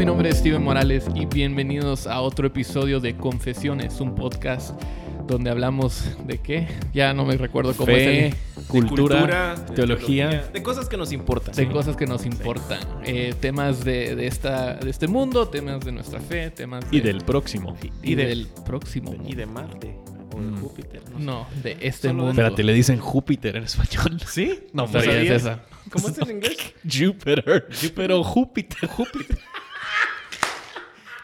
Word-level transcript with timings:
mi 0.00 0.06
nombre 0.06 0.30
es 0.30 0.38
Steven 0.38 0.62
Morales 0.62 1.04
y 1.14 1.26
bienvenidos 1.26 2.06
a 2.06 2.22
otro 2.22 2.46
episodio 2.46 3.00
de 3.00 3.16
Confesiones, 3.18 4.00
un 4.00 4.14
podcast 4.14 4.80
donde 5.26 5.50
hablamos 5.50 6.16
de 6.26 6.38
qué, 6.38 6.68
ya 6.94 7.12
no 7.12 7.26
me 7.26 7.36
recuerdo 7.36 7.74
cómo 7.74 7.86
Fe, 7.92 8.28
es 8.28 8.34
cultura, 8.66 9.56
de 9.56 9.74
teología. 9.74 10.48
de 10.52 10.62
cosas 10.62 10.88
que 10.88 10.96
nos 10.96 11.12
importan. 11.12 11.54
de 11.54 11.68
cosas 11.68 11.96
que 11.96 12.06
nos 12.06 12.24
importan, 12.24 12.80
eh, 13.04 13.34
temas 13.40 13.84
de, 13.84 14.16
de 14.16 14.26
esta, 14.26 14.74
de 14.76 14.88
este 14.88 15.06
mundo, 15.06 15.48
temas 15.48 15.84
de 15.84 15.92
nuestra 15.92 16.18
fe, 16.20 16.50
temas 16.50 16.90
de- 16.90 16.96
Y 16.96 17.00
del 17.00 17.18
próximo. 17.22 17.76
y 18.02 18.12
y 18.12 18.14
de- 18.14 18.26
del 18.26 18.46
próximo 18.64 19.14
Y 19.26 19.34
de 19.34 19.44
Marte 19.46 19.96
o 20.32 20.36
de 20.40 20.46
Mm. 20.46 20.60
Júpiter. 20.62 21.02
No, 21.10 21.18
sé. 21.18 21.24
no, 21.24 21.46
de 21.62 21.76
este 21.82 22.08
Solo 22.08 22.14
mundo. 22.14 22.30
Espérate, 22.30 22.64
le 22.64 22.72
dicen 22.72 22.98
Júpiter 22.98 23.56
en 23.56 23.64
español. 23.64 24.18
¿Sí? 24.26 24.60
No, 24.72 24.84
esa. 24.86 25.60
¿Cómo 25.90 26.08
es 26.08 26.18
en 26.18 26.30
inglés? 26.30 26.56
Júpiter. 26.90 27.68
Pero 27.94 28.24
Júpiter. 28.24 28.88
Júpiter. 28.88 29.38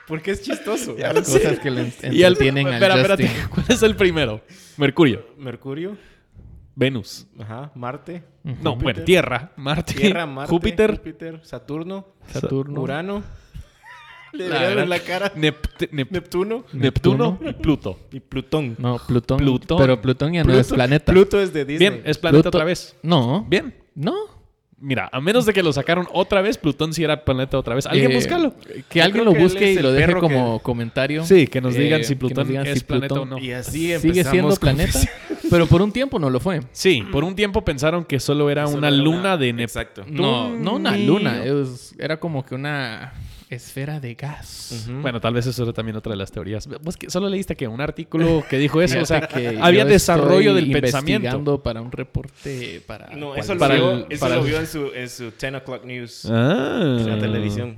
Porque 0.06 0.30
es 0.30 0.42
chistoso. 0.42 0.96
Ya 0.96 1.08
Las 1.12 1.16
lo 1.16 1.24
sé. 1.24 1.42
cosas 1.42 1.58
que 1.58 1.70
le 1.70 1.92
Y 2.12 2.22
al 2.22 2.32
espera, 2.34 2.94
espérate. 2.96 3.26
Justin. 3.28 3.48
¿Cuál 3.54 3.66
es 3.68 3.82
el 3.82 3.96
primero? 3.96 4.40
Mercurio. 4.76 5.26
Mercurio, 5.36 5.96
Venus. 6.74 7.26
ajá, 7.40 7.72
Marte, 7.74 8.22
No, 8.44 8.72
Júpiter. 8.72 8.82
bueno, 8.82 9.02
Tierra. 9.04 9.52
Marte. 9.56 9.94
Tierra, 9.94 10.26
Marte, 10.26 10.50
Júpiter. 10.50 10.90
Júpiter, 10.98 11.40
Saturno, 11.42 12.06
Saturno. 12.28 12.80
Urano. 12.80 13.22
Le 14.32 14.48
La 14.50 14.58
ver 14.60 14.86
la 14.88 14.98
cara. 14.98 15.32
Nept- 15.34 15.88
Nep- 15.92 16.10
Neptuno 16.10 16.64
Neptuno 16.72 17.38
y 17.42 17.52
Pluto. 17.54 17.98
y 18.12 18.20
Plutón. 18.20 18.76
No, 18.78 18.98
Plutón. 18.98 19.38
Plutón. 19.38 19.78
Pero 19.78 20.02
Plutón 20.02 20.32
ya 20.34 20.44
no 20.44 20.52
es 20.52 20.68
planeta. 20.68 21.10
Pluto 21.12 21.40
es 21.40 21.54
de 21.54 21.64
Disney. 21.64 21.88
Bien, 21.90 22.02
es 22.04 22.18
planeta 22.18 22.42
Pluto- 22.42 22.48
otra 22.58 22.64
vez. 22.66 22.94
No. 23.02 23.46
Bien. 23.48 23.74
No. 23.94 24.14
Mira, 24.78 25.08
a 25.10 25.20
menos 25.22 25.46
de 25.46 25.54
que 25.54 25.62
lo 25.62 25.72
sacaron 25.72 26.06
otra 26.12 26.42
vez, 26.42 26.58
Plutón 26.58 26.92
sí 26.92 27.02
era 27.02 27.24
planeta 27.24 27.58
otra 27.58 27.74
vez. 27.74 27.86
Alguien 27.86 28.10
Eh, 28.10 28.14
búscalo. 28.14 28.54
Que 28.90 29.00
alguien 29.00 29.24
lo 29.24 29.32
que 29.32 29.38
busque 29.38 29.72
y 29.72 29.78
lo 29.78 29.90
deje 29.90 30.12
como 30.16 30.58
que- 30.58 30.62
comentario. 30.62 31.24
Sí, 31.24 31.46
que 31.46 31.62
nos 31.62 31.74
digan 31.74 32.02
Eh, 32.02 32.04
si 32.04 32.14
que 32.14 32.20
nos 32.24 32.32
Plutón 32.32 32.48
digan 32.48 32.66
es 32.66 32.78
si 32.80 32.84
planeta 32.84 33.14
Plutón- 33.14 33.22
o 33.32 33.36
no. 33.36 33.38
Y 33.38 33.52
así 33.52 33.70
Sigue 33.72 33.94
empezamos 33.94 34.30
siendo 34.30 34.48
con- 34.50 34.58
planeta, 34.58 34.98
pero 35.50 35.66
por 35.66 35.80
un 35.80 35.92
tiempo 35.92 36.18
no 36.18 36.28
lo 36.28 36.40
fue. 36.40 36.60
Sí, 36.72 37.02
por 37.10 37.24
un 37.24 37.34
tiempo 37.34 37.64
pensaron 37.64 38.04
que 38.04 38.20
solo 38.20 38.50
era 38.50 38.66
Solo 38.66 38.78
una 38.78 38.90
luna 38.90 39.18
una- 39.18 39.36
de 39.38 39.46
Neptuno. 39.54 39.62
Exacto. 39.64 40.04
No, 40.08 40.50
no 40.54 40.74
una 40.74 40.94
luna. 40.98 41.42
es- 41.42 41.94
era 41.98 42.20
como 42.20 42.44
que 42.44 42.54
una 42.54 43.14
esfera 43.48 44.00
de 44.00 44.14
gas. 44.14 44.86
Bueno, 44.88 45.20
tal 45.20 45.34
vez 45.34 45.46
eso 45.46 45.62
era 45.62 45.72
también 45.72 45.96
otra 45.96 46.10
de 46.10 46.16
las 46.16 46.32
teorías. 46.32 46.66
Vos 46.82 46.96
que 46.96 47.08
solo 47.10 47.28
leíste 47.28 47.54
que 47.56 47.68
un 47.68 47.80
artículo 47.80 48.44
que 48.48 48.58
dijo 48.58 48.82
eso, 48.82 48.98
o 49.02 49.06
sea, 49.06 49.20
que 49.28 49.58
había 49.60 49.84
desarrollo 49.84 50.52
del 50.54 50.70
pensamiento. 50.72 51.26
investigando 51.26 51.62
para 51.62 51.80
un 51.80 51.92
reporte 51.92 52.82
para. 52.86 53.14
No, 53.16 53.36
eso, 53.36 53.54
lo, 53.54 53.60
Para 53.60 53.74
vio, 53.76 53.90
el- 53.92 54.06
eso 54.10 54.20
para 54.20 54.34
lo 54.36 54.40
el- 54.42 54.46
vio 54.48 54.58
en 54.60 54.66
su, 54.66 54.90
en 54.94 55.08
su 55.08 55.30
10 55.30 55.54
o'clock 55.54 55.84
news 55.84 56.26
Ah. 56.30 56.78
en 56.82 57.08
la 57.08 57.18
televisión. 57.18 57.76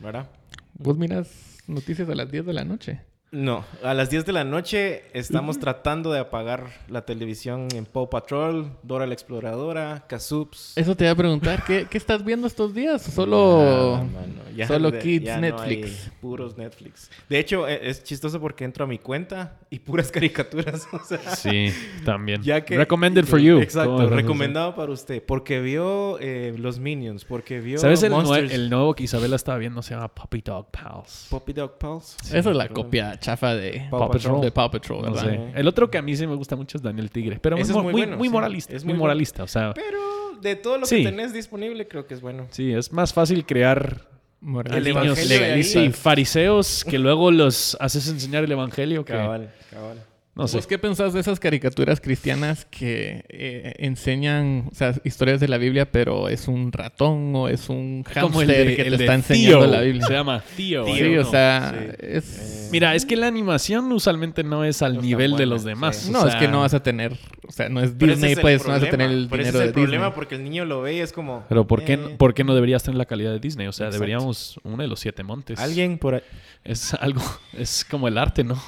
¿verdad? 0.00 0.28
Vos 0.74 0.96
miras 0.98 1.28
noticias 1.66 2.08
a 2.08 2.14
las 2.14 2.30
10 2.30 2.44
de 2.46 2.52
la 2.52 2.64
noche. 2.64 3.00
No, 3.34 3.64
a 3.82 3.94
las 3.94 4.10
10 4.10 4.26
de 4.26 4.32
la 4.32 4.44
noche 4.44 5.02
estamos 5.12 5.58
tratando 5.58 6.12
de 6.12 6.20
apagar 6.20 6.68
la 6.88 7.04
televisión 7.04 7.66
en 7.74 7.84
Paw 7.84 8.08
Patrol, 8.08 8.70
Dora 8.84 9.08
la 9.08 9.14
Exploradora, 9.14 10.04
Kazoops. 10.06 10.74
Eso 10.76 10.94
te 10.96 11.02
iba 11.02 11.10
a 11.10 11.16
preguntar, 11.16 11.64
¿qué, 11.64 11.88
qué 11.90 11.98
estás 11.98 12.24
viendo 12.24 12.46
estos 12.46 12.72
días? 12.74 13.02
Solo. 13.02 13.96
Ah, 13.96 14.04
mano, 14.04 14.56
ya 14.56 14.68
solo 14.68 14.92
de- 14.92 15.00
Kids 15.00 15.24
ya 15.24 15.34
no 15.34 15.40
Netflix. 15.40 15.86
hay 16.04 16.12
puros 16.20 16.56
Netflix. 16.56 17.10
De 17.28 17.40
hecho, 17.40 17.66
e- 17.66 17.90
es 17.90 18.04
chistoso 18.04 18.40
porque 18.40 18.62
entro 18.64 18.84
a 18.84 18.86
mi 18.86 18.98
cuenta 19.00 19.58
y 19.68 19.80
puras 19.80 20.12
caricaturas. 20.12 20.86
o 20.92 21.00
sea, 21.04 21.18
Sí, 21.34 21.72
también. 22.04 22.40
ya 22.40 22.64
que... 22.64 22.76
Recommended 22.76 23.24
for 23.24 23.40
you. 23.40 23.54
¿Cómo 23.54 23.62
Exacto, 23.64 24.08
recomendado 24.10 24.76
para 24.76 24.92
usted. 24.92 25.20
Porque 25.26 25.60
vio 25.60 26.20
eh, 26.20 26.54
los 26.56 26.78
Minions, 26.78 27.24
porque 27.24 27.58
vio 27.58 27.78
¿Sabes 27.78 28.04
el, 28.04 28.12
el 28.52 28.70
nuevo 28.70 28.94
que 28.94 29.02
Isabela 29.02 29.34
estaba 29.34 29.58
viendo? 29.58 29.82
Se 29.82 29.92
llama 29.92 30.06
Puppy 30.06 30.40
Dog 30.40 30.70
Pals. 30.70 31.26
Poppy 31.30 31.52
Dog 31.52 31.78
Pals. 31.78 32.16
Esa 32.32 32.38
es 32.38 32.46
la 32.56 32.68
copia 32.68 33.18
chafa 33.24 33.54
de 33.54 33.86
Paw 33.90 34.10
Patrol. 34.10 34.40
de 34.40 34.50
Paw 34.52 34.70
Patrol, 34.70 35.02
No 35.04 35.12
¿verdad? 35.12 35.22
sé. 35.30 35.40
El 35.60 35.68
otro 35.68 35.90
que 35.90 35.98
a 35.98 36.02
mí 36.02 36.16
sí 36.16 36.26
me 36.26 36.34
gusta 36.34 36.56
mucho 36.56 36.76
es 36.78 36.82
Daniel 36.82 37.10
Tigre. 37.10 37.38
Pero 37.40 37.56
muy, 37.56 37.62
es 37.62 37.70
muy 37.70 37.82
muy, 37.82 37.92
bueno, 37.92 38.16
muy 38.16 38.28
sí. 38.28 38.32
moralista. 38.32 38.74
Es 38.76 38.84
muy 38.84 38.94
muy 38.94 39.00
moralista. 39.00 39.42
O 39.42 39.48
sea, 39.48 39.72
Pero 39.74 39.98
de 40.40 40.56
todo 40.56 40.78
lo 40.78 40.86
Sí. 40.86 40.98
que 40.98 41.04
tenés 41.10 41.32
disponible, 41.32 41.88
creo 41.88 42.06
que 42.06 42.14
es 42.14 42.20
bueno. 42.20 42.46
sí, 42.50 42.72
es 42.72 42.92
más 42.92 43.12
fácil 43.12 43.44
crear 43.46 44.02
Moral. 44.40 44.76
El 44.76 44.84
niños 44.84 45.04
evangelio 45.04 45.28
de 45.28 45.34
ahí. 45.36 45.40
legalistas. 45.40 45.82
Sí, 45.84 45.90
fariseos 45.92 46.84
que 46.84 46.98
luego 46.98 47.30
los 47.30 47.76
haces 47.80 48.06
enseñar 48.08 48.44
el 48.44 48.52
evangelio. 48.52 49.02
Que, 49.04 49.14
Cabal, 49.14 49.50
cabal. 49.70 50.04
No 50.36 50.48
sé. 50.48 50.56
¿Vos 50.56 50.66
qué 50.66 50.78
pensás 50.78 51.12
de 51.12 51.20
esas 51.20 51.38
caricaturas 51.38 52.00
cristianas 52.00 52.64
que 52.70 53.24
eh, 53.28 53.74
enseñan, 53.78 54.68
o 54.72 54.74
sea, 54.74 54.92
historias 55.04 55.38
de 55.40 55.46
la 55.48 55.58
Biblia, 55.58 55.90
pero 55.92 56.28
es 56.28 56.48
un 56.48 56.72
ratón 56.72 57.34
o 57.36 57.48
es 57.48 57.68
un 57.68 58.02
hámster 58.04 58.46
de- 58.68 58.76
que 58.76 58.82
el 58.82 58.90
te 58.92 58.96
de 58.98 59.04
está 59.04 59.14
enseñando 59.14 59.60
Theo. 59.60 59.70
la 59.70 59.80
Biblia? 59.80 60.06
Se 60.06 60.12
llama. 60.12 60.42
Theo, 60.56 60.86
sí, 60.86 60.92
¿eh? 61.00 61.18
o 61.18 61.22
No. 61.22 61.30
sea, 61.30 61.74
Sí. 61.78 61.96
es... 62.00 62.68
Mira, 62.72 62.94
es 62.96 63.06
que 63.06 63.16
la 63.16 63.28
animación 63.28 63.92
usualmente 63.92 64.42
no 64.42 64.64
es 64.64 64.82
al 64.82 64.96
No 64.96 65.02
nivel 65.02 65.36
de 65.36 65.46
los 65.46 65.62
demás. 65.62 65.96
sí. 65.96 66.10
No, 66.10 66.24
es 66.26 66.32
sea, 66.32 66.40
que 66.40 66.48
no 66.48 66.60
vas 66.60 66.74
a 66.74 66.82
tener, 66.82 67.16
o 67.46 67.52
sea, 67.52 67.68
no 67.68 67.80
es 67.80 67.90
ese 67.90 68.06
Disney, 68.06 68.32
es 68.32 68.40
pues 68.40 68.64
no 68.66 68.72
vas 68.72 68.82
a 68.82 68.90
tener 68.90 69.06
problema. 69.06 69.22
el 69.22 69.28
Pero 69.28 69.42
ese 69.42 69.50
dinero 69.52 69.58
es 69.58 69.60
de 69.62 69.68
el 69.68 69.72
problema 69.72 70.04
Disney. 70.06 70.14
porque 70.16 70.34
el 70.34 70.42
niño 70.44 70.64
lo 70.64 70.82
ve 70.82 70.94
y 70.94 70.98
es 70.98 71.12
como... 71.12 71.44
Pero 71.48 71.66
¿por 71.66 71.84
qué, 71.84 71.92
eh, 71.92 71.98
¿por 72.18 72.34
qué 72.34 72.42
no 72.42 72.54
deberías 72.56 72.82
tener 72.82 72.98
la 72.98 73.04
calidad 73.06 73.30
de 73.30 73.38
Disney? 73.38 73.68
O 73.68 73.72
sea, 73.72 73.86
Exacto. 73.86 74.02
deberíamos 74.04 74.58
uno 74.64 74.82
de 74.82 74.88
los 74.88 74.98
siete 74.98 75.22
montes. 75.22 75.60
Alguien 75.60 75.98
por 75.98 76.16
ahí... 76.16 76.20
Es 76.64 76.94
algo, 76.94 77.20
es 77.52 77.84
como 77.88 78.08
el 78.08 78.18
arte, 78.18 78.42
¿no? 78.42 78.60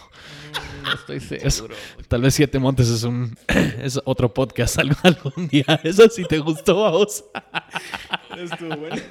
No 0.83 0.93
estoy 0.95 1.17
Es- 1.43 1.55
seguro. 1.55 1.75
tal 2.09 2.23
vez 2.23 2.35
siete 2.35 2.59
montes 2.59 2.89
es 2.89 3.03
un 3.03 3.37
es 3.83 4.01
otro 4.05 4.33
podcast 4.33 4.79
algo- 4.81 4.97
algún 5.03 5.49
día. 5.49 5.65
Eso 5.83 6.09
sí 6.09 6.25
te 6.25 6.39
gustó 6.39 6.85
a 6.87 6.91
vos. 6.91 7.25
Estuvo 8.37 8.77
bueno. 8.77 9.03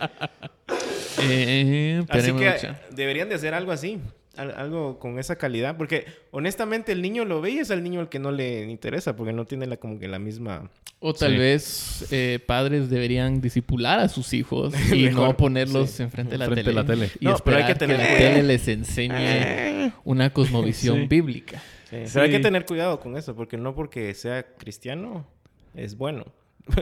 Eh, 1.21 2.03
Así 2.09 2.25
que 2.27 2.33
mucha. 2.33 2.81
deberían 2.91 3.29
de 3.29 3.35
hacer 3.35 3.53
algo 3.53 3.71
así. 3.71 3.99
Al- 4.37 4.51
Algo 4.57 4.99
con 4.99 5.19
esa 5.19 5.35
calidad. 5.37 5.77
Porque 5.77 6.05
honestamente 6.31 6.91
el 6.91 7.01
niño 7.01 7.25
lo 7.25 7.41
ve 7.41 7.51
y 7.51 7.57
es 7.59 7.71
al 7.71 7.83
niño 7.83 7.99
al 7.99 8.09
que 8.09 8.19
no 8.19 8.31
le 8.31 8.63
interesa. 8.69 9.15
Porque 9.15 9.33
no 9.33 9.45
tiene 9.45 9.65
la, 9.67 9.77
como 9.77 9.99
que 9.99 10.07
la 10.07 10.19
misma... 10.19 10.69
O 10.99 11.13
tal 11.13 11.33
Sí. 11.33 11.37
vez 11.37 12.07
eh, 12.11 12.39
padres 12.45 12.89
deberían 12.89 13.41
disipular 13.41 13.99
a 13.99 14.07
sus 14.07 14.33
hijos 14.33 14.73
y 14.93 15.03
Mejor, 15.03 15.27
no 15.29 15.37
ponerlos 15.37 15.89
sí. 15.91 16.03
enfrente 16.03 16.31
de 16.31 16.37
la 16.39 16.49
tele. 16.49 16.63
de 16.63 16.73
la 16.73 16.85
tele. 16.85 17.09
Y 17.19 17.25
No, 17.25 17.35
pero 17.43 17.57
hay 17.57 17.63
esperar 17.63 17.67
que 17.67 17.73
que, 17.73 17.79
tener- 17.79 17.97
la 17.99 18.17
tele 18.17 18.43
les 18.43 18.67
enseñe 18.67 19.91
una 20.03 20.31
cosmovisión 20.33 21.01
Sí. 21.01 21.07
bíblica. 21.07 21.61
Sí, 21.89 21.97
Pero 22.11 22.25
hay 22.25 22.31
que 22.31 22.39
tener 22.39 22.65
cuidado 22.65 22.99
con 22.99 23.15
eso. 23.17 23.35
Porque 23.35 23.57
no 23.57 23.75
porque 23.75 24.13
sea 24.15 24.43
cristiano 24.57 25.27
es 25.75 25.95
bueno. 25.97 26.25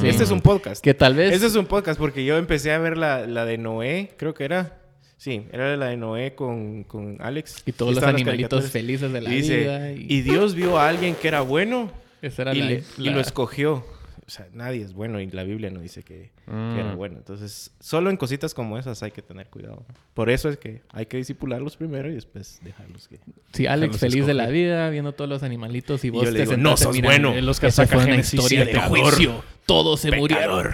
Sí. 0.00 0.08
Este 0.08 0.24
es 0.24 0.30
un 0.30 0.40
podcast. 0.40 0.82
Que 0.82 0.94
tal 0.94 1.14
vez... 1.14 1.32
Este 1.32 1.46
es 1.46 1.54
un 1.54 1.66
podcast 1.66 1.98
porque 2.00 2.24
yo 2.24 2.36
empecé 2.38 2.72
a 2.72 2.78
ver 2.78 2.96
la, 2.96 3.26
la 3.26 3.44
de 3.44 3.58
Noé. 3.58 4.10
Creo 4.16 4.34
que 4.34 4.44
era... 4.44 4.79
Sí, 5.20 5.42
era 5.52 5.76
la 5.76 5.88
de 5.88 5.98
Noé 5.98 6.34
con, 6.34 6.82
con 6.84 7.18
Alex. 7.20 7.62
Y 7.66 7.72
todos 7.72 7.90
los 7.90 7.98
estaban 7.98 8.14
las 8.14 8.22
animalitos 8.22 8.70
felices 8.70 9.12
de 9.12 9.20
la 9.20 9.30
Y 9.30 9.36
dice, 9.36 9.58
vida. 9.58 9.92
Y, 9.92 10.06
y 10.08 10.22
Dios 10.22 10.54
vio 10.54 10.78
a 10.78 10.88
alguien 10.88 11.14
que 11.14 11.28
era 11.28 11.42
bueno 11.42 11.90
esa 12.22 12.40
era 12.40 12.54
y, 12.54 12.58
la- 12.60 12.66
le- 12.66 12.84
y 12.96 13.02
la- 13.04 13.12
lo 13.12 13.20
escogió. 13.20 13.84
O 14.26 14.32
sea, 14.32 14.46
nadie 14.54 14.80
es 14.82 14.94
bueno 14.94 15.20
y 15.20 15.26
la 15.30 15.42
Biblia 15.42 15.68
no 15.70 15.80
dice 15.80 16.02
que, 16.04 16.30
que 16.46 16.50
Mm. 16.52 16.78
era 16.78 16.94
bueno. 16.94 17.16
Entonces, 17.18 17.72
solo 17.80 18.08
en 18.08 18.16
cositas 18.16 18.54
como 18.54 18.78
esas 18.78 19.02
hay 19.02 19.10
que 19.10 19.20
tener 19.20 19.48
cuidado. 19.48 19.84
Por 20.14 20.30
eso 20.30 20.48
es 20.48 20.56
que 20.56 20.80
hay 20.90 21.04
que 21.04 21.18
disipularlos 21.18 21.76
primero 21.76 22.08
y 22.08 22.14
después 22.14 22.58
dejarlos 22.62 23.06
que... 23.08 23.18
Sí, 23.52 23.66
Alex 23.66 23.98
feliz 23.98 24.24
de 24.26 24.32
la 24.34 24.46
vida, 24.46 24.88
viendo 24.88 25.12
todos 25.12 25.28
los 25.28 25.42
animalitos 25.42 26.02
y 26.04 26.06
Y 26.06 26.10
vos 26.10 26.24
yo 26.24 26.30
le 26.30 26.38
te 26.38 26.42
digo, 26.44 26.52
sentaste, 26.54 26.84
"No 26.86 26.92
sos 26.92 27.02
bueno". 27.02 27.34
El 27.34 27.46
Oscar 27.46 27.68
esa 27.68 27.84
saca 27.84 27.96
fue 27.96 28.04
una 28.04 28.12
Génesis 28.12 28.34
historia 28.34 28.64
de 28.64 28.80
juicio. 28.80 29.44
Todos 29.66 30.00
se 30.00 30.12
murieron. 30.12 30.68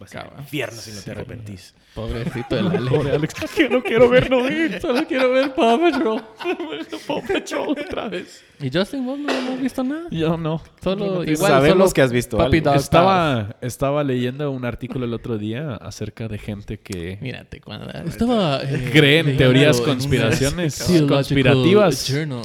Vas 0.00 0.16
al 0.16 0.22
Cabal. 0.24 0.40
infierno 0.40 0.80
si 0.80 0.92
no 0.92 1.00
te 1.02 1.10
arrepentís. 1.10 1.74
Pobrecito 1.94 2.56
de 2.56 2.62
la 2.62 2.70
Pobre 2.90 3.10
Alex. 3.10 3.34
Que 3.54 3.68
no 3.68 3.82
quiero 3.82 4.08
ver 4.08 4.30
Noé. 4.30 4.80
Solo 4.80 5.06
quiero 5.06 5.30
ver 5.30 5.52
Paw 5.54 5.78
Patrol. 5.78 6.22
Paw 7.06 7.22
Patrol 7.26 7.68
otra 7.78 8.08
vez. 8.08 8.42
¿Y 8.60 8.70
Justin, 8.72 9.04
vos 9.04 9.18
no, 9.18 9.26
no 9.26 9.52
has 9.52 9.60
visto 9.60 9.84
nada? 9.84 10.08
Yo 10.10 10.36
no. 10.38 10.62
Solo, 10.82 11.22
igual, 11.24 11.36
Sabemos 11.52 11.78
solo 11.78 11.92
que 11.92 12.02
has 12.02 12.12
visto 12.12 12.40
algo. 12.40 12.74
Estaba, 12.74 13.56
estaba 13.60 14.02
leyendo 14.04 14.50
un 14.50 14.64
artículo 14.64 15.04
el 15.04 15.12
otro 15.12 15.36
día 15.36 15.74
acerca 15.74 16.28
de 16.28 16.38
gente 16.38 16.78
que 16.78 17.18
Mírate, 17.20 17.60
cuando 17.60 17.90
estaba... 17.90 18.62
eh, 18.62 18.88
cree 18.92 19.18
en 19.18 19.26
leyendo 19.26 19.44
teorías 19.44 19.80
conspiraciones 19.82 20.82
conspirativas. 21.08 22.06
Journal. 22.08 22.42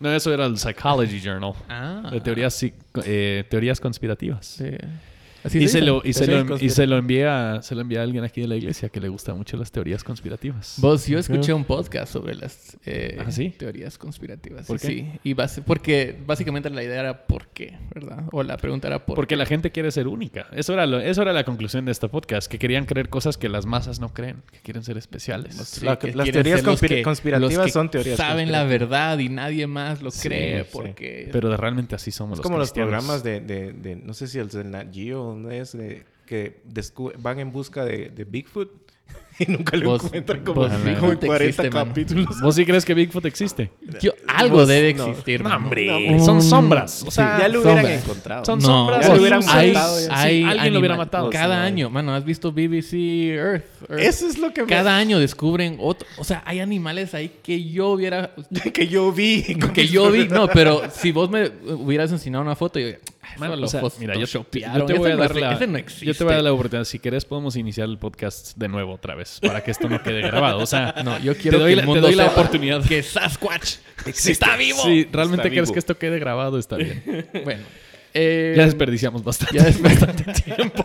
No, 0.00 0.12
eso 0.14 0.32
era 0.32 0.44
el 0.46 0.58
Psychology 0.58 1.20
Journal. 1.20 1.54
Ah. 1.68 2.08
De 2.12 2.20
teorías, 2.20 2.62
eh, 3.04 3.44
teorías 3.48 3.80
conspirativas. 3.80 4.46
Sí. 4.46 4.70
Así 5.48 5.58
Y 5.58 5.68
se 5.68 5.78
se, 5.78 5.80
lo, 5.82 6.00
y, 6.04 6.12
se, 6.12 6.26
lo, 6.26 6.56
y 6.58 6.70
se 6.70 6.86
lo 6.86 6.96
envía 6.96 7.60
se 7.62 7.74
lo 7.74 7.80
envía 7.80 8.00
a 8.00 8.02
alguien 8.04 8.24
aquí 8.24 8.40
de 8.40 8.48
la 8.48 8.56
iglesia 8.56 8.88
que 8.88 9.00
le 9.00 9.08
gusta 9.08 9.34
mucho 9.34 9.56
las 9.56 9.72
teorías 9.72 10.04
conspirativas. 10.04 10.74
Vos, 10.78 11.06
yo 11.06 11.18
escuché 11.18 11.52
un 11.52 11.64
podcast 11.64 12.12
sobre 12.12 12.34
las 12.34 12.76
eh, 12.86 13.18
¿Ah, 13.24 13.30
sí? 13.30 13.50
teorías 13.56 13.98
conspirativas. 13.98 14.66
¿Por 14.66 14.78
sí, 14.78 14.86
qué? 14.88 14.92
sí. 15.14 15.20
Y 15.24 15.34
base- 15.34 15.62
porque 15.62 16.16
básicamente 16.26 16.70
la 16.70 16.82
idea 16.82 17.00
era 17.00 17.26
por 17.26 17.48
qué, 17.48 17.76
¿verdad? 17.94 18.24
O 18.32 18.42
la 18.42 18.56
pregunta 18.56 18.88
era 18.88 19.04
por 19.04 19.16
Porque 19.16 19.36
la 19.36 19.46
gente 19.46 19.70
quiere 19.72 19.90
ser 19.90 20.06
única. 20.08 20.46
Eso 20.52 20.72
era, 20.72 20.86
lo- 20.86 21.00
eso 21.00 21.22
era 21.22 21.32
la 21.32 21.44
conclusión 21.44 21.84
de 21.84 21.92
este 21.92 22.08
podcast. 22.08 22.50
Que 22.50 22.58
querían 22.58 22.84
creer 22.86 23.08
cosas 23.08 23.36
que 23.36 23.48
las 23.48 23.66
masas 23.66 24.00
no 24.00 24.12
creen. 24.14 24.42
Que 24.52 24.58
quieren 24.60 24.82
ser 24.84 24.96
especiales. 24.98 25.54
Sí, 25.56 25.84
La- 25.84 25.98
que 25.98 26.12
las 26.14 26.30
teorías 26.30 26.60
ser 26.60 26.66
los 26.66 26.80
conspira- 26.80 26.96
que- 26.96 27.02
conspirativas 27.02 27.54
los 27.54 27.64
que 27.66 27.72
son 27.72 27.90
teorías 27.90 28.16
Saben 28.16 28.52
la 28.52 28.64
verdad 28.64 29.18
y 29.18 29.28
nadie 29.28 29.66
más 29.66 30.02
lo 30.02 30.10
cree 30.10 30.64
sí. 30.64 30.70
porque... 30.72 31.28
Pero 31.32 31.56
realmente 31.56 31.94
así 31.94 32.10
somos 32.10 32.34
Es 32.34 32.38
los 32.38 32.42
como 32.44 32.58
los 32.58 32.68
cristianos. 32.72 32.90
programas 33.04 33.22
de, 33.22 33.40
de, 33.40 33.72
de- 33.72 33.96
no 33.96 34.12
sé 34.14 34.26
si 34.26 34.38
el 34.38 34.48
de 34.48 34.64
Nat 34.64 34.92
Geo, 34.92 35.34
¿dónde 35.42 35.58
es? 35.60 35.72
De, 35.76 36.04
que 36.26 36.60
van 37.18 37.38
en 37.40 37.52
busca 37.52 37.84
de, 37.84 38.10
de 38.10 38.24
Bigfoot 38.24 38.70
y 39.38 39.46
nunca 39.50 39.76
lo 39.78 39.90
Vos- 39.92 40.04
encuentran 40.04 40.44
como, 40.44 40.60
vos 40.62 40.70
como 40.72 41.12
en 41.12 41.16
40 41.18 41.36
existe, 41.36 41.70
capítulos. 41.70 42.40
¿Vos 42.42 42.54
sí 42.54 42.66
crees 42.66 42.84
que 42.84 42.92
Bigfoot 42.92 43.24
existe? 43.24 43.70
Yo- 44.02 44.12
algo 44.26 44.58
Vos- 44.58 44.68
debe 44.68 44.92
no. 44.92 45.06
existir. 45.06 45.42
No, 45.42 45.56
hombre. 45.56 46.10
Un- 46.12 46.20
Son 46.22 46.42
sombras. 46.42 47.02
O 47.04 47.10
sea, 47.10 47.38
ya 47.38 47.48
lo 47.48 47.60
hubieran 47.60 47.78
sombras. 47.84 48.04
encontrado. 48.04 48.44
Son 48.44 48.58
No, 48.58 48.66
sombras. 48.66 49.06
Ya 49.06 49.14
lo 49.14 49.20
hubieran 49.20 49.42
hay, 49.48 49.72
matado 49.72 50.00
ya. 50.06 50.20
hay 50.20 50.42
Sí, 50.42 50.44
alguien 50.44 50.72
lo 50.74 50.78
hubiera 50.80 50.96
matado. 50.96 51.30
Cada 51.30 51.62
Sí, 51.62 51.66
año, 51.66 51.88
mano, 51.88 52.14
¿has 52.14 52.24
visto 52.26 52.52
BBC 52.52 52.92
Earth? 53.30 53.64
Earth? 53.88 54.00
Eso 54.02 54.26
es 54.28 54.36
lo 54.38 54.52
que 54.52 54.62
me... 54.62 54.66
Cada 54.68 54.98
año 54.98 55.18
descubren 55.18 55.78
otro. 55.80 56.06
O 56.18 56.24
sea, 56.24 56.42
hay 56.44 56.60
animales 56.60 57.14
ahí 57.14 57.30
que 57.42 57.64
yo 57.64 57.88
hubiera. 57.90 58.34
que 58.74 58.88
yo 58.88 59.12
vi. 59.12 59.42
que 59.72 59.86
yo 59.88 60.10
vi. 60.10 60.28
No, 60.28 60.48
pero 60.48 60.82
si 60.90 61.10
vos 61.12 61.30
me 61.30 61.50
hubieras 61.72 62.12
enseñado 62.12 62.42
una 62.42 62.56
foto, 62.56 62.78
yo. 62.78 62.88
"Ah, 63.28 63.34
eso 63.36 63.40
Man, 63.40 63.60
lo 63.60 63.66
o 63.66 63.68
sea, 63.68 63.82
mira, 64.00 64.14
yo, 64.14 64.26
yo 64.26 64.44
te 64.44 64.94
voy 64.94 65.10
a 65.10 65.16
dar 65.16 65.34
la, 65.36 65.52
no 65.54 65.58
yo 65.58 65.58
te 65.58 65.66
voy 65.66 65.72
a 65.72 65.76
dar 65.76 65.78
existe". 65.80 66.24
la 66.42 66.52
oportunidad. 66.52 66.84
Si 66.84 66.98
querés, 66.98 67.24
podemos 67.24 67.56
iniciar 67.56 67.88
el 67.88 67.98
podcast 67.98 68.56
de 68.56 68.68
nuevo 68.68 68.94
otra 68.94 69.14
vez 69.14 69.38
para 69.40 69.62
que 69.62 69.70
esto 69.70 69.88
no 69.88 70.02
quede 70.02 70.20
grabado. 70.22 70.58
O 70.60 70.66
sea, 70.66 70.94
No, 71.04 71.18
yo 71.20 71.36
quiero 71.36 71.58
te 71.58 71.62
doy, 71.64 71.70
que 71.72 71.76
la, 71.76 71.82
el 71.82 71.86
te 71.86 71.86
mundo 71.86 72.00
doy 72.06 72.14
la 72.16 72.26
oportunidad. 72.26 72.84
que 72.84 73.02
Sasquatch 73.02 73.76
está 74.06 74.56
vivo. 74.56 74.82
Si 74.82 75.04
realmente 75.04 75.42
Está 75.42 75.48
quieres 75.50 75.68
vivo. 75.68 75.72
que 75.74 75.78
esto 75.78 75.98
quede 75.98 76.18
grabado, 76.18 76.58
está 76.58 76.76
bien. 76.76 77.02
Bueno. 77.44 77.62
eh, 78.14 78.54
Ya 78.56 78.64
desperdiciamos 78.64 79.22
bastante. 79.24 79.58
ya 79.58 79.68
es 79.68 79.80
bastante 79.82 80.24
tiempo. 80.42 80.84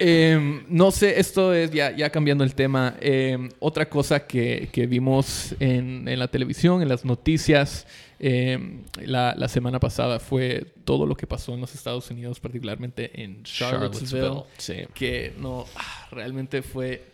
Em, 0.00 0.62
no 0.68 0.90
sé, 0.92 1.18
esto 1.18 1.52
es 1.52 1.70
ya, 1.72 1.90
ya 1.90 2.10
cambiando 2.10 2.44
el 2.44 2.54
tema. 2.54 2.94
em, 3.00 3.48
otra 3.58 3.88
cosa 3.88 4.26
que, 4.26 4.68
que 4.70 4.86
vimos 4.86 5.54
en, 5.58 6.06
en 6.06 6.18
la 6.18 6.28
televisión, 6.28 6.82
en 6.82 6.88
las 6.88 7.04
noticias, 7.04 7.86
em, 8.20 8.82
la, 9.04 9.34
la 9.36 9.48
semana 9.48 9.78
pasada 9.80 10.18
fue 10.18 10.66
todo 10.84 11.06
lo 11.06 11.14
que 11.16 11.26
pasó 11.26 11.54
en 11.54 11.60
los 11.60 11.74
Estados 11.74 12.10
Unidos, 12.10 12.40
particularmente 12.40 13.22
en 13.22 13.42
Charlottesville. 13.44 14.42
Sí. 14.56 14.74
Que 14.94 15.34
no, 15.38 15.64
ah, 15.76 16.08
realmente 16.10 16.62
fue. 16.62 17.04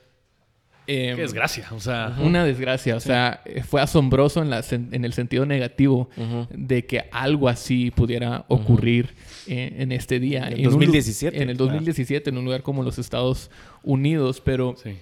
em, 0.87 1.17
Qué 1.17 1.23
desgracia. 1.23 1.69
O 1.73 1.81
sea, 1.81 2.17
una 2.21 2.45
desgracia, 2.45 2.97
o 2.97 3.01
sea, 3.01 3.41
eh, 3.45 3.62
fue 3.62 3.81
asombroso 3.81 4.43
en, 4.43 4.51
la 4.51 4.62
en 4.71 5.05
el 5.05 5.12
sentido 5.12 5.47
negativo 5.47 6.09
de 6.51 6.85
que 6.87 7.05
algo 7.11 7.49
así 7.49 7.91
pudiera 7.91 8.45
ocurrir 8.49 9.15
eh, 9.47 9.75
en 9.79 9.93
este 9.93 10.21
día. 10.21 10.49
En 10.49 10.59
un 10.59 10.65
lu- 10.65 10.71
2017, 10.73 11.37
En 11.43 11.51
el 11.51 11.56
claro. 11.56 11.73
2017, 11.73 12.31
en 12.31 12.39
un 12.39 12.45
lugar 12.45 12.62
como 12.62 12.83
los 12.83 12.99
Estados 12.99 13.51
Unidos, 13.83 14.41
pero 14.45 14.75
sí. 14.83 14.97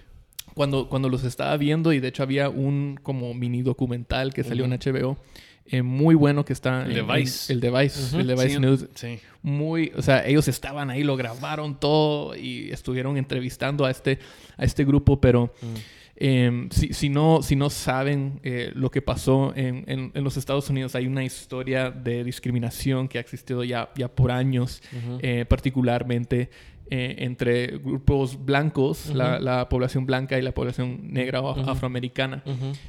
cuando, 0.55 0.89
cuando 0.89 1.09
los 1.09 1.25
estaba 1.25 1.57
viendo, 1.57 1.93
y 1.93 2.01
de 2.01 2.09
hecho 2.09 2.23
había 2.23 2.49
un 2.49 2.99
como 3.03 3.35
mini 3.35 3.63
documental 3.63 4.33
que 4.35 4.45
salió 4.45 4.65
en 4.65 4.73
HBO, 4.73 5.17
eh, 5.67 5.83
muy 5.83 6.15
bueno 6.15 6.45
que 6.45 6.53
está... 6.53 6.83
El 6.85 6.91
en- 6.91 6.95
de 6.95 7.01
en- 7.01 7.07
el 7.49 7.61
de 7.61 7.71
Vice, 7.71 8.19
el 8.21 8.27
de 8.27 8.35
Vice 8.35 8.49
Sí, 8.51 8.59
News. 8.61 8.87
Sí. 8.95 9.19
muy, 9.43 9.93
o 9.97 10.03
sea, 10.03 10.27
ellos 10.27 10.49
estaban 10.49 10.91
ahí, 10.91 11.03
lo 11.05 11.17
grabaron 11.17 11.79
todo 11.79 12.37
y 12.37 12.71
estuvieron 12.71 13.17
entrevistando 13.17 13.85
a 13.85 13.91
este, 13.91 14.19
a 14.57 14.65
este 14.65 14.85
grupo, 14.85 15.21
pero 15.21 15.53
eh, 16.17 16.69
si, 16.71 16.93
si 16.93 17.09
no, 17.09 17.43
si 17.43 17.57
no 17.57 17.71
saben 17.71 18.39
eh, 18.45 18.71
lo 18.75 18.91
que 18.91 19.03
pasó 19.03 19.53
en, 19.57 19.85
en- 19.89 20.13
en 20.15 20.25
los 20.25 20.37
Estados 20.37 20.69
Unidos, 20.71 20.95
hay 20.95 21.07
una 21.07 21.25
historia 21.25 21.91
de 21.91 22.23
discriminación 22.23 23.09
que 23.09 23.19
ha 23.19 23.21
existido 23.21 23.65
ya, 23.65 23.91
ya 23.97 24.09
por 24.09 24.31
años, 24.31 24.83
eh, 25.21 25.45
particularmente 25.49 26.51
eh, 26.91 27.17
entre 27.21 27.79
grupos 27.79 28.45
blancos, 28.45 29.13
la, 29.15 29.41
la 29.41 29.69
población 29.71 30.05
blanca 30.05 30.39
y 30.39 30.43
la 30.43 30.53
población 30.53 31.01
negra 31.13 31.41
o 31.41 31.57
af- 31.57 31.67
afroamericana. 31.69 32.43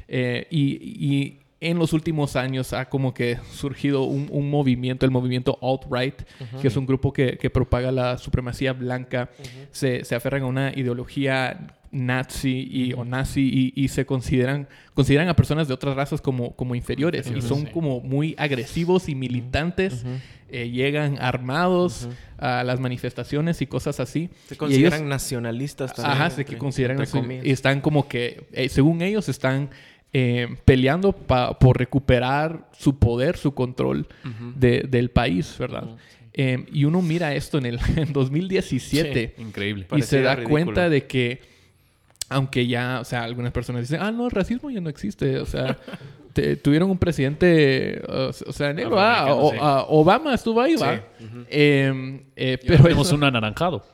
Eh, 0.10 0.46
y, 0.52 0.78
y 1.16 1.40
en 1.70 1.80
los 1.80 1.94
últimos 1.94 2.36
años 2.36 2.74
ha 2.74 2.90
como 2.90 3.14
que 3.14 3.38
surgido 3.52 4.04
un, 4.04 4.28
un 4.32 4.50
movimiento, 4.50 5.06
el 5.06 5.12
movimiento 5.12 5.58
alt-right, 5.62 6.22
que 6.62 6.68
es 6.68 6.76
un 6.78 6.86
grupo 6.86 7.12
que, 7.14 7.38
que 7.38 7.50
propaga 7.50 7.92
la 7.92 8.18
supremacía 8.18 8.74
blanca, 8.74 9.30
se, 9.72 10.04
se 10.06 10.16
aferran 10.16 10.44
a 10.44 10.46
una 10.48 10.72
ideología 10.76 11.68
nazi 11.92 12.68
y, 12.72 12.94
o 12.94 13.06
nazi 13.06 13.72
y, 13.76 13.84
y 13.84 13.88
se 13.90 14.06
consideran, 14.06 14.68
consideran 14.96 15.30
a 15.30 15.36
personas 15.36 15.68
de 15.68 15.76
otras 15.76 15.96
razas 15.96 16.22
como, 16.22 16.56
como 16.56 16.74
inferiores 16.76 17.32
y 17.34 17.40
son 17.42 17.68
Sí. 17.68 17.72
como 17.72 18.00
muy 18.02 18.34
agresivos 18.40 19.10
y 19.10 19.16
militantes, 19.16 20.04
eh, 20.50 20.70
llegan 20.72 21.18
armados 21.22 22.10
a 22.40 22.64
las 22.64 22.80
manifestaciones 22.80 23.62
y 23.62 23.68
cosas 23.68 24.00
así. 24.00 24.30
Se 24.48 24.58
consideran 24.58 25.02
ellos- 25.02 25.10
nacionalistas 25.10 25.94
también. 25.94 26.18
Ajá, 26.18 26.30
se 26.32 26.42
entre- 26.42 26.58
consideran 26.58 26.98
y 27.44 27.52
están 27.52 27.80
como 27.82 28.08
que, 28.08 28.48
eh, 28.54 28.70
según 28.70 29.02
ellos, 29.04 29.30
están 29.30 29.70
eh, 30.14 30.48
peleando 30.66 31.12
pa- 31.12 31.58
por 31.58 31.78
recuperar 31.80 32.68
su 32.78 32.98
poder, 33.00 33.36
su 33.38 33.54
control 33.54 34.08
de- 34.56 34.86
del 34.88 35.10
país, 35.10 35.56
¿verdad? 35.58 35.86
Eh, 36.36 36.66
y 36.72 36.86
uno 36.86 37.02
mira 37.02 37.34
esto 37.36 37.58
en 37.58 37.66
el 37.66 37.80
en 37.98 38.14
2017 38.14 39.36
Increíble. 39.38 39.88
y 39.96 40.02
se 40.02 40.22
da 40.22 40.36
ridículo. 40.36 40.50
cuenta 40.66 40.90
de 40.90 41.06
que, 41.06 41.42
aunque 42.30 42.66
ya, 42.68 43.00
o 43.02 43.06
sea, 43.06 43.24
algunas 43.24 43.52
personas 43.52 43.82
dicen, 43.84 44.00
ah, 44.02 44.12
no, 44.12 44.26
el 44.26 44.32
racismo 44.32 44.70
ya 44.72 44.82
no 44.82 44.90
existe, 44.90 45.38
o 45.40 45.46
sea, 45.46 45.78
te- 46.34 46.56
tuvieron 46.56 46.90
un 46.90 46.98
presidente, 46.98 48.02
o, 48.08 48.30
o 48.30 48.54
sea, 48.54 48.74
negro, 48.74 49.00
ah, 49.00 49.22
Afroamericano, 49.24 49.76
o- 49.76 49.80
sí. 49.82 49.86
Obama 49.90 50.34
estuvo 50.34 50.60
ahí, 50.62 50.76
va. 50.76 51.02
Eh, 51.50 52.22
eh, 52.36 52.58
pero 52.66 52.84
tenemos 52.84 53.08
eso- 53.08 53.16
un 53.16 53.24
anaranjado. 53.24 53.86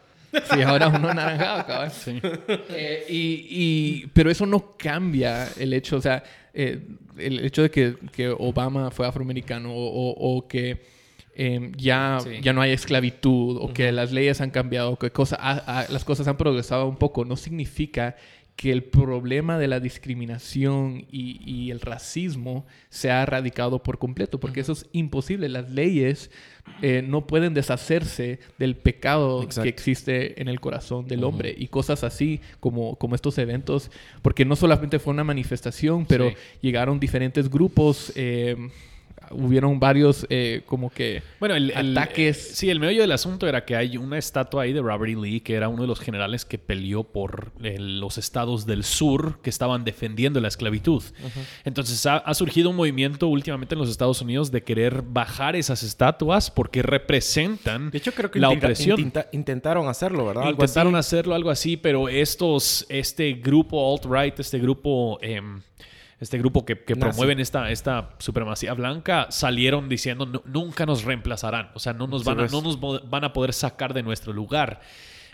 Sí, 0.51 0.61
ahora 0.61 0.87
uno 0.89 1.13
naranjado, 1.13 1.65
cabrón. 1.65 1.91
Eh, 2.69 3.05
y, 3.09 3.47
y- 3.49 4.07
pero 4.13 4.29
eso 4.29 4.45
no 4.45 4.75
cambia 4.77 5.47
el 5.57 5.73
hecho, 5.73 5.97
o 5.97 6.01
sea, 6.01 6.23
eh, 6.53 6.79
el 7.17 7.43
hecho 7.45 7.61
de 7.63 7.71
que, 7.71 7.95
que 8.11 8.29
Obama 8.29 8.91
fue 8.91 9.07
afroamericano 9.07 9.69
o, 9.73 10.47
que 10.47 10.81
eh, 11.35 11.71
ya, 11.77 12.17
Sí. 12.23 12.29
ya 12.41 12.53
no 12.53 12.61
hay 12.61 12.71
esclavitud 12.71 13.57
o 13.61 13.73
que 13.73 13.91
las 13.91 14.11
leyes 14.11 14.41
han 14.41 14.51
cambiado, 14.51 14.97
que 14.97 15.11
cosa, 15.11 15.37
las 15.89 16.03
cosas 16.05 16.27
han 16.27 16.37
progresado 16.37 16.87
un 16.87 16.97
poco, 16.97 17.25
no 17.25 17.35
significa 17.37 18.15
que 18.55 18.73
el 18.73 18.83
problema 18.83 19.57
de 19.57 19.69
la 19.69 19.79
discriminación 19.79 21.05
y, 21.09 21.39
y 21.49 21.71
el 21.71 21.79
racismo 21.79 22.65
se 22.89 23.09
ha 23.09 23.21
erradicado 23.23 23.81
por 23.83 23.99
completo, 23.99 24.39
porque 24.41 24.59
eso 24.59 24.73
es 24.73 24.85
imposible. 24.91 25.47
Las 25.47 25.69
leyes 25.71 26.29
eh, 26.81 27.03
no 27.05 27.27
pueden 27.27 27.53
deshacerse 27.53 28.39
del 28.57 28.75
pecado 28.75 29.43
Exacto. 29.43 29.63
que 29.63 29.69
existe 29.69 30.41
en 30.41 30.47
el 30.47 30.59
corazón 30.59 31.07
del 31.07 31.23
hombre 31.23 31.53
y 31.57 31.67
cosas 31.67 32.03
así 32.03 32.39
como, 32.59 32.95
como 32.95 33.15
estos 33.15 33.37
eventos, 33.37 33.91
porque 34.21 34.45
no 34.45 34.55
solamente 34.55 34.99
fue 34.99 35.13
una 35.13 35.23
manifestación, 35.23 36.05
pero 36.05 36.29
Sí. 36.29 36.35
llegaron 36.61 36.99
diferentes 36.99 37.49
grupos, 37.49 38.13
eh, 38.15 38.55
hubieron 39.31 39.79
varios 39.79 40.25
eh, 40.29 40.61
como 40.65 40.89
que 40.89 41.21
Bueno, 41.39 41.55
el, 41.55 41.71
ataques. 41.75 42.37
eh, 42.51 42.53
sí, 42.55 42.69
el 42.69 42.79
meollo 42.79 43.01
del 43.01 43.11
asunto 43.11 43.47
era 43.47 43.65
que 43.65 43.75
hay 43.75 43.97
una 43.97 44.17
estatua 44.17 44.63
ahí 44.63 44.73
de 44.73 44.81
Robert 44.81 45.11
E. 45.11 45.15
Lee, 45.15 45.39
que 45.41 45.53
era 45.55 45.69
uno 45.69 45.83
de 45.83 45.87
los 45.87 45.99
generales 45.99 46.45
que 46.45 46.57
peleó 46.57 47.03
por 47.03 47.51
eh, 47.63 47.77
los 47.79 48.17
estados 48.17 48.65
del 48.65 48.83
sur 48.83 49.39
que 49.41 49.49
estaban 49.49 49.83
defendiendo 49.83 50.39
la 50.41 50.47
esclavitud. 50.47 51.03
Entonces 51.65 52.05
ha, 52.05 52.17
ha 52.17 52.33
surgido 52.33 52.69
un 52.69 52.75
movimiento 52.75 53.27
últimamente 53.27 53.75
en 53.75 53.79
los 53.79 53.89
Estados 53.89 54.21
Unidos 54.21 54.51
de 54.51 54.63
querer 54.63 55.01
bajar 55.03 55.55
esas 55.55 55.83
estatuas 55.83 56.51
porque 56.51 56.81
representan 56.81 57.91
De 57.91 57.97
hecho, 57.97 58.11
creo 58.13 58.31
que 58.31 58.39
la 58.39 58.47
intenta- 58.47 58.67
opresión. 58.67 58.99
intenta- 58.99 59.29
intentaron 59.31 59.87
hacerlo, 59.87 60.25
¿verdad? 60.25 60.43
Algo 60.43 60.61
Intentaron 60.63 60.95
así. 60.95 61.07
hacerlo 61.15 61.35
algo 61.35 61.49
así, 61.49 61.77
pero 61.77 62.09
estos, 62.09 62.85
este 62.89 63.33
grupo 63.33 63.93
alt-right, 63.93 64.39
este 64.39 64.59
grupo, 64.59 65.17
em, 65.21 65.61
este 66.19 66.37
grupo 66.37 66.65
que, 66.65 66.83
que 66.83 66.95
promueven 66.95 67.39
esta, 67.39 67.71
esta 67.71 68.09
supremacía 68.17 68.73
blanca, 68.73 69.27
salieron 69.29 69.87
diciendo 69.87 70.25
"Nu- 70.25 70.41
nunca 70.45 70.85
nos 70.85 71.03
reemplazarán, 71.03 71.69
o 71.73 71.79
sea, 71.79 71.93
no 71.93 72.07
nos 72.07 72.23
van 72.25 72.39
a, 72.39 72.41
pues. 72.43 72.51
no 72.51 72.61
nos 72.61 73.09
van 73.09 73.23
a 73.23 73.31
poder 73.33 73.53
sacar 73.53 73.93
de 73.93 74.03
nuestro 74.03 74.33
lugar. 74.33 74.81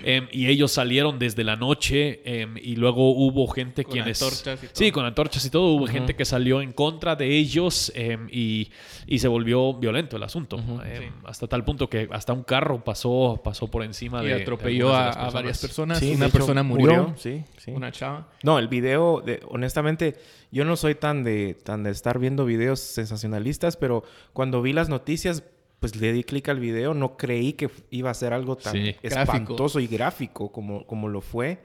Em, 0.03 0.27
y 0.31 0.47
ellos 0.47 0.71
salieron 0.71 1.19
desde 1.19 1.43
la 1.43 1.55
noche 1.55 2.21
em, 2.25 2.57
y 2.57 2.75
luego 2.75 3.11
hubo 3.11 3.47
gente 3.47 3.83
Con 3.83 3.93
quienes... 3.93 4.21
antorchas 4.21 4.59
y 4.63 4.67
todo. 4.67 4.75
Sí, 4.75 4.91
con 4.91 5.05
antorchas 5.05 5.45
y 5.45 5.49
todo. 5.49 5.67
Hubo 5.73 5.87
gente 5.87 6.15
que 6.15 6.25
salió 6.25 6.61
en 6.61 6.73
contra 6.73 7.15
de 7.15 7.37
ellos 7.37 7.91
em, 7.95 8.27
y, 8.31 8.69
y 9.07 9.19
se 9.19 9.27
volvió 9.27 9.73
violento 9.73 10.17
el 10.17 10.23
asunto. 10.23 10.57
Em, 10.85 11.11
Hasta 11.25 11.47
tal 11.47 11.63
punto 11.63 11.89
que 11.89 12.07
hasta 12.11 12.33
un 12.33 12.43
carro 12.43 12.83
pasó, 12.83 13.39
pasó 13.43 13.67
por 13.67 13.83
encima 13.83 14.21
y 14.23 14.27
de... 14.27 14.35
de 14.35 14.41
atropelló 14.41 14.89
de 14.89 14.95
a, 14.95 15.09
a 15.11 15.29
varias 15.29 15.59
personas. 15.59 15.99
Sí, 15.99 16.13
una 16.15 16.25
hecho, 16.25 16.33
persona 16.37 16.63
murió, 16.63 17.13
Sí, 17.17 17.43
sí. 17.57 17.71
una 17.71 17.91
chava. 17.91 18.27
No, 18.43 18.59
el 18.59 18.67
video, 18.67 19.21
de- 19.25 19.41
honestamente, 19.47 20.15
yo 20.51 20.65
no 20.65 20.75
soy 20.75 20.95
tan 20.95 21.23
de, 21.23 21.53
tan 21.53 21.83
de 21.83 21.91
estar 21.91 22.19
viendo 22.19 22.45
videos 22.45 22.79
sensacionalistas, 22.79 23.77
pero 23.77 24.03
cuando 24.33 24.61
vi 24.61 24.73
las 24.73 24.89
noticias, 24.89 25.43
pues 25.91 26.01
le 26.01 26.13
di 26.13 26.23
clic 26.23 26.49
al 26.49 26.59
video, 26.59 26.93
no 26.95 27.15
creí 27.15 27.53
que 27.53 27.69
iba 27.91 28.09
a 28.09 28.13
ser 28.15 28.33
algo 28.33 28.55
tan 28.57 28.73
Sí. 28.73 28.95
espantoso 29.03 29.79
y 29.79 29.87
gráfico 29.87 30.51
como, 30.51 30.85
como 30.87 31.07
lo 31.09 31.21
fue. 31.21 31.59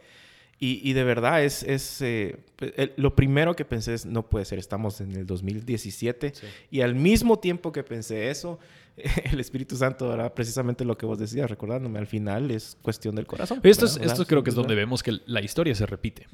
Y, 0.59 0.81
y 0.89 0.93
de 0.93 1.05
verdad 1.05 1.43
es, 1.43 1.63
es 1.63 2.03
eh, 2.03 2.37
el- 2.77 2.93
lo 2.97 3.17
primero 3.17 3.57
que 3.57 3.65
pensé 3.65 3.95
es, 3.95 4.05
no 4.05 4.29
puede 4.29 4.45
ser, 4.45 4.59
estamos 4.59 5.01
en 5.01 5.13
el 5.13 5.27
2017. 5.27 6.33
Sí. 6.35 6.47
Y 6.71 6.83
al 6.83 6.95
mismo 6.95 7.39
tiempo 7.39 7.73
que 7.73 7.83
pensé 7.83 8.29
eso, 8.29 8.59
el 9.33 9.41
Espíritu 9.41 9.77
Santo 9.77 10.13
era 10.13 10.35
precisamente 10.35 10.85
lo 10.85 10.97
que 10.97 11.07
vos 11.07 11.19
decías, 11.19 11.49
recordándome, 11.51 11.99
al 11.99 12.07
final 12.07 12.51
es 12.51 12.77
cuestión 12.83 13.15
del 13.15 13.27
corazón. 13.27 13.61
Esto, 13.63 13.87
es, 13.87 13.97
esto 13.97 14.27
creo 14.27 14.43
que 14.43 14.51
es 14.51 14.57
donde 14.57 14.75
vemos 14.75 15.03
que 15.03 15.19
la 15.27 15.41
historia 15.41 15.75
se 15.75 15.87
repite, 15.87 16.27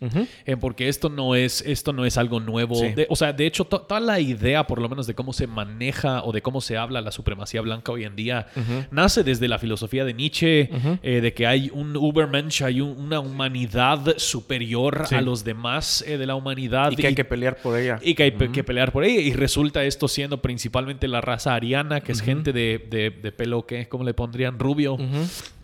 eh, 0.44 0.56
porque 0.56 0.88
esto 0.88 1.08
no 1.08 1.34
es, 1.34 1.62
esto 1.62 1.92
no 1.92 2.04
es 2.04 2.16
algo 2.16 2.40
nuevo. 2.40 2.80
o 3.08 3.16
sea, 3.16 3.32
de 3.32 3.46
hecho, 3.46 3.64
toda 3.64 4.00
la 4.00 4.20
idea, 4.20 4.66
por 4.66 4.80
lo 4.80 4.88
menos, 4.88 5.06
de 5.06 5.14
cómo 5.14 5.32
se 5.32 5.46
maneja 5.46 6.22
o 6.24 6.32
de 6.32 6.42
cómo 6.42 6.60
se 6.60 6.76
habla 6.76 7.00
la 7.00 7.12
supremacía 7.12 7.60
blanca 7.60 7.92
hoy 7.92 8.04
en 8.04 8.16
día, 8.16 8.46
nace 8.90 9.24
desde 9.24 9.48
la 9.48 9.58
filosofía 9.58 10.04
de 10.04 10.14
Nietzsche, 10.14 10.70
eh, 11.02 11.20
de 11.20 11.34
que 11.34 11.46
hay 11.46 11.70
un 11.72 11.96
Ubermensch, 11.96 12.62
hay 12.62 12.80
una 12.80 13.20
humanidad 13.20 14.16
superior 14.18 15.06
a 15.10 15.20
los 15.20 15.44
demás 15.44 16.04
eh, 16.06 16.18
de 16.18 16.26
la 16.26 16.34
humanidad. 16.34 16.92
Y 16.92 16.96
que 16.96 17.06
hay 17.08 17.14
que 17.14 17.24
pelear 17.24 17.56
por 17.56 17.78
ella. 17.78 17.98
Y 18.02 18.14
que 18.14 18.24
hay 18.24 18.32
que 18.32 18.64
pelear 18.64 18.92
por 18.92 19.04
ella. 19.04 19.20
Y 19.20 19.32
resulta 19.32 19.84
esto 19.84 20.08
siendo 20.08 20.42
principalmente 20.42 21.08
la 21.08 21.20
raza 21.20 21.54
ariana, 21.54 22.00
que 22.00 22.12
es 22.12 22.20
gente 22.20 22.52
de, 22.56 23.34
pelo, 23.36 23.66
¿qué? 23.66 23.88
¿Cómo 23.88 24.04
le 24.04 24.14
pondrían? 24.14 24.58
Rubio. 24.58 24.98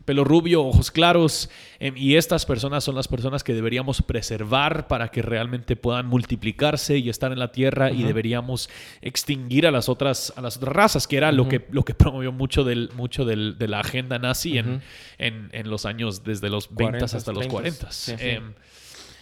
Pelo 0.05 0.25
rubio, 0.25 0.65
ojos 0.65 0.91
claros. 0.91 1.49
Em, 1.79 1.97
y 1.97 2.17
estas 2.17 2.45
personas 2.45 2.83
son 2.83 2.97
las 2.97 3.07
personas 3.07 3.45
que 3.45 3.55
deberíamos 3.55 4.03
preservar 4.03 4.89
para 4.89 5.09
que 5.09 5.23
realmente 5.23 5.77
puedan 5.77 6.07
multiplicarse 6.07 6.99
y 6.99 7.09
estar 7.09 7.31
en 7.31 7.39
la 7.39 7.53
tierra. 7.53 7.93
Y 7.93 8.03
deberíamos 8.03 8.69
extinguir 9.01 9.67
a 9.67 9.71
las 9.71 9.89
otras, 9.89 10.33
a 10.37 10.41
las 10.41 10.57
otras 10.57 10.75
razas, 10.75 11.07
que 11.07 11.17
era 11.17 11.31
lo, 11.31 11.49
que, 11.49 11.67
lo 11.71 11.85
que 11.85 11.95
promovió 11.95 12.33
mucho, 12.33 12.65
del, 12.65 12.91
mucho 12.95 13.25
del, 13.25 13.59
de 13.59 13.69
la 13.69 13.81
agenda 13.81 14.19
nazi 14.19 14.59
en, 14.59 14.83
en, 15.19 15.71
los 15.71 15.87
años 15.87 16.25
desde 16.25 16.51
los 16.51 16.75
20 16.75 17.05
hasta 17.05 17.33
los 17.33 17.47
40. 17.47 17.89
Em, 18.19 18.55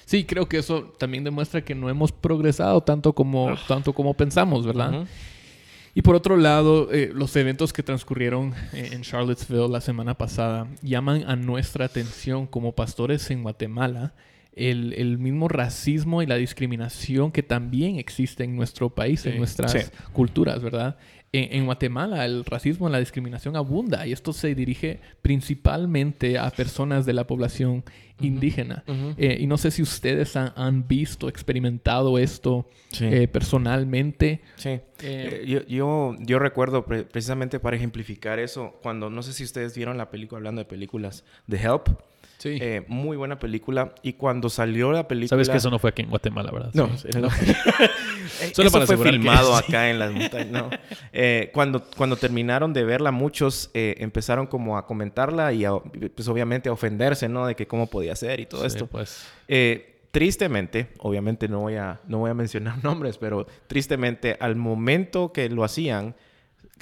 sí, 0.07 0.25
creo 0.25 0.49
que 0.49 0.59
eso 0.59 0.95
también 0.99 1.25
demuestra 1.25 1.63
que 1.63 1.75
no 1.75 1.91
hemos 1.91 2.11
progresado 2.11 2.81
tanto 2.81 3.13
como, 3.13 3.51
ah. 3.51 3.59
tanto 3.69 3.93
como 3.93 4.15
pensamos, 4.15 4.67
¿verdad? 4.67 5.07
Y 5.95 6.03
por 6.03 6.15
otro 6.15 6.37
lado, 6.37 6.93
eh, 6.93 7.11
los 7.13 7.35
eventos 7.37 7.73
que 7.73 7.83
transcurrieron 7.83 8.55
eh, 8.73 8.91
en 8.93 9.03
Charlottesville 9.03 9.69
la 9.69 9.81
semana 9.81 10.15
pasada 10.15 10.69
llaman 10.83 11.25
a 11.27 11.37
nuestra 11.37 11.85
atención 11.85 12.47
como 12.47 12.73
pastores 12.73 13.31
en 13.31 13.43
Guatemala 13.43 14.15
el, 14.53 15.19
mismo 15.19 15.49
racismo 15.49 16.23
y 16.23 16.27
la 16.27 16.37
discriminación 16.37 17.33
que 17.33 17.43
también 17.43 17.99
existe 17.99 18.45
en 18.45 18.57
nuestro 18.57 18.91
país, 18.91 19.25
en 19.27 19.39
nuestras 19.39 19.93
culturas, 20.13 20.63
¿verdad? 20.63 20.97
En, 21.33 21.65
Guatemala 21.65 22.25
el 22.25 22.45
racismo 22.45 22.89
la 22.89 22.99
discriminación 22.99 23.55
abunda 23.55 24.05
y 24.05 24.13
esto 24.13 24.33
se 24.33 24.53
dirige 24.57 24.99
principalmente 25.23 26.39
a 26.39 26.51
personas 26.51 27.07
de 27.07 27.13
la 27.13 27.25
población 27.29 27.85
indígena. 28.21 28.83
Eh, 29.17 29.39
y 29.41 29.47
no 29.47 29.57
sé 29.57 29.71
si 29.71 29.81
ustedes 29.81 30.37
han, 30.37 30.89
visto, 30.89 31.29
experimentado 31.29 32.19
esto 32.19 32.69
eh, 33.01 33.29
personalmente. 33.29 34.41
Sí. 34.57 34.81
Eh, 35.03 35.63
yo, 35.69 36.17
yo, 36.19 36.39
recuerdo 36.41 36.85
precisamente 36.85 37.61
para 37.61 37.77
ejemplificar 37.77 38.41
eso, 38.41 38.79
cuando 38.83 39.09
no 39.09 39.23
sé 39.23 39.33
si 39.33 39.45
ustedes 39.45 39.77
vieron 39.77 39.97
la 39.99 40.11
película, 40.11 40.39
hablando 40.39 40.61
de 40.61 40.65
películas, 40.65 41.25
The 41.49 41.57
Help. 41.59 41.89
Sí. 42.41 42.57
Eh, 42.59 42.83
muy 42.89 43.19
buena 43.19 43.39
película. 43.39 43.95
Y 44.03 44.15
cuando 44.15 44.49
salió 44.49 44.93
la 44.93 45.07
película... 45.07 45.29
Sabes 45.29 45.51
que 45.51 45.59
eso 45.59 45.69
no 45.69 45.79
fue 45.79 45.91
aquí 45.91 46.01
en 46.01 46.09
Guatemala, 46.09 46.51
¿verdad? 46.51 46.71
No. 46.73 46.89
Solo 48.55 48.69
eso 48.69 48.87
fue 48.87 48.97
filmado 48.97 49.55
acá 49.57 49.91
en 49.91 49.99
las 49.99 50.11
montañas. 50.11 50.65
Eh, 51.13 51.51
cuando, 51.53 51.85
cuando 51.95 52.17
terminaron 52.17 52.73
de 52.73 52.85
verla, 52.85 53.11
muchos 53.11 53.71
eh, 53.75 53.97
empezaron 53.99 54.47
como 54.47 54.79
a 54.79 54.87
comentarla 54.87 55.53
y 55.53 55.65
pues 56.15 56.29
obviamente 56.29 56.71
a 56.71 56.73
ofenderse, 56.73 57.29
¿no? 57.29 57.47
De 57.47 57.55
que 57.55 57.67
cómo 57.67 57.89
podía 57.89 58.17
ser 58.17 58.41
y 58.41 58.47
todo 58.47 58.65
esto. 58.65 58.87
Pues. 58.87 59.27
tristemente, 60.11 60.89
obviamente 60.99 61.47
no 61.47 61.61
voy, 61.61 61.77
a, 61.77 62.01
no 62.09 62.21
voy 62.21 62.31
a 62.31 62.35
mencionar 62.35 62.83
nombres, 62.83 63.19
pero 63.19 63.47
tristemente 63.67 64.39
al 64.41 64.57
momento 64.57 65.31
que 65.33 65.51
lo 65.51 65.63
hacían 65.63 66.15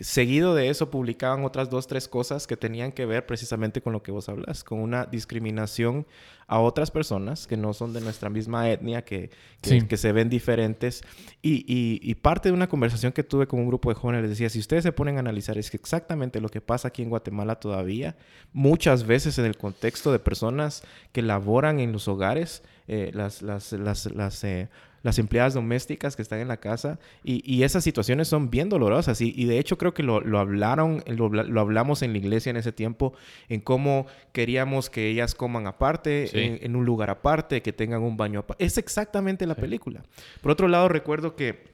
Seguido 0.01 0.55
de 0.55 0.69
eso 0.69 0.91
publicaban 0.91 1.45
otras 1.45 1.71
dos, 1.71 1.89
tres 1.89 2.07
cosas 2.07 2.47
que 2.47 2.57
tenían 2.57 2.93
que 2.93 3.05
ver 3.05 3.27
precisamente 3.27 3.83
con 3.83 3.93
lo 3.93 4.03
que 4.03 4.13
vos 4.13 4.29
hablas, 4.29 4.63
con 4.63 4.79
una 4.79 5.07
discriminación 5.07 6.07
a 6.47 6.61
otras 6.61 6.93
personas 6.93 7.49
que 7.49 7.57
no 7.57 7.75
son 7.75 7.93
de 7.93 8.01
nuestra 8.01 8.31
misma 8.31 8.71
etnia, 8.71 9.05
que, 9.05 9.31
que, 9.61 9.97
se 9.97 10.13
ven 10.13 10.31
diferentes. 10.31 11.03
Y, 11.43 11.65
y, 11.69 12.15
parte 12.15 12.49
de 12.49 12.55
una 12.55 12.69
conversación 12.69 13.13
que 13.13 13.25
tuve 13.25 13.49
con 13.49 13.59
un 13.59 13.67
grupo 13.67 13.89
de 13.89 13.97
jóvenes 13.97 14.23
les 14.23 14.31
decía, 14.31 14.49
si 14.49 14.61
ustedes 14.61 14.85
se 14.85 14.93
ponen 14.93 15.17
a 15.17 15.21
analizar, 15.21 15.59
es 15.59 15.69
que 15.69 15.77
exactamente 15.77 16.41
lo 16.41 16.49
que 16.49 16.61
pasa 16.61 16.89
aquí 16.89 17.03
en 17.03 17.11
Guatemala 17.11 17.57
todavía, 17.57 18.17
muchas 18.53 19.05
veces 19.05 19.37
en 19.39 19.47
el 19.47 19.57
contexto 19.59 20.13
de 20.13 20.21
personas 20.21 20.85
que 21.13 21.23
laboran 21.23 21.81
en 21.81 21.91
los 21.91 22.07
hogares, 22.07 22.63
eh, 22.87 23.11
las, 23.13 23.43
las, 23.43 23.73
las, 23.73 24.07
las 24.07 24.45
eh, 24.45 24.69
las 25.03 25.19
empleadas 25.19 25.55
domésticas 25.55 26.17
que 26.17 26.23
están 26.23 26.41
en 26.41 26.49
la 26.49 26.59
casa 26.59 26.99
y, 27.23 27.63
esas 27.63 27.85
situaciones 27.85 28.29
son 28.29 28.51
bien 28.51 28.69
dolorosas. 28.69 29.21
Y, 29.21 29.45
de 29.45 29.59
hecho 29.59 29.79
creo 29.79 29.95
que 29.95 30.03
lo, 30.03 30.39
hablaron, 30.39 31.03
lo, 31.07 31.61
hablamos 31.61 32.03
en 32.03 32.13
la 32.13 32.19
iglesia 32.19 32.51
en 32.51 32.57
ese 32.57 32.73
tiempo, 32.73 33.15
en 33.49 33.61
cómo 33.61 34.07
queríamos 34.33 34.91
que 34.91 35.09
ellas 35.09 35.35
coman 35.35 35.67
aparte, 35.67 36.65
en, 36.65 36.77
un 36.77 36.85
lugar 36.85 37.11
aparte, 37.11 37.63
que 37.63 37.73
tengan 37.73 38.03
un 38.03 38.17
baño 38.17 38.41
aparte. 38.41 38.65
Es 38.65 38.79
exactamente 38.79 39.47
la 39.47 39.55
película. 39.55 40.03
Por 40.41 40.53
otro 40.53 40.69
lado, 40.69 40.89
recuerdo 40.89 41.37
que 41.37 41.69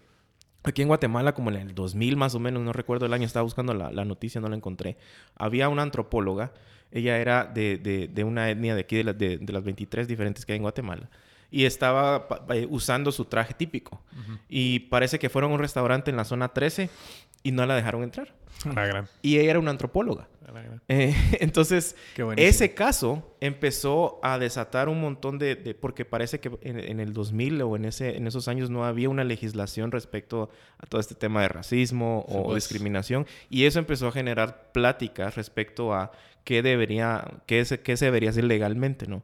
aquí 0.62 0.82
en 0.82 0.88
Guatemala, 0.88 1.34
como 1.34 1.50
en 1.50 1.56
el 1.56 1.74
2000 1.74 2.16
más 2.16 2.34
o 2.34 2.40
menos, 2.40 2.62
no 2.62 2.72
recuerdo 2.72 3.06
el 3.06 3.12
año, 3.12 3.26
estaba 3.26 3.44
buscando 3.44 3.74
la, 3.74 4.04
noticia, 4.04 4.40
no 4.40 4.48
la 4.48 4.56
encontré, 4.56 4.96
había 5.36 5.68
una 5.68 5.82
antropóloga, 5.82 6.52
ella 6.90 7.18
era 7.18 7.44
de, 7.44 8.24
una 8.24 8.50
etnia 8.50 8.74
de 8.74 8.80
aquí, 8.80 9.02
de, 9.02 9.12
de 9.12 9.52
las 9.52 9.64
23 9.64 10.06
diferentes 10.06 10.46
que 10.46 10.52
hay 10.52 10.56
en 10.56 10.62
Guatemala 10.62 11.08
y 11.54 11.66
estaba 11.66 12.26
eh, 12.49 12.66
usando 12.68 13.12
su 13.12 13.26
traje 13.26 13.54
típico. 13.54 14.02
Y 14.49 14.80
parece 14.80 15.20
que 15.20 15.28
fueron 15.28 15.52
a 15.52 15.54
un 15.54 15.61
restaurante 15.61 16.11
en 16.11 16.16
la 16.16 16.25
zona 16.25 16.49
13 16.49 16.90
y 17.44 17.52
no 17.52 17.64
la 17.64 17.76
dejaron 17.76 18.02
entrar. 18.02 18.34
Y 19.23 19.38
ella 19.38 19.50
era 19.50 19.61
una 19.61 19.70
antropóloga. 19.70 20.26
Eh, 20.88 21.14
entonces, 21.40 21.94
ese 22.37 22.75
caso 22.75 23.37
empezó 23.40 24.18
a 24.25 24.37
desatar 24.40 24.88
un 24.88 25.00
montón 25.00 25.38
de... 25.38 25.76
porque 25.80 26.04
parece 26.04 26.40
que 26.40 26.50
en, 26.62 26.99
el 26.99 27.12
2000 27.12 27.62
o 27.62 27.76
en, 27.76 27.84
ese, 27.84 28.16
en 28.16 28.26
esos 28.26 28.49
años 28.49 28.68
no 28.68 28.84
había 28.84 29.08
una 29.08 29.23
legislación 29.23 29.92
respecto 29.92 30.50
a 30.78 30.87
todo 30.87 31.00
este 31.00 31.14
tema 31.14 31.42
de 31.42 31.49
racismo 31.49 32.25
o 32.28 32.46
pues. 32.46 32.64
discriminación. 32.64 33.28
Y 33.49 33.66
eso 33.66 33.78
empezó 33.78 34.08
a 34.08 34.12
generar 34.12 34.73
pláticas 34.73 35.37
respecto 35.37 35.94
a 35.94 36.11
qué 36.42 36.62
debería, 36.62 37.25
qué, 37.46 37.64
qué 37.84 37.96
se 37.96 38.06
debería 38.06 38.30
hacer 38.30 38.42
legalmente, 38.42 39.06
¿no? 39.06 39.23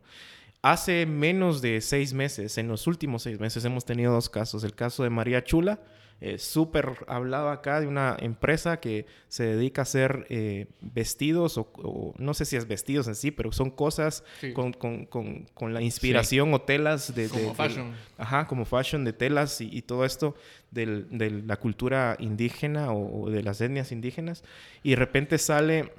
Hace 0.63 1.07
menos 1.07 1.63
de 1.63 1.81
seis 1.81 2.13
meses, 2.13 2.59
en 2.59 2.69
los 2.69 2.87
últimos 2.87 3.23
seis 3.23 3.41
meses, 3.41 3.65
hemos 3.65 3.87
tenido 3.87 4.13
dos 4.13 4.29
casos. 4.29 4.63
El 4.63 4.75
caso 4.75 5.03
de 5.03 5.09
María 5.09 5.43
Chula, 5.43 5.81
eh, 6.23 6.37
súper 6.37 6.99
hablado 7.07 7.49
acá 7.49 7.81
de 7.81 7.87
una 7.87 8.15
empresa 8.21 8.79
que 8.79 9.07
se 9.29 9.45
dedica 9.45 9.81
a 9.81 9.85
hacer 9.85 10.27
eh, 10.29 10.67
vestidos, 10.83 11.57
o, 11.57 12.15
no 12.19 12.35
sé 12.35 12.45
si 12.45 12.57
es 12.57 12.69
vestidos 12.69 13.09
en 13.09 13.15
sí, 13.15 13.31
pero 13.31 13.53
son 13.53 13.71
cosas 13.71 14.23
con, 14.53 14.75
con, 14.75 15.07
con, 15.07 15.73
la 15.73 15.81
inspiración 15.81 16.53
o 16.53 16.61
telas 16.61 17.15
de... 17.15 17.31
Como 17.31 17.55
fashion. 17.55 17.95
ajá, 18.19 18.47
como 18.47 18.67
fashion 18.67 19.03
de 19.03 19.15
telas 19.15 19.63
y, 19.63 19.81
todo 19.81 20.05
esto 20.05 20.35
de 20.71 21.43
la 21.47 21.57
cultura 21.57 22.17
indígena 22.19 22.93
o, 22.93 23.31
de 23.31 23.43
las 23.43 23.63
etnias 23.63 23.91
indígenas. 23.91 24.45
Y 24.83 24.91
de 24.91 24.97
repente 24.97 25.39
sale 25.39 25.91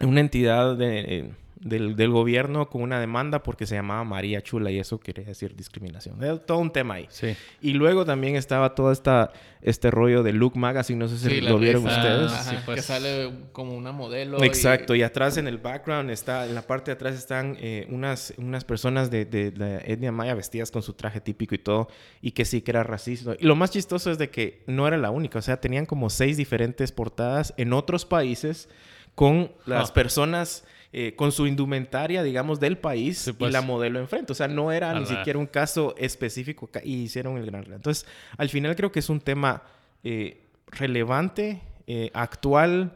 una 0.00 0.20
entidad 0.20 0.76
de... 0.76 1.00
Eh, 1.00 1.30
del, 1.60 1.96
del, 1.96 2.10
gobierno 2.10 2.68
con 2.68 2.82
una 2.82 3.00
demanda 3.00 3.42
porque 3.42 3.66
se 3.66 3.74
llamaba 3.74 4.04
María 4.04 4.42
Chula 4.42 4.70
y 4.70 4.78
eso 4.78 5.00
quería 5.00 5.24
decir 5.24 5.54
discriminación. 5.56 6.18
todo 6.46 6.58
un 6.58 6.70
tema 6.70 6.94
ahí. 6.94 7.06
Sí. 7.10 7.36
Y 7.60 7.72
luego 7.72 8.04
también 8.04 8.36
estaba 8.36 8.74
todo 8.74 8.92
esta, 8.92 9.32
este 9.60 9.90
rollo 9.90 10.22
de 10.22 10.32
Look 10.32 10.56
Magazine, 10.56 10.98
no 10.98 11.08
sé 11.08 11.18
si 11.18 11.40
lo 11.40 11.58
vieron 11.58 11.86
ustedes. 11.86 12.32
Pues. 12.64 12.76
Que 12.76 12.82
sale 12.82 13.30
como 13.52 13.74
una 13.74 13.92
modelo. 13.92 14.42
Exacto, 14.42 14.94
y... 14.94 15.02
atrás 15.02 15.36
en 15.36 15.48
el 15.48 15.58
background 15.58 16.10
está, 16.10 16.46
en 16.46 16.54
la 16.54 16.62
parte 16.62 16.90
de 16.90 16.94
atrás 16.94 17.14
están 17.14 17.56
eh, 17.60 17.86
unas, 17.90 18.34
unas 18.36 18.64
personas 18.64 19.10
de, 19.10 19.24
de, 19.24 19.52
la 19.56 19.78
etnia 19.78 20.12
maya 20.12 20.34
vestidas 20.34 20.70
con 20.70 20.82
su 20.82 20.92
traje 20.92 21.20
típico 21.20 21.54
y 21.54 21.58
todo, 21.58 21.88
y 22.20 22.32
que 22.32 22.44
sí 22.44 22.62
que 22.62 22.70
era 22.70 22.82
racista. 22.82 23.36
Y 23.38 23.44
lo 23.44 23.56
más 23.56 23.70
chistoso 23.70 24.10
es 24.10 24.18
de 24.18 24.30
que 24.30 24.62
no 24.66 24.86
era 24.86 24.96
la 24.96 25.10
única, 25.10 25.38
o 25.38 25.42
sea, 25.42 25.60
tenían 25.60 25.86
como 25.86 26.10
seis 26.10 26.36
diferentes 26.36 26.92
portadas 26.92 27.54
en 27.56 27.72
otros 27.72 28.04
países 28.04 28.68
con 29.14 29.50
las 29.66 29.90
ah. 29.90 29.94
personas 29.94 30.64
eh, 30.92 31.14
con 31.16 31.32
su 31.32 31.46
indumentaria, 31.46 32.22
digamos, 32.22 32.60
del 32.60 32.78
país 32.78 33.28
y 33.28 33.32
pues. 33.32 33.52
la 33.52 33.60
modelo 33.60 33.98
enfrente. 33.98 34.32
O 34.32 34.34
sea, 34.34 34.48
no 34.48 34.72
era 34.72 34.98
ni 34.98 35.04
siquiera 35.04 35.38
un 35.38 35.46
caso 35.46 35.94
específico 35.98 36.70
y 36.82 37.02
hicieron 37.02 37.36
el 37.36 37.46
gran... 37.46 37.64
Entonces, 37.72 38.06
al 38.36 38.48
final 38.48 38.74
creo 38.74 38.90
que 38.90 39.00
es 39.00 39.10
un 39.10 39.20
tema 39.20 39.62
eh, 40.02 40.46
relevante 40.66 41.60
eh, 41.90 42.10
actual 42.12 42.92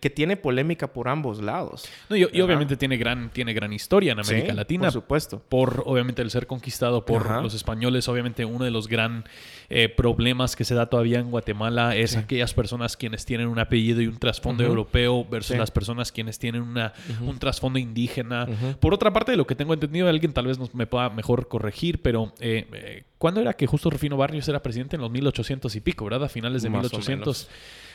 que 0.00 0.10
tiene 0.10 0.36
polémica 0.36 0.92
por 0.92 1.08
ambos 1.08 1.40
lados. 1.40 1.88
y, 2.10 2.24
obviamente 2.24 2.76
tiene 2.76 2.96
gran, 2.96 3.30
tiene 3.30 3.54
gran 3.54 3.72
historia 3.72 4.12
en 4.12 4.18
América 4.18 4.52
Latina. 4.52 4.86
Por 4.86 4.92
supuesto. 4.92 5.42
Por 5.48 5.84
obviamente 5.86 6.22
el 6.22 6.30
ser 6.30 6.48
conquistado 6.48 7.04
por 7.04 7.40
los 7.40 7.54
españoles. 7.54 8.08
Obviamente 8.08 8.44
uno 8.44 8.64
de 8.64 8.72
los 8.72 8.88
gran 8.88 9.24
eh, 9.70 9.88
problemas 9.88 10.56
que 10.56 10.64
se 10.64 10.74
da 10.74 10.86
todavía 10.86 11.20
en 11.20 11.30
Guatemala 11.30 11.94
es 11.94 12.16
aquellas 12.16 12.52
personas 12.52 12.96
quienes 12.96 13.24
tienen 13.24 13.46
un 13.46 13.60
apellido 13.60 14.02
y 14.02 14.08
un 14.08 14.18
trasfondo 14.18 14.64
europeo 14.64 15.24
versus 15.24 15.56
las 15.56 15.70
personas 15.70 16.10
quienes 16.10 16.40
tienen 16.40 16.62
una, 16.62 16.94
un 17.20 17.38
trasfondo 17.38 17.78
indígena. 17.78 18.48
Por 18.80 18.92
otra 18.92 19.12
parte, 19.12 19.30
de 19.30 19.36
lo 19.36 19.46
que 19.46 19.54
tengo 19.54 19.72
entendido, 19.72 20.08
alguien 20.08 20.32
tal 20.32 20.48
vez 20.48 20.58
nos, 20.58 20.74
me 20.74 20.88
pueda 20.88 21.10
mejor 21.10 21.46
corregir, 21.46 22.02
pero 22.02 22.34
eh, 22.40 23.04
¿cuándo 23.18 23.40
era 23.40 23.52
que 23.52 23.68
justo 23.68 23.88
Rufino 23.88 24.16
Barrios 24.16 24.48
era 24.48 24.60
presidente? 24.60 24.96
En 24.96 25.02
los 25.02 25.12
1800 25.12 25.76
y 25.76 25.80
pico, 25.80 26.06
¿verdad? 26.06 26.24
A 26.24 26.28
finales 26.28 26.64
de 26.64 26.70
1800. 26.70 27.48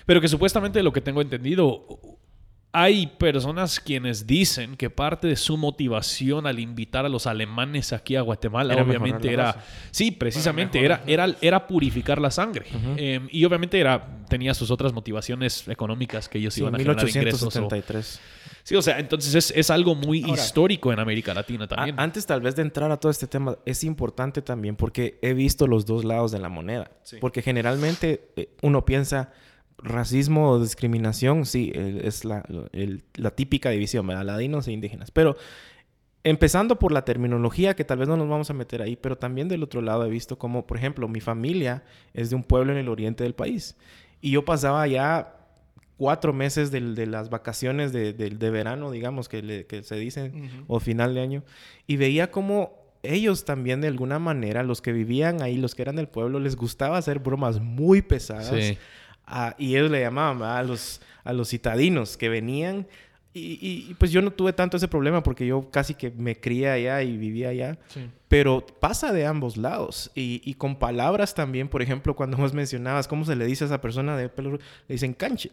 Pero 0.07 0.21
que 0.21 0.29
supuestamente 0.29 0.81
lo 0.81 0.93
que 0.93 1.01
tengo 1.01 1.21
entendido, 1.21 1.99
hay 2.71 3.07
personas 3.07 3.79
quienes 3.81 4.25
dicen 4.25 4.77
que 4.77 4.89
parte 4.89 5.27
de 5.27 5.35
su 5.35 5.57
motivación 5.57 6.47
al 6.47 6.59
invitar 6.59 7.05
a 7.05 7.09
los 7.09 7.27
alemanes 7.27 7.91
aquí 7.91 8.15
a 8.15 8.21
Guatemala, 8.21 8.81
obviamente 8.81 9.33
era, 9.33 9.65
sí, 9.91 10.11
precisamente 10.11 10.83
era, 10.83 11.03
era, 11.07 11.35
era 11.41 11.67
purificar 11.67 12.21
la 12.21 12.31
sangre. 12.31 12.67
Em, 12.95 13.27
y 13.31 13.43
obviamente 13.43 13.77
era, 13.77 14.23
tenía 14.29 14.53
sus 14.53 14.71
otras 14.71 14.93
motivaciones 14.93 15.67
económicas 15.67 16.29
que 16.29 16.37
ellos 16.37 16.57
iban 16.57 16.73
a 16.75 16.77
generar 16.77 17.05
ingresos. 17.05 17.53
sí, 18.63 18.75
o 18.75 18.81
sea, 18.81 18.99
entonces 18.99 19.35
es, 19.35 19.51
es 19.57 19.69
algo 19.69 19.93
muy 19.93 20.19
histórico 20.19 20.93
en 20.93 20.99
América 20.99 21.33
Latina 21.33 21.67
también. 21.67 21.99
antes 21.99 22.25
tal 22.25 22.39
vez 22.39 22.55
de 22.55 22.61
entrar 22.61 22.91
a 22.93 22.97
todo 22.97 23.09
este 23.09 23.27
tema, 23.27 23.57
es 23.65 23.83
importante 23.83 24.41
también 24.41 24.77
porque 24.77 25.19
he 25.21 25.33
visto 25.33 25.67
los 25.67 25.85
dos 25.85 26.05
lados 26.05 26.31
de 26.31 26.39
la 26.39 26.47
moneda. 26.47 26.91
Porque 27.19 27.41
generalmente 27.41 28.29
eh, 28.37 28.49
uno 28.61 28.85
piensa 28.85 29.33
racismo 29.77 30.49
o 30.49 30.59
discriminación, 30.59 31.45
sí, 31.45 31.71
es 31.75 32.25
la, 32.25 32.43
típica 33.35 33.69
división, 33.69 34.07
¿verdad? 34.07 34.25
Ladinos 34.25 34.67
e 34.67 34.71
indígenas. 34.71 35.11
Pero 35.11 35.37
empezando 36.23 36.79
por 36.79 36.91
la 36.91 37.05
terminología, 37.05 37.75
que 37.75 37.85
tal 37.85 37.99
vez 37.99 38.07
no 38.07 38.17
nos 38.17 38.27
vamos 38.27 38.49
a 38.49 38.53
meter 38.53 38.81
ahí, 38.81 38.95
pero 38.95 39.17
también 39.17 39.47
del 39.47 39.63
otro 39.63 39.81
lado 39.81 40.05
he 40.05 40.09
visto 40.09 40.37
como, 40.37 40.65
por 40.65 40.77
ejemplo, 40.77 41.07
mi 41.07 41.21
familia 41.21 41.83
es 42.13 42.29
de 42.29 42.35
un 42.35 42.43
pueblo 42.43 42.71
en 42.71 42.79
el 42.79 42.89
oriente 42.89 43.23
del 43.23 43.35
país. 43.35 43.77
Y 44.19 44.31
yo 44.31 44.43
pasaba 44.43 44.87
ya 44.87 45.35
cuatro 45.97 46.33
meses 46.33 46.71
de, 46.71 46.81
las 47.05 47.29
vacaciones 47.29 47.93
de, 47.93 48.49
verano, 48.51 48.91
digamos, 48.91 49.29
que, 49.29 49.65
se 49.83 49.95
dicen, 49.95 50.65
o 50.67 50.79
final 50.79 51.13
de 51.13 51.21
año, 51.21 51.43
y 51.85 51.97
veía 51.97 52.31
como 52.31 52.87
ellos 53.03 53.45
también 53.45 53.79
de 53.79 53.87
alguna 53.87 54.17
manera, 54.17 54.63
los 54.63 54.81
que 54.81 54.91
vivían 54.91 55.43
ahí, 55.43 55.55
los 55.55 55.75
que 55.75 55.83
eran 55.83 55.95
del 55.95 56.07
pueblo, 56.07 56.39
les 56.39 56.55
gustaba 56.55 56.97
hacer 56.97 57.19
bromas 57.19 57.61
muy 57.61 58.01
pesadas. 58.01 58.47
Sí 58.47 58.77
y 59.57 59.75
ellos 59.75 59.91
le 59.91 60.01
llamaban 60.01 60.41
a 60.43 60.63
los, 60.63 61.01
a 61.23 61.33
los 61.33 61.49
citadinos 61.49 62.17
que 62.17 62.29
venían. 62.29 62.87
Y, 63.39 63.93
pues 63.99 64.11
yo 64.11 64.23
no 64.23 64.31
tuve 64.31 64.51
tanto 64.51 64.77
ese 64.77 64.87
problema 64.87 65.21
porque 65.21 65.45
yo 65.45 65.69
casi 65.69 65.93
que 65.93 66.09
me 66.09 66.39
crié 66.39 66.69
allá 66.69 67.03
y 67.03 67.17
vivía 67.17 67.49
allá. 67.49 67.77
Pero 68.27 68.65
pasa 68.79 69.13
de 69.13 69.27
ambos 69.27 69.57
lados. 69.57 70.11
Y, 70.15 70.53
con 70.55 70.77
palabras 70.77 71.35
también, 71.35 71.67
por 71.67 71.81
ejemplo, 71.81 72.15
cuando 72.15 72.37
vos 72.37 72.53
mencionabas 72.53 73.07
cómo 73.07 73.25
se 73.25 73.35
le 73.35 73.45
dice 73.45 73.65
a 73.65 73.67
esa 73.67 73.81
persona 73.81 74.17
de 74.17 74.29
pelo, 74.29 74.53
le 74.53 74.59
dicen 74.87 75.13
canche. 75.13 75.51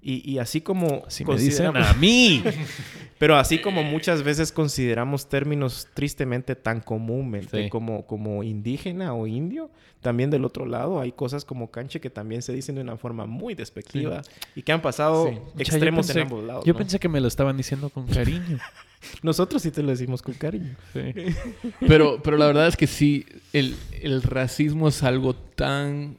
Y, 0.00 0.38
así 0.38 0.60
como... 0.60 1.02
Así 1.06 1.24
me 1.24 1.36
dicen 1.36 1.76
a 1.76 1.92
mí. 1.94 2.42
pero 3.18 3.36
así 3.36 3.58
como 3.58 3.82
muchas 3.82 4.22
veces 4.22 4.52
consideramos 4.52 5.28
términos 5.28 5.88
tristemente 5.92 6.54
tan 6.54 6.80
comúnmente 6.80 7.68
como, 7.68 8.06
como 8.06 8.44
indígena 8.44 9.12
o 9.12 9.26
indio, 9.26 9.70
también 10.00 10.30
del 10.30 10.44
otro 10.44 10.66
lado 10.66 11.00
hay 11.00 11.10
cosas 11.10 11.44
como 11.44 11.70
canche 11.70 12.00
que 12.00 12.10
también 12.10 12.42
se 12.42 12.52
dicen 12.52 12.76
de 12.76 12.82
una 12.82 12.96
forma 12.96 13.26
muy 13.26 13.54
despectiva 13.54 14.22
y 14.54 14.62
que 14.62 14.70
han 14.70 14.80
pasado 14.80 15.28
extremos 15.58 16.08
en 16.10 16.20
ambos 16.20 16.44
lados. 16.44 16.64
Yo 16.64 16.76
pensé 16.76 17.00
que 17.00 17.08
me 17.08 17.20
lo 17.20 17.26
estaban 17.26 17.56
diciendo 17.56 17.90
con 17.90 18.06
cariño. 18.06 18.58
Nosotros 19.22 19.62
sí 19.62 19.70
te 19.72 19.82
lo 19.82 19.90
decimos 19.90 20.22
con 20.22 20.34
cariño. 20.34 20.76
pero, 21.80 22.22
pero 22.22 22.36
la 22.36 22.46
verdad 22.46 22.68
es 22.68 22.76
que 22.76 22.86
sí, 22.86 23.26
el, 23.52 23.76
el 24.00 24.22
racismo 24.22 24.88
es 24.88 25.02
algo 25.02 25.34
tan 25.34 26.16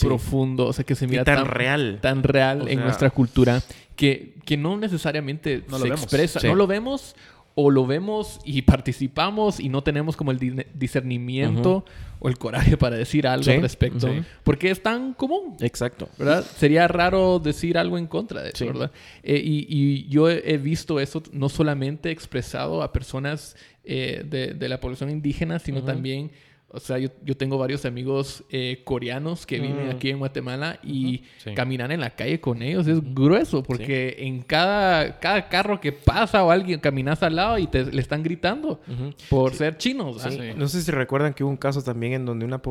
profundo, 0.00 0.66
o 0.66 0.72
sea, 0.72 0.84
que 0.84 0.94
se 0.94 1.06
mira 1.06 1.24
tan, 1.24 1.46
real. 1.46 1.98
Tan 2.00 2.22
real 2.22 2.68
en 2.68 2.80
nuestra 2.80 3.10
cultura 3.10 3.62
que, 3.96 4.34
que 4.44 4.56
no 4.56 4.76
necesariamente 4.76 5.64
no 5.68 5.78
se 5.78 5.88
lo 5.88 5.94
expresa. 5.94 6.40
No 6.42 6.54
lo 6.54 6.66
vemos 6.66 7.14
o 7.54 7.70
lo 7.70 7.86
vemos 7.86 8.40
y 8.44 8.62
participamos 8.62 9.60
y 9.60 9.68
no 9.68 9.82
tenemos 9.82 10.16
como 10.16 10.30
el 10.30 10.66
discernimiento 10.74 11.84
o 12.18 12.28
el 12.28 12.38
coraje 12.38 12.76
para 12.76 12.96
decir 12.96 13.26
algo 13.26 13.50
al 13.50 13.60
respecto. 13.60 14.08
Porque 14.42 14.70
es 14.70 14.82
tan 14.82 15.12
común. 15.12 15.56
Exacto. 15.60 16.08
¿Verdad? 16.18 16.44
Sería 16.56 16.88
raro 16.88 17.38
decir 17.38 17.76
algo 17.76 17.98
en 17.98 18.06
contra 18.06 18.42
de 18.42 18.50
eso, 18.50 18.66
¿verdad? 18.66 18.90
Eh, 19.22 19.40
y, 19.44 20.08
yo 20.08 20.30
he 20.30 20.56
visto 20.58 21.00
eso 21.00 21.22
no 21.32 21.48
solamente 21.48 22.10
expresado 22.10 22.82
a 22.82 22.92
personas 22.92 23.56
eh, 23.84 24.24
de, 24.24 24.54
de, 24.54 24.68
la 24.68 24.80
población 24.80 25.10
indígena, 25.10 25.58
sino 25.58 25.82
también 25.82 26.30
o 26.72 26.80
sea, 26.80 26.98
yo, 26.98 27.10
yo 27.22 27.36
tengo 27.36 27.58
varios 27.58 27.84
amigos 27.84 28.44
eh, 28.50 28.80
coreanos 28.84 29.44
que 29.44 29.60
viven 29.60 29.88
mm. 29.88 29.90
aquí 29.90 30.10
en 30.10 30.18
Guatemala 30.18 30.78
y 30.82 31.22
caminar 31.54 31.92
en 31.92 32.00
la 32.00 32.10
calle 32.10 32.40
con 32.40 32.62
ellos 32.62 32.86
es 32.86 33.00
grueso 33.14 33.62
porque 33.62 34.16
en 34.18 34.40
cada, 34.40 35.18
cada 35.20 35.48
carro 35.48 35.80
que 35.80 35.92
pasa 35.92 36.42
o 36.42 36.50
alguien 36.50 36.80
caminas 36.80 37.22
al 37.22 37.36
lado 37.36 37.58
y 37.58 37.66
te, 37.66 37.84
le 37.84 38.00
están 38.00 38.22
gritando 38.22 38.80
por 39.28 39.54
ser 39.54 39.76
chinos. 39.76 40.26
No 40.56 40.66
sé 40.68 40.82
si 40.82 40.90
recuerdan 40.90 41.34
que 41.34 41.44
hubo 41.44 41.50
un 41.50 41.58
caso 41.58 41.82
también 41.82 42.14
en 42.14 42.26
donde 42.26 42.46
una, 42.46 42.62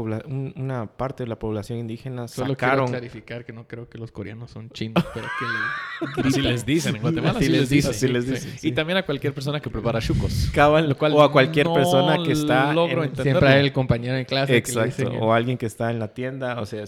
una 0.55 0.87
parte 0.87 1.23
de 1.23 1.29
la 1.29 1.37
población 1.37 1.77
indígena 1.77 2.27
Solo 2.27 2.53
sacaron... 2.53 2.85
quiero 2.85 2.99
clarificar 2.99 3.45
que 3.45 3.53
no 3.53 3.67
creo 3.67 3.87
que 3.87 3.97
los 3.97 4.11
coreanos 4.11 4.51
son 4.51 4.69
chinos, 4.71 5.05
pero 5.13 5.27
que 5.39 5.45
Así 6.27 6.41
les 6.41 6.65
dicen. 6.65 6.95
En 6.95 7.01
Guatemala 7.01 7.37
así, 7.39 7.49
les 7.49 7.69
dicen. 7.69 8.13
les 8.13 8.27
dicen. 8.27 8.53
Y 8.63 8.71
también 8.71 8.97
a 8.97 9.03
cualquier 9.03 9.33
persona 9.33 9.59
que 9.59 9.69
prepara 9.69 9.99
chucos. 9.99 10.49
Cabal, 10.53 10.95
o 10.99 11.21
a 11.21 11.31
cualquier 11.31 11.67
persona 11.71 12.17
que 12.23 12.31
está... 12.31 12.71
En... 12.71 13.15
Siempre 13.15 13.47
hay 13.47 13.59
el 13.95 14.05
en 14.05 14.25
clase. 14.25 14.57
Exacto. 14.57 15.09
o 15.19 15.33
alguien 15.33 15.57
que 15.57 15.65
está 15.65 15.91
en 15.91 15.99
la 15.99 16.13
tienda. 16.13 16.59
O 16.59 16.65
sea, 16.65 16.85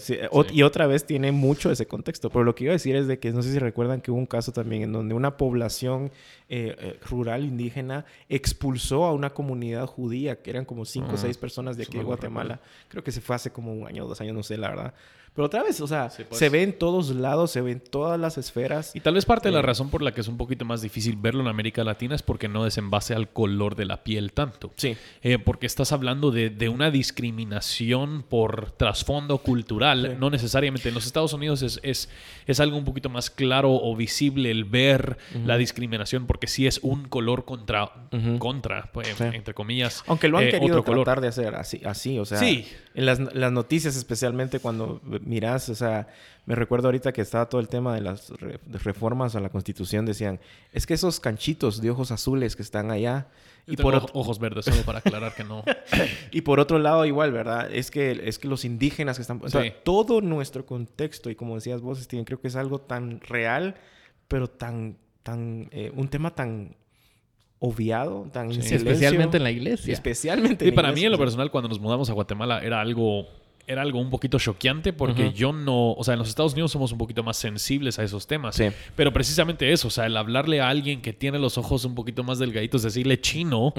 y 0.52 0.62
otra 0.62 0.86
vez 0.86 1.04
tiene 1.04 1.32
mucho 1.32 1.70
ese 1.70 1.86
contexto. 1.86 2.30
Pero 2.30 2.44
lo 2.44 2.54
que 2.54 2.64
iba 2.64 2.72
a 2.72 2.74
decir 2.74 2.96
es 2.96 3.06
de 3.06 3.18
que 3.18 3.32
no 3.32 3.42
sé 3.42 3.52
si 3.52 3.58
recuerdan 3.58 4.00
que 4.00 4.10
hubo 4.10 4.18
un 4.18 4.26
caso 4.26 4.52
también 4.52 4.82
en 4.82 4.92
donde 4.92 5.14
una 5.14 5.36
población 5.36 6.10
eh, 6.48 6.76
eh, 6.78 6.98
rural 7.08 7.44
indígena 7.44 8.04
expulsó 8.28 9.04
a 9.04 9.12
una 9.12 9.30
comunidad 9.30 9.86
judía, 9.86 10.42
que 10.42 10.50
eran 10.50 10.64
como 10.64 10.84
cinco 10.84 11.14
o 11.14 11.16
seis 11.16 11.38
personas 11.38 11.76
de 11.76 11.84
aquí 11.84 11.98
de 11.98 12.04
Guatemala. 12.04 12.60
Creo 12.88 13.02
que 13.02 13.12
se 13.12 13.20
fue 13.20 13.36
hace 13.36 13.50
como 13.50 13.72
un 13.72 13.86
año 13.86 14.04
o 14.04 14.08
dos 14.08 14.20
años, 14.20 14.34
no 14.34 14.42
sé, 14.42 14.56
la 14.56 14.68
verdad. 14.68 14.94
Pero 15.34 15.46
otra 15.46 15.64
vez, 15.64 15.80
o 15.80 15.86
sea, 15.88 16.10
pues. 16.28 16.38
se 16.38 16.48
ve 16.48 16.62
en 16.62 16.78
todos 16.78 17.10
lados, 17.10 17.50
se 17.50 17.60
ve 17.60 17.72
en 17.72 17.80
todas 17.80 18.20
las 18.20 18.38
esferas. 18.38 18.94
Y 18.94 19.00
tal 19.00 19.14
vez 19.14 19.24
parte 19.24 19.48
de 19.48 19.52
la 19.52 19.58
eh, 19.58 19.62
razón 19.62 19.90
por 19.90 20.00
la 20.00 20.12
que 20.14 20.20
es 20.20 20.28
un 20.28 20.36
poquito 20.36 20.64
más 20.64 20.80
difícil 20.80 21.16
verlo 21.16 21.40
en 21.40 21.48
América 21.48 21.82
Latina 21.82 22.14
es 22.14 22.22
porque 22.22 22.46
no 22.46 22.66
es 22.66 22.78
en 22.78 22.88
base 22.88 23.14
al 23.14 23.28
color 23.28 23.74
de 23.74 23.84
la 23.84 24.04
piel 24.04 24.32
tanto. 24.32 24.72
Sí. 24.76 24.96
Eh, 25.22 25.38
porque 25.40 25.66
estás 25.66 25.90
hablando 25.90 26.30
de, 26.30 26.68
una 26.68 26.92
discriminación 26.92 28.24
por 28.28 28.70
trasfondo 28.72 29.38
cultural. 29.38 30.18
No 30.20 30.30
necesariamente. 30.30 30.88
En 30.88 30.94
los 30.94 31.04
Estados 31.04 31.32
Unidos 31.32 31.62
es, 31.62 31.80
es, 31.82 32.08
es, 32.46 32.60
algo 32.60 32.76
un 32.76 32.84
poquito 32.84 33.08
más 33.08 33.28
claro 33.28 33.72
o 33.72 33.96
visible 33.96 34.52
el 34.52 34.64
ver 34.64 35.18
la 35.44 35.56
discriminación 35.56 36.26
porque 36.26 36.46
sí 36.46 36.66
es 36.66 36.78
un 36.82 37.08
color 37.08 37.44
contra, 37.44 37.90
contra 38.38 38.90
pues, 38.92 39.20
entre 39.20 39.52
comillas. 39.52 40.04
Aunque 40.06 40.28
lo 40.28 40.38
han 40.38 40.44
eh, 40.44 40.50
querido 40.50 40.82
tratar 40.82 41.20
de 41.20 41.28
hacer 41.28 41.54
así, 41.56 41.80
así, 41.84 42.18
o 42.18 42.24
sea, 42.24 42.38
sí. 42.38 42.66
en 42.94 43.06
las, 43.06 43.18
las 43.18 43.52
noticias 43.52 43.96
especialmente 43.96 44.60
cuando 44.60 45.00
mirás, 45.24 45.68
o 45.68 45.74
sea, 45.74 46.06
me 46.46 46.54
recuerdo 46.54 46.88
ahorita 46.88 47.12
que 47.12 47.20
estaba 47.22 47.48
todo 47.48 47.60
el 47.60 47.68
tema 47.68 47.94
de 47.94 48.00
las 48.00 48.32
reformas 48.84 49.34
a 49.34 49.40
la 49.40 49.48
Constitución, 49.48 50.04
decían, 50.04 50.40
es 50.72 50.86
que 50.86 50.94
esos 50.94 51.20
canchitos 51.20 51.80
de 51.80 51.90
ojos 51.90 52.10
azules 52.10 52.56
que 52.56 52.62
están 52.62 52.90
allá... 52.90 53.28
Y 53.66 53.78
por 53.78 53.94
ojos 54.12 54.38
verdes, 54.38 54.66
solo 54.66 54.82
para 54.82 54.98
aclarar 54.98 55.34
que 55.34 55.42
no. 55.42 55.64
y 56.30 56.42
por 56.42 56.60
otro 56.60 56.78
lado, 56.78 57.06
igual, 57.06 57.32
¿verdad? 57.32 57.72
Es 57.72 57.90
que, 57.90 58.20
es 58.24 58.38
que 58.38 58.46
los 58.46 58.66
indígenas 58.66 59.16
que 59.16 59.22
están... 59.22 59.40
O 59.42 59.48
sea, 59.48 59.62
todo 59.82 60.20
nuestro 60.20 60.66
contexto, 60.66 61.30
y 61.30 61.34
como 61.34 61.54
decías 61.54 61.80
vos, 61.80 61.98
Steven, 61.98 62.26
creo 62.26 62.40
que 62.40 62.48
es 62.48 62.56
algo 62.56 62.80
tan 62.80 63.20
real, 63.20 63.76
pero 64.28 64.48
tan... 64.48 64.98
tan 65.22 65.68
eh, 65.72 65.90
un 65.94 66.08
tema 66.08 66.34
tan 66.34 66.76
obviado, 67.58 68.28
tan 68.30 68.50
Especialmente 68.50 69.38
en 69.38 69.44
la 69.44 69.50
iglesia. 69.50 69.94
Especialmente. 69.94 70.66
Y 70.66 70.72
para 70.72 70.92
mí, 70.92 71.04
en 71.04 71.12
lo 71.12 71.18
personal, 71.18 71.50
cuando 71.50 71.70
nos 71.70 71.80
mudamos 71.80 72.10
a 72.10 72.12
Guatemala, 72.12 72.62
era 72.62 72.82
algo 72.82 73.26
era 73.66 73.82
algo 73.82 73.98
un 73.98 74.10
poquito 74.10 74.38
choqueante 74.38 74.92
porque 74.92 75.32
yo 75.32 75.52
no, 75.52 75.92
o 75.92 76.04
sea, 76.04 76.14
en 76.14 76.18
los 76.18 76.28
Estados 76.28 76.52
Unidos 76.52 76.72
somos 76.72 76.92
un 76.92 76.98
poquito 76.98 77.22
más 77.22 77.36
sensibles 77.36 77.98
a 77.98 78.04
esos 78.04 78.26
temas. 78.26 78.56
Sí. 78.56 78.66
Pero 78.96 79.12
precisamente 79.12 79.72
eso, 79.72 79.88
o 79.88 79.90
sea, 79.90 80.06
el 80.06 80.16
hablarle 80.16 80.60
a 80.60 80.68
alguien 80.68 81.00
que 81.00 81.12
tiene 81.12 81.38
los 81.38 81.56
ojos 81.58 81.84
un 81.84 81.94
poquito 81.94 82.22
más 82.24 82.38
delgaditos, 82.38 82.82
decirle 82.82 83.20
chino, 83.20 83.72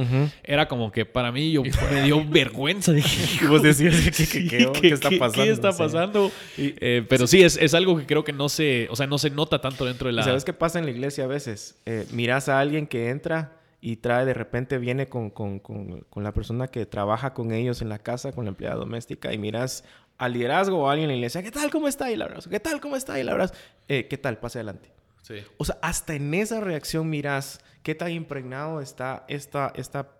era 0.43 0.67
como 0.67 0.91
que 0.91 1.05
para 1.05 1.31
mí 1.31 1.51
yo 1.51 1.63
me 1.91 2.03
dio 2.03 2.25
vergüenza. 2.27 2.91
Dije, 2.93 3.47
vos 3.47 3.61
decías, 3.61 3.95
¿qué, 4.31 4.89
está 4.89 5.09
pasando? 5.11 5.43
¿Qué 5.43 5.49
está 5.49 5.71
pasando? 5.71 6.31
Eh, 6.57 7.05
pero 7.07 7.27
sí, 7.27 7.43
es, 7.43 7.57
es, 7.57 7.73
algo 7.73 7.97
que 7.97 8.05
creo 8.05 8.23
que 8.23 8.33
no 8.33 8.49
se, 8.49 8.87
o 8.89 8.95
sea, 8.95 9.07
no 9.07 9.17
se 9.17 9.29
nota 9.29 9.59
tanto 9.59 9.85
dentro 9.85 10.07
de 10.07 10.13
la... 10.13 10.23
¿Sabes 10.23 10.45
qué 10.45 10.53
pasa 10.53 10.79
en 10.79 10.85
la 10.85 10.91
iglesia 10.91 11.25
a 11.25 11.27
veces? 11.27 11.75
Eh, 11.85 12.05
miras 12.11 12.49
a 12.49 12.59
alguien 12.59 12.87
que 12.87 13.09
entra 13.09 13.59
y 13.81 13.97
trae 13.97 14.25
de 14.25 14.33
repente 14.33 14.77
viene 14.77 15.07
con, 15.07 15.29
con, 15.29 15.59
con, 15.59 16.01
con, 16.09 16.23
la 16.23 16.33
persona 16.33 16.67
que 16.67 16.85
trabaja 16.85 17.33
con 17.33 17.51
ellos 17.51 17.81
en 17.81 17.89
la 17.89 17.99
casa, 17.99 18.31
con 18.31 18.45
la 18.45 18.49
empleada 18.49 18.75
doméstica, 18.75 19.33
y 19.33 19.37
miras 19.37 19.83
al 20.17 20.33
liderazgo 20.33 20.79
o 20.79 20.89
a 20.89 20.93
alguien 20.93 21.09
en 21.09 21.15
la 21.15 21.17
iglesia, 21.17 21.43
¿qué 21.43 21.51
tal? 21.51 21.69
¿Cómo 21.69 21.87
está? 21.87 22.11
Y 22.11 22.15
la 22.15 22.25
abrazo. 22.25 22.49
¿Qué 22.49 22.59
tal? 22.59 22.79
¿Cómo 22.79 22.95
está? 22.95 23.19
Y 23.19 23.23
la 23.23 23.33
abrazo. 23.33 23.53
Eh, 23.87 24.07
¿Qué 24.07 24.17
tal? 24.17 24.37
Pase 24.39 24.59
adelante. 24.59 24.91
Sí. 25.21 25.35
O 25.57 25.65
sea, 25.65 25.77
hasta 25.81 26.15
en 26.15 26.33
esa 26.33 26.61
reacción 26.61 27.09
miras 27.09 27.59
qué 27.83 27.95
tan 27.95 28.11
impregnado 28.11 28.79
está 28.79 29.25
esta, 29.27 29.73
esta, 29.75 30.11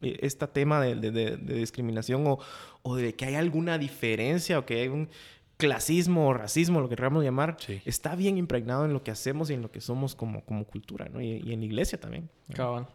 eh, 0.00 0.18
esta 0.20 0.52
tema 0.52 0.80
de, 0.80 0.96
de, 0.96 1.10
de, 1.10 1.54
discriminación 1.54 2.26
o, 2.26 2.38
o, 2.82 2.96
de 2.96 3.14
que 3.14 3.26
hay 3.26 3.34
alguna 3.34 3.78
diferencia 3.78 4.58
o 4.58 4.66
que 4.66 4.80
hay 4.80 4.88
un 4.88 5.08
clasismo 5.56 6.28
o 6.28 6.34
racismo, 6.34 6.80
lo 6.80 6.88
que 6.88 6.96
queramos 6.96 7.24
llamar, 7.24 7.56
está 7.84 8.14
bien 8.14 8.36
impregnado 8.36 8.84
en 8.84 8.92
lo 8.92 9.02
que 9.02 9.10
hacemos 9.10 9.48
y 9.50 9.54
en 9.54 9.62
lo 9.62 9.70
que 9.70 9.80
somos 9.80 10.14
como, 10.14 10.44
como 10.44 10.66
cultura, 10.66 11.08
¿no? 11.08 11.20
Y, 11.20 11.38
y 11.38 11.52
en 11.52 11.60
la 11.60 11.66
iglesia 11.66 11.98
también. 11.98 12.28
Cabal. 12.52 12.86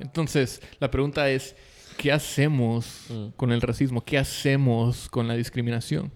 Entonces, 0.00 0.62
la 0.78 0.90
pregunta 0.90 1.28
es, 1.28 1.56
¿qué 1.96 2.12
hacemos 2.12 3.06
mm. 3.08 3.28
con 3.36 3.52
el 3.52 3.60
racismo? 3.60 4.04
¿Qué 4.04 4.18
hacemos 4.18 5.08
con 5.08 5.26
la 5.26 5.34
discriminación? 5.34 6.12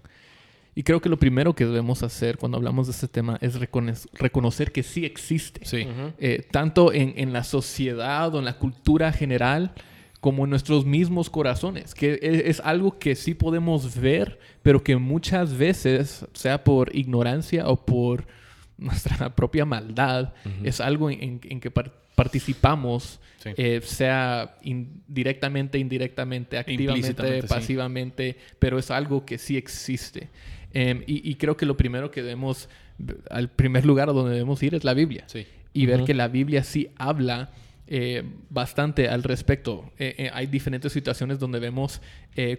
Y 0.73 0.83
creo 0.83 1.01
que 1.01 1.09
lo 1.09 1.19
primero 1.19 1.53
que 1.53 1.65
debemos 1.65 2.01
hacer 2.01 2.37
cuando 2.37 2.57
hablamos 2.57 2.87
de 2.87 2.93
este 2.93 3.09
tema 3.09 3.37
es 3.41 3.59
reconocer 3.59 4.71
que 4.71 4.83
sí 4.83 5.03
existe. 5.03 5.65
Sí. 5.65 5.85
Eh, 6.17 6.47
tanto 6.49 6.93
en, 6.93 7.13
en, 7.17 7.33
la 7.33 7.43
sociedad 7.43 8.33
o 8.33 8.39
en 8.39 8.45
la 8.45 8.57
cultura 8.57 9.11
general 9.11 9.73
como 10.21 10.45
en 10.45 10.51
nuestros 10.51 10.85
mismos 10.85 11.29
corazones. 11.29 11.93
Que 11.93 12.13
e, 12.13 12.49
es, 12.49 12.61
algo 12.61 12.99
que 12.99 13.15
sí 13.15 13.33
podemos 13.33 13.99
ver, 13.99 14.39
pero 14.61 14.81
que 14.81 14.95
muchas 14.95 15.57
veces, 15.57 16.25
sea 16.33 16.63
por 16.63 16.95
ignorancia 16.95 17.67
o 17.67 17.85
por 17.85 18.25
nuestra 18.81 19.29
propia 19.35 19.63
maldad, 19.63 20.33
es 20.63 20.81
algo 20.81 21.09
en, 21.09 21.39
que 21.39 21.71
participamos, 22.15 23.19
eh, 23.45 23.79
sea 23.83 24.57
directamente, 25.07 25.77
indirectamente, 25.77 26.57
activamente, 26.57 27.43
pasivamente, 27.43 28.37
pero 28.59 28.77
es 28.77 28.91
algo 28.91 29.25
que 29.25 29.37
sí 29.37 29.55
existe. 29.55 30.29
Em, 30.73 31.03
y, 31.05 31.35
creo 31.35 31.55
que 31.55 31.65
lo 31.65 31.77
primero 31.77 32.11
que 32.11 32.21
debemos, 32.21 32.67
al 33.29 33.49
primer 33.49 33.85
lugar 33.85 34.09
a 34.09 34.13
donde 34.13 34.31
debemos 34.31 34.61
ir 34.63 34.75
es 34.75 34.83
la 34.83 34.93
Biblia. 34.93 35.25
Y 35.73 35.85
ver 35.85 36.03
que 36.03 36.13
la 36.13 36.27
Biblia 36.27 36.63
sí 36.63 36.89
habla 36.97 37.51
eh, 37.87 38.23
bastante 38.49 39.09
al 39.09 39.23
respecto. 39.23 39.91
Eh, 39.97 40.29
hay 40.33 40.47
diferentes 40.47 40.93
situaciones 40.93 41.39
donde 41.39 41.59
vemos 41.59 42.01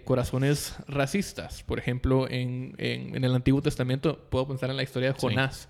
corazones 0.03 0.75
racistas. 0.87 1.63
Por 1.63 1.79
ejemplo, 1.79 2.29
en, 2.29 2.75
en, 2.77 3.23
el 3.23 3.33
Antiguo 3.33 3.61
Testamento 3.61 4.27
puedo 4.29 4.47
pensar 4.47 4.69
en 4.69 4.77
la 4.77 4.83
historia 4.83 5.13
de 5.13 5.19
Jonás. 5.19 5.67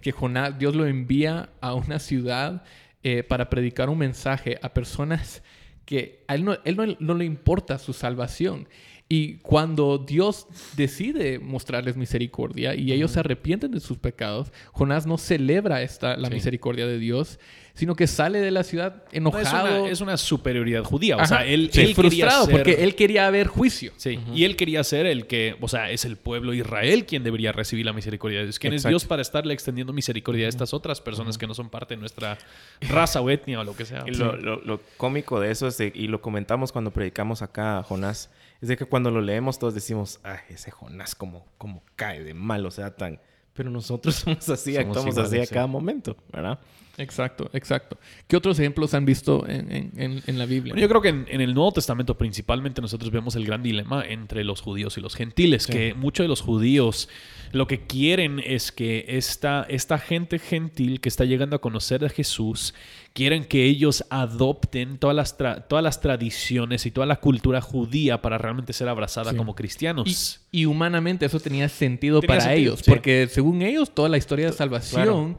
que 0.00 0.12
Jonás, 0.12 0.58
Dios 0.58 0.76
lo 0.76 0.86
envía 0.86 1.50
a 1.60 1.74
una 1.74 1.98
ciudad 1.98 2.62
eh, 3.04 3.22
para 3.22 3.48
predicar 3.48 3.88
un 3.88 3.98
mensaje 3.98 4.58
a 4.60 4.74
personas 4.74 5.44
que 5.84 6.24
a 6.26 6.34
él, 6.34 6.44
no, 6.44 6.58
él 6.64 6.96
no, 6.98 7.14
le 7.14 7.24
importa 7.24 7.78
su 7.78 7.92
salvación. 7.92 8.68
Y 9.10 9.36
cuando 9.38 9.96
Dios 9.96 10.46
decide 10.76 11.38
mostrarles 11.38 11.96
misericordia 11.96 12.74
y 12.74 12.92
ellos 12.92 13.12
se 13.12 13.20
arrepienten 13.20 13.70
de 13.70 13.80
sus 13.80 13.96
pecados, 13.96 14.52
Jonás 14.72 15.06
no 15.06 15.16
celebra 15.16 15.80
esta, 15.80 16.18
la 16.18 16.28
misericordia 16.28 16.86
de 16.86 16.98
Dios, 16.98 17.38
sino 17.72 17.94
que 17.94 18.06
sale 18.06 18.40
de 18.40 18.50
la 18.50 18.64
ciudad 18.64 19.04
enojado. 19.12 19.86
es, 19.86 20.02
una, 20.02 20.18
superioridad 20.18 20.82
judía. 20.84 21.16
O 21.16 21.24
sea, 21.24 21.46
él, 21.46 21.70
frustrado 21.94 22.48
porque 22.48 22.82
él 22.82 22.96
quería 22.96 23.30
ver 23.30 23.46
juicio. 23.46 23.92
Sí, 23.96 24.18
y 24.34 24.44
él 24.44 24.56
quería 24.56 24.84
ser 24.84 25.06
el 25.06 25.26
que, 25.26 25.56
o 25.60 25.68
sea, 25.68 25.90
es 25.90 26.04
el 26.04 26.16
pueblo 26.16 26.52
Israel 26.52 27.06
quien 27.06 27.22
debería 27.22 27.52
recibir 27.52 27.86
la 27.86 27.94
misericordia 27.94 28.40
de 28.40 28.44
Dios. 28.46 28.58
¿Quién 28.58 28.74
es 28.74 28.82
Dios 28.82 29.06
para 29.06 29.22
estarle 29.22 29.54
extendiendo 29.54 29.94
misericordia 29.94 30.46
a 30.46 30.48
estas 30.48 30.74
otras 30.74 31.00
personas 31.00 31.38
que 31.38 31.46
no 31.46 31.54
son 31.54 31.70
parte 31.70 31.94
de 31.94 32.00
nuestra 32.00 32.36
raza 32.80 33.22
o 33.22 33.30
etnia 33.30 33.60
o 33.60 33.64
lo 33.64 33.74
que 33.74 33.86
sea? 33.86 34.04
Y 34.06 34.10
lo, 34.10 34.80
cómico 34.98 35.40
de 35.40 35.50
eso 35.50 35.68
es, 35.68 35.80
y 35.80 36.08
lo 36.08 36.20
comentamos 36.20 36.72
cuando 36.72 36.90
predicamos 36.90 37.40
acá 37.40 37.78
a 37.78 37.82
Jonás, 37.84 38.28
es 38.60 38.68
de 38.68 38.76
que 38.76 38.84
cuando 38.84 39.10
lo 39.10 39.20
leemos 39.20 39.58
todos 39.58 39.74
decimos, 39.74 40.20
ay, 40.22 40.38
ese 40.48 40.70
Jonás 40.70 41.14
como, 41.14 41.46
como 41.58 41.82
cae 41.96 42.22
de 42.24 42.34
mal, 42.34 42.66
o 42.66 42.70
sea, 42.70 42.94
tan... 42.96 43.20
Pero 43.52 43.70
nosotros 43.70 44.14
somos 44.16 44.48
así, 44.48 44.76
actuamos 44.76 45.16
así 45.18 45.38
a 45.38 45.46
cada 45.46 45.66
momento, 45.66 46.16
¿verdad? 46.32 46.58
Exacto, 46.98 47.48
exacto. 47.52 47.96
¿Qué 48.26 48.36
otros 48.36 48.58
ejemplos 48.58 48.92
han 48.92 49.04
visto 49.04 49.46
en, 49.48 50.38
la 50.38 50.46
Biblia? 50.46 50.74
yo 50.76 50.88
creo 50.88 51.00
que 51.00 51.08
en, 51.08 51.40
el 51.40 51.54
Nuevo 51.54 51.72
Testamento 51.72 52.18
principalmente 52.18 52.82
nosotros 52.82 53.10
vemos 53.10 53.36
el 53.36 53.46
gran 53.46 53.62
dilema 53.62 54.04
entre 54.04 54.44
los 54.44 54.60
judíos 54.60 54.98
y 54.98 55.00
los 55.00 55.14
gentiles, 55.14 55.66
que 55.66 55.94
muchos 55.94 56.24
de 56.24 56.28
los 56.28 56.40
judíos 56.40 57.08
lo 57.52 57.66
que 57.66 57.86
quieren 57.86 58.40
es 58.44 58.72
que 58.72 59.04
esta, 59.08 59.66
esta 59.68 59.98
gente 59.98 60.38
gentil 60.38 61.00
que 61.00 61.08
está 61.08 61.24
llegando 61.24 61.56
a 61.56 61.60
conocer 61.60 62.04
a 62.04 62.08
Jesús, 62.08 62.74
quieren 63.12 63.44
que 63.44 63.64
ellos 63.64 64.04
adopten 64.10 64.98
todas 64.98 65.16
las, 65.16 65.36
todas 65.68 65.82
las 65.82 66.00
tradiciones 66.00 66.84
y 66.86 66.90
toda 66.90 67.06
la 67.06 67.16
cultura 67.16 67.60
judía 67.60 68.20
para 68.20 68.38
realmente 68.38 68.72
ser 68.72 68.88
abrazada 68.88 69.36
como 69.36 69.54
cristianos. 69.54 70.40
Y, 70.50 70.66
humanamente 70.66 71.26
eso 71.26 71.40
tenía 71.40 71.68
sentido 71.68 72.20
para 72.20 72.54
ellos, 72.54 72.82
porque 72.84 73.28
según 73.30 73.62
ellos 73.62 73.94
toda 73.94 74.08
la 74.08 74.18
historia 74.18 74.46
de 74.46 74.52
salvación 74.52 75.36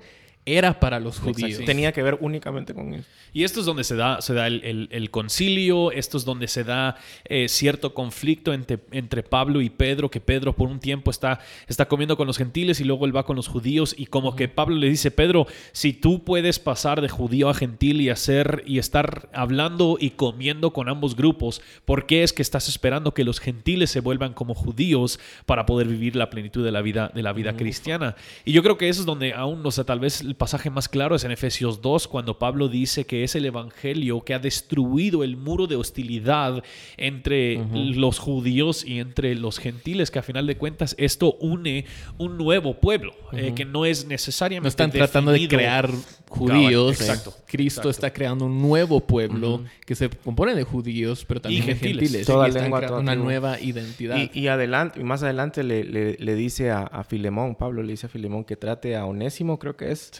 era 0.57 0.79
para 0.79 0.99
los 0.99 1.19
judíos. 1.19 1.63
Tenía 1.65 1.91
que 1.91 2.01
ver 2.01 2.17
únicamente 2.21 2.73
con 2.73 2.93
eso. 2.93 3.05
Y 3.33 3.43
esto 3.43 3.59
es 3.59 3.65
donde 3.65 3.83
se 3.83 3.95
da, 3.95 4.21
se 4.21 4.33
da 4.33 4.47
el, 4.47 5.09
concilio, 5.11 5.91
esto 5.91 6.17
es 6.17 6.25
donde 6.25 6.47
se 6.47 6.63
da 6.63 6.97
eh, 7.25 7.47
cierto 7.47 7.93
conflicto 7.93 8.53
entre, 8.53 8.79
entre, 8.91 9.23
Pablo 9.23 9.61
y 9.61 9.69
Pedro, 9.69 10.09
que 10.09 10.19
Pedro 10.19 10.55
por 10.55 10.69
un 10.69 10.79
tiempo 10.79 11.11
está, 11.11 11.39
está 11.67 11.87
comiendo 11.87 12.17
con 12.17 12.25
los 12.25 12.37
gentiles 12.37 12.79
y 12.79 12.83
luego 12.83 13.05
él 13.05 13.15
va 13.15 13.25
con 13.25 13.35
los 13.35 13.47
judíos 13.47 13.93
y 13.97 14.07
como 14.07 14.35
que 14.35 14.47
Pablo 14.47 14.75
le 14.75 14.89
dice, 14.89 15.11
Pedro, 15.11 15.45
si 15.71 15.93
tú 15.93 16.23
puedes 16.23 16.59
pasar 16.59 17.01
de 17.01 17.09
judío 17.09 17.49
a 17.49 17.53
gentil 17.53 18.01
y 18.01 18.09
hacer 18.09 18.63
y 18.65 18.79
estar 18.79 19.29
hablando 19.33 19.97
y 19.99 20.11
comiendo 20.11 20.73
con 20.73 20.89
ambos 20.89 21.15
grupos, 21.15 21.61
¿por 21.85 22.05
qué 22.05 22.23
es 22.23 22.33
que 22.33 22.41
estás 22.41 22.67
esperando 22.67 23.13
que 23.13 23.23
los 23.23 23.39
gentiles 23.39 23.91
se 23.91 23.99
vuelvan 23.99 24.33
como 24.33 24.55
judíos 24.55 25.19
para 25.45 25.65
poder 25.65 25.87
vivir 25.87 26.15
la 26.15 26.29
plenitud 26.29 26.63
de 26.63 26.71
la 26.71 26.81
vida, 26.81 27.11
de 27.13 27.23
la 27.23 27.33
vida 27.33 27.55
cristiana? 27.55 28.15
Y 28.45 28.53
yo 28.53 28.63
creo 28.63 28.77
que 28.77 28.89
eso 28.89 29.01
es 29.01 29.05
donde 29.05 29.33
aún, 29.33 29.65
o 29.65 29.71
sea, 29.71 29.83
tal 29.83 29.99
vez 29.99 30.21
el 30.21 30.35
pasaje 30.39 30.71
más 30.71 30.89
claro 30.89 31.15
es 31.15 31.23
en 31.23 31.31
Efesios 31.31 31.83
2, 31.83 32.07
cuando 32.07 32.39
Pablo 32.39 32.67
dice 32.67 33.05
que 33.05 33.23
es 33.23 33.35
el 33.35 33.45
Evangelio 33.45 34.21
que 34.21 34.33
ha 34.33 34.39
destruido 34.39 35.23
el 35.23 35.37
muro 35.37 35.67
de 35.67 35.75
hostilidad 35.75 36.63
entre 36.97 37.63
los 37.73 38.17
judíos 38.17 38.83
y 38.83 38.99
entre 38.99 39.35
los 39.35 39.59
gentiles, 39.59 40.09
que 40.09 40.17
a 40.17 40.23
final 40.23 40.47
de 40.47 40.57
cuentas 40.57 40.95
esto 40.97 41.33
une 41.33 41.85
un 42.17 42.37
nuevo 42.37 42.79
pueblo, 42.79 43.13
eh, 43.33 43.53
que 43.55 43.65
no 43.65 43.85
es 43.85 44.07
necesariamente... 44.07 44.65
No 44.65 44.69
están 44.69 44.91
tratando 44.91 45.31
de 45.31 45.47
crear 45.47 45.91
judíos. 46.29 47.01
Exacto. 47.01 47.33
Cristo 47.45 47.89
está 47.89 48.13
creando 48.13 48.45
un 48.45 48.61
nuevo 48.61 49.01
pueblo 49.01 49.63
que 49.85 49.95
se 49.95 50.09
compone 50.09 50.55
de 50.55 50.63
judíos, 50.63 51.25
pero 51.25 51.41
también 51.41 51.65
de 51.65 51.75
gentiles. 51.75 52.25
Toda 52.25 52.47
lengua, 52.47 52.99
una 52.99 53.15
nueva 53.15 53.59
identidad. 53.59 54.17
Y, 54.33 54.47
adelante, 54.47 55.03
más 55.03 55.23
adelante 55.23 55.63
le, 55.63 55.83
le, 55.83 56.35
dice 56.35 56.69
a, 56.71 56.83
a, 56.83 57.03
Filemón, 57.03 57.55
Pablo 57.55 57.81
le 57.83 57.91
dice 57.91 58.05
a 58.05 58.09
Filemón 58.09 58.45
que 58.45 58.55
trate 58.55 58.95
a 58.95 59.05
Onésimo, 59.05 59.57
creo 59.59 59.75
que 59.75 59.91
es, 59.91 60.11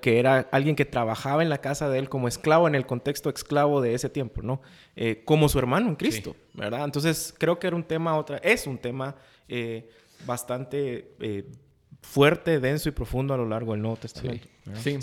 que 0.00 0.18
era 0.18 0.48
alguien 0.50 0.76
que 0.76 0.84
trabajaba 0.84 1.42
en 1.42 1.48
la 1.48 1.58
casa 1.58 1.88
de 1.88 1.98
él 1.98 2.08
como 2.08 2.28
esclavo 2.28 2.66
en 2.66 2.74
el 2.74 2.84
contexto 2.84 3.30
esclavo 3.30 3.80
de 3.80 3.94
ese 3.94 4.10
tiempo, 4.10 4.42
¿no? 4.42 4.60
Eh, 4.96 5.22
como 5.24 5.48
su 5.48 5.58
hermano 5.58 5.88
en 5.88 5.96
Cristo, 5.96 6.36
¿verdad? 6.52 6.84
Entonces 6.84 7.34
creo 7.38 7.58
que 7.58 7.68
era 7.68 7.76
un 7.76 7.84
tema, 7.84 8.16
otra, 8.16 8.38
es 8.38 8.66
un 8.66 8.78
tema 8.78 9.14
eh, 9.48 9.88
bastante 10.26 11.14
eh, 11.20 11.44
fuerte, 12.02 12.60
denso 12.60 12.88
y 12.88 12.92
profundo 12.92 13.32
a 13.34 13.36
lo 13.36 13.48
largo 13.48 13.72
del 13.72 13.82
Nuevo 13.82 13.96
Testamento. 13.96 14.48
Sí. 14.82 14.98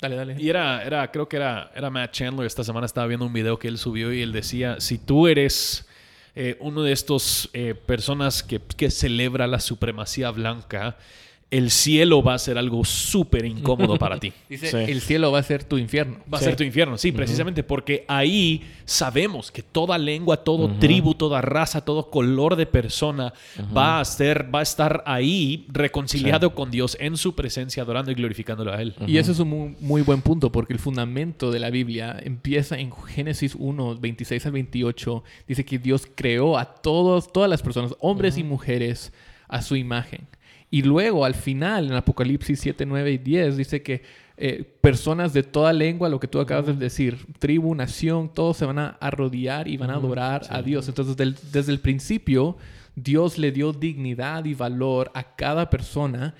Dale, 0.00 0.16
dale. 0.16 0.36
Y 0.38 0.48
era, 0.48 0.82
era, 0.82 1.10
creo 1.10 1.28
que 1.28 1.36
era, 1.36 1.70
era 1.74 1.90
Matt 1.90 2.12
Chandler. 2.12 2.46
Esta 2.46 2.64
semana 2.64 2.86
estaba 2.86 3.06
viendo 3.06 3.26
un 3.26 3.32
video 3.32 3.58
que 3.58 3.68
él 3.68 3.78
subió 3.78 4.12
y 4.12 4.22
él 4.22 4.32
decía, 4.32 4.80
si 4.80 4.98
tú 4.98 5.28
eres 5.28 5.86
uno 6.60 6.82
de 6.82 6.92
estos 6.92 7.50
personas 7.86 8.42
que, 8.42 8.60
que 8.60 8.90
celebra 8.90 9.46
la 9.46 9.60
supremacía 9.60 10.30
blanca, 10.30 10.96
el 11.50 11.70
cielo 11.70 12.22
va 12.22 12.34
a 12.34 12.38
ser 12.38 12.58
algo 12.58 12.84
súper 12.84 13.44
incómodo 13.44 13.98
para 13.98 14.18
ti. 14.18 14.32
Dice, 14.48 14.84
el 14.84 15.00
cielo 15.00 15.32
va 15.32 15.40
a 15.40 15.42
ser 15.42 15.64
tu 15.64 15.78
infierno. 15.78 16.18
Va 16.32 16.38
a 16.38 16.40
ser 16.40 16.54
tu 16.54 16.62
infierno, 16.62 16.96
sí, 16.96 17.10
precisamente 17.10 17.64
porque 17.64 18.04
ahí 18.06 18.62
sabemos 18.84 19.50
que 19.50 19.62
toda 19.62 19.98
lengua, 19.98 20.38
todo 20.38 20.70
tribu, 20.78 21.14
toda 21.14 21.40
raza, 21.40 21.84
todo 21.84 22.08
color 22.08 22.54
de 22.54 22.66
persona 22.66 23.32
va 23.76 24.00
a 24.00 24.04
ser, 24.04 24.54
va 24.54 24.60
a 24.60 24.62
estar 24.62 25.02
ahí 25.06 25.66
reconciliado 25.68 26.54
con 26.54 26.70
Dios 26.70 26.96
en 27.00 27.16
su 27.16 27.34
presencia, 27.34 27.82
adorando 27.82 28.12
y 28.12 28.14
glorificándolo 28.14 28.72
a 28.72 28.80
Él. 28.80 28.94
Y 29.06 29.18
ese 29.18 29.32
es 29.32 29.40
un 29.40 29.76
muy, 29.80 30.02
buen 30.02 30.22
punto 30.22 30.52
porque 30.52 30.72
el 30.72 30.78
fundamento 30.78 31.50
de 31.50 31.58
la 31.58 31.70
Biblia 31.70 32.16
empieza 32.22 32.78
en 32.78 32.92
Génesis 32.92 33.56
1, 33.58 33.96
26 33.96 34.46
al 34.46 34.52
28. 34.52 35.24
Dice 35.48 35.64
que 35.64 35.78
Dios 35.78 36.06
creó 36.14 36.58
a 36.58 36.74
todos, 36.74 37.32
todas 37.32 37.50
las 37.50 37.62
personas, 37.62 37.94
hombres 37.98 38.38
y 38.38 38.44
mujeres, 38.44 39.12
a 39.48 39.62
su 39.62 39.74
imagen. 39.74 40.28
Y 40.70 40.82
luego 40.82 41.24
al 41.24 41.34
final, 41.34 41.88
en 41.88 41.94
Apocalipsis 41.94 42.60
7, 42.60 42.86
9 42.86 43.12
y 43.12 43.18
10, 43.18 43.56
dice 43.56 43.82
que 43.82 44.02
eh, 44.36 44.64
personas 44.80 45.32
de 45.32 45.42
toda 45.42 45.72
lengua, 45.72 46.08
lo 46.08 46.20
que 46.20 46.28
tú 46.28 46.40
acabas 46.40 46.66
de 46.66 46.74
decir, 46.74 47.18
tribu, 47.38 47.74
nación, 47.74 48.32
todos 48.32 48.56
se 48.56 48.64
van 48.64 48.78
a 48.78 48.88
arrodillar 49.00 49.68
y 49.68 49.76
van 49.76 49.90
a 49.90 49.94
adorar 49.94 50.42
a 50.48 50.62
Dios. 50.62 50.88
Entonces, 50.88 51.16
desde 51.52 51.72
el 51.72 51.80
principio, 51.80 52.56
Dios 52.94 53.36
le 53.36 53.52
dio 53.52 53.72
dignidad 53.72 54.44
y 54.44 54.54
valor 54.54 55.10
a 55.14 55.34
cada 55.36 55.68
persona 55.68 56.34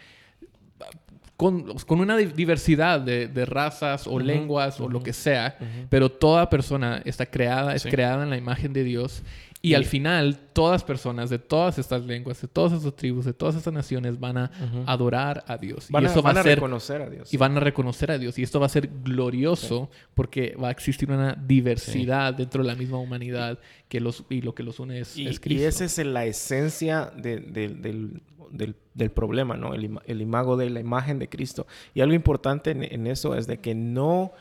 con, 1.37 2.01
una 2.01 2.19
diversidad 2.19 3.01
de, 3.01 3.45
razas 3.47 4.07
o 4.07 4.21
lenguas 4.21 4.79
o 4.79 4.91
lo 4.91 5.03
que 5.03 5.15
sea, 5.15 5.57
pero 5.89 6.11
toda 6.11 6.51
persona 6.51 7.01
está 7.05 7.25
creada, 7.25 7.75
es 7.75 7.85
creada 7.85 8.25
en 8.25 8.31
la 8.31 8.37
imagen 8.37 8.75
de 8.75 8.85
Dios 8.85 9.23
y, 9.63 9.75
al 9.75 9.85
final, 9.85 10.39
todas 10.55 10.85
personas 10.85 11.29
de 11.29 11.39
todas 11.39 11.79
estas 11.79 12.05
lenguas, 12.07 12.41
de 12.41 12.49
todas 12.49 12.73
estas 12.73 12.97
tribus, 12.97 13.27
de 13.27 13.35
todas 13.35 13.57
estas 13.57 13.75
naciones 13.75 14.19
van 14.19 14.39
a 14.39 14.51
adorar 14.87 15.45
a 15.47 15.59
Dios. 15.59 15.89
Van, 15.91 16.03
y 16.03 16.07
eso 16.07 16.23
va 16.23 16.31
a, 16.31 16.43
reconocer 16.43 17.03
a 17.03 17.11
Dios. 17.11 17.33
Y 17.33 17.37
van 17.37 17.57
a 17.57 17.61
reconocer 17.61 18.11
a 18.11 18.19
Dios. 18.19 18.39
Y 18.39 18.43
esto 18.43 18.59
va 18.59 18.67
a 18.67 18.71
ser 18.71 18.89
glorioso 19.03 19.91
porque 20.15 20.57
va 20.61 20.69
a 20.69 20.71
existir 20.71 21.11
una 21.11 21.35
diversidad 21.35 22.33
dentro 22.33 22.63
de 22.63 22.69
la 22.69 22.75
misma 22.75 22.99
humanidad 22.99 23.59
que 23.89 24.01
los, 24.01 24.25
y 24.31 24.41
lo 24.41 24.55
que 24.55 24.63
los 24.63 24.81
une 24.81 25.01
es, 25.01 25.13
Cristo. 25.15 25.49
Y 25.49 25.63
esa 25.63 25.85
es 25.85 25.99
la 25.99 26.25
esencia 26.25 27.13
del, 27.17 27.53
del, 27.53 29.11
problema, 29.11 29.59
¿no? 29.59 29.75
El, 29.75 29.99
el, 30.07 30.23
imago 30.23 30.57
de 30.57 30.71
la 30.71 30.81
imagen 30.81 31.19
de 31.19 31.29
Cristo. 31.29 31.67
Y 31.93 32.01
algo 32.01 32.15
importante 32.15 32.71
en, 32.71 32.83
en 32.83 33.07
eso 33.07 33.35
es 33.35 33.47
de 33.47 33.61
que 33.61 33.75
no 33.75 34.33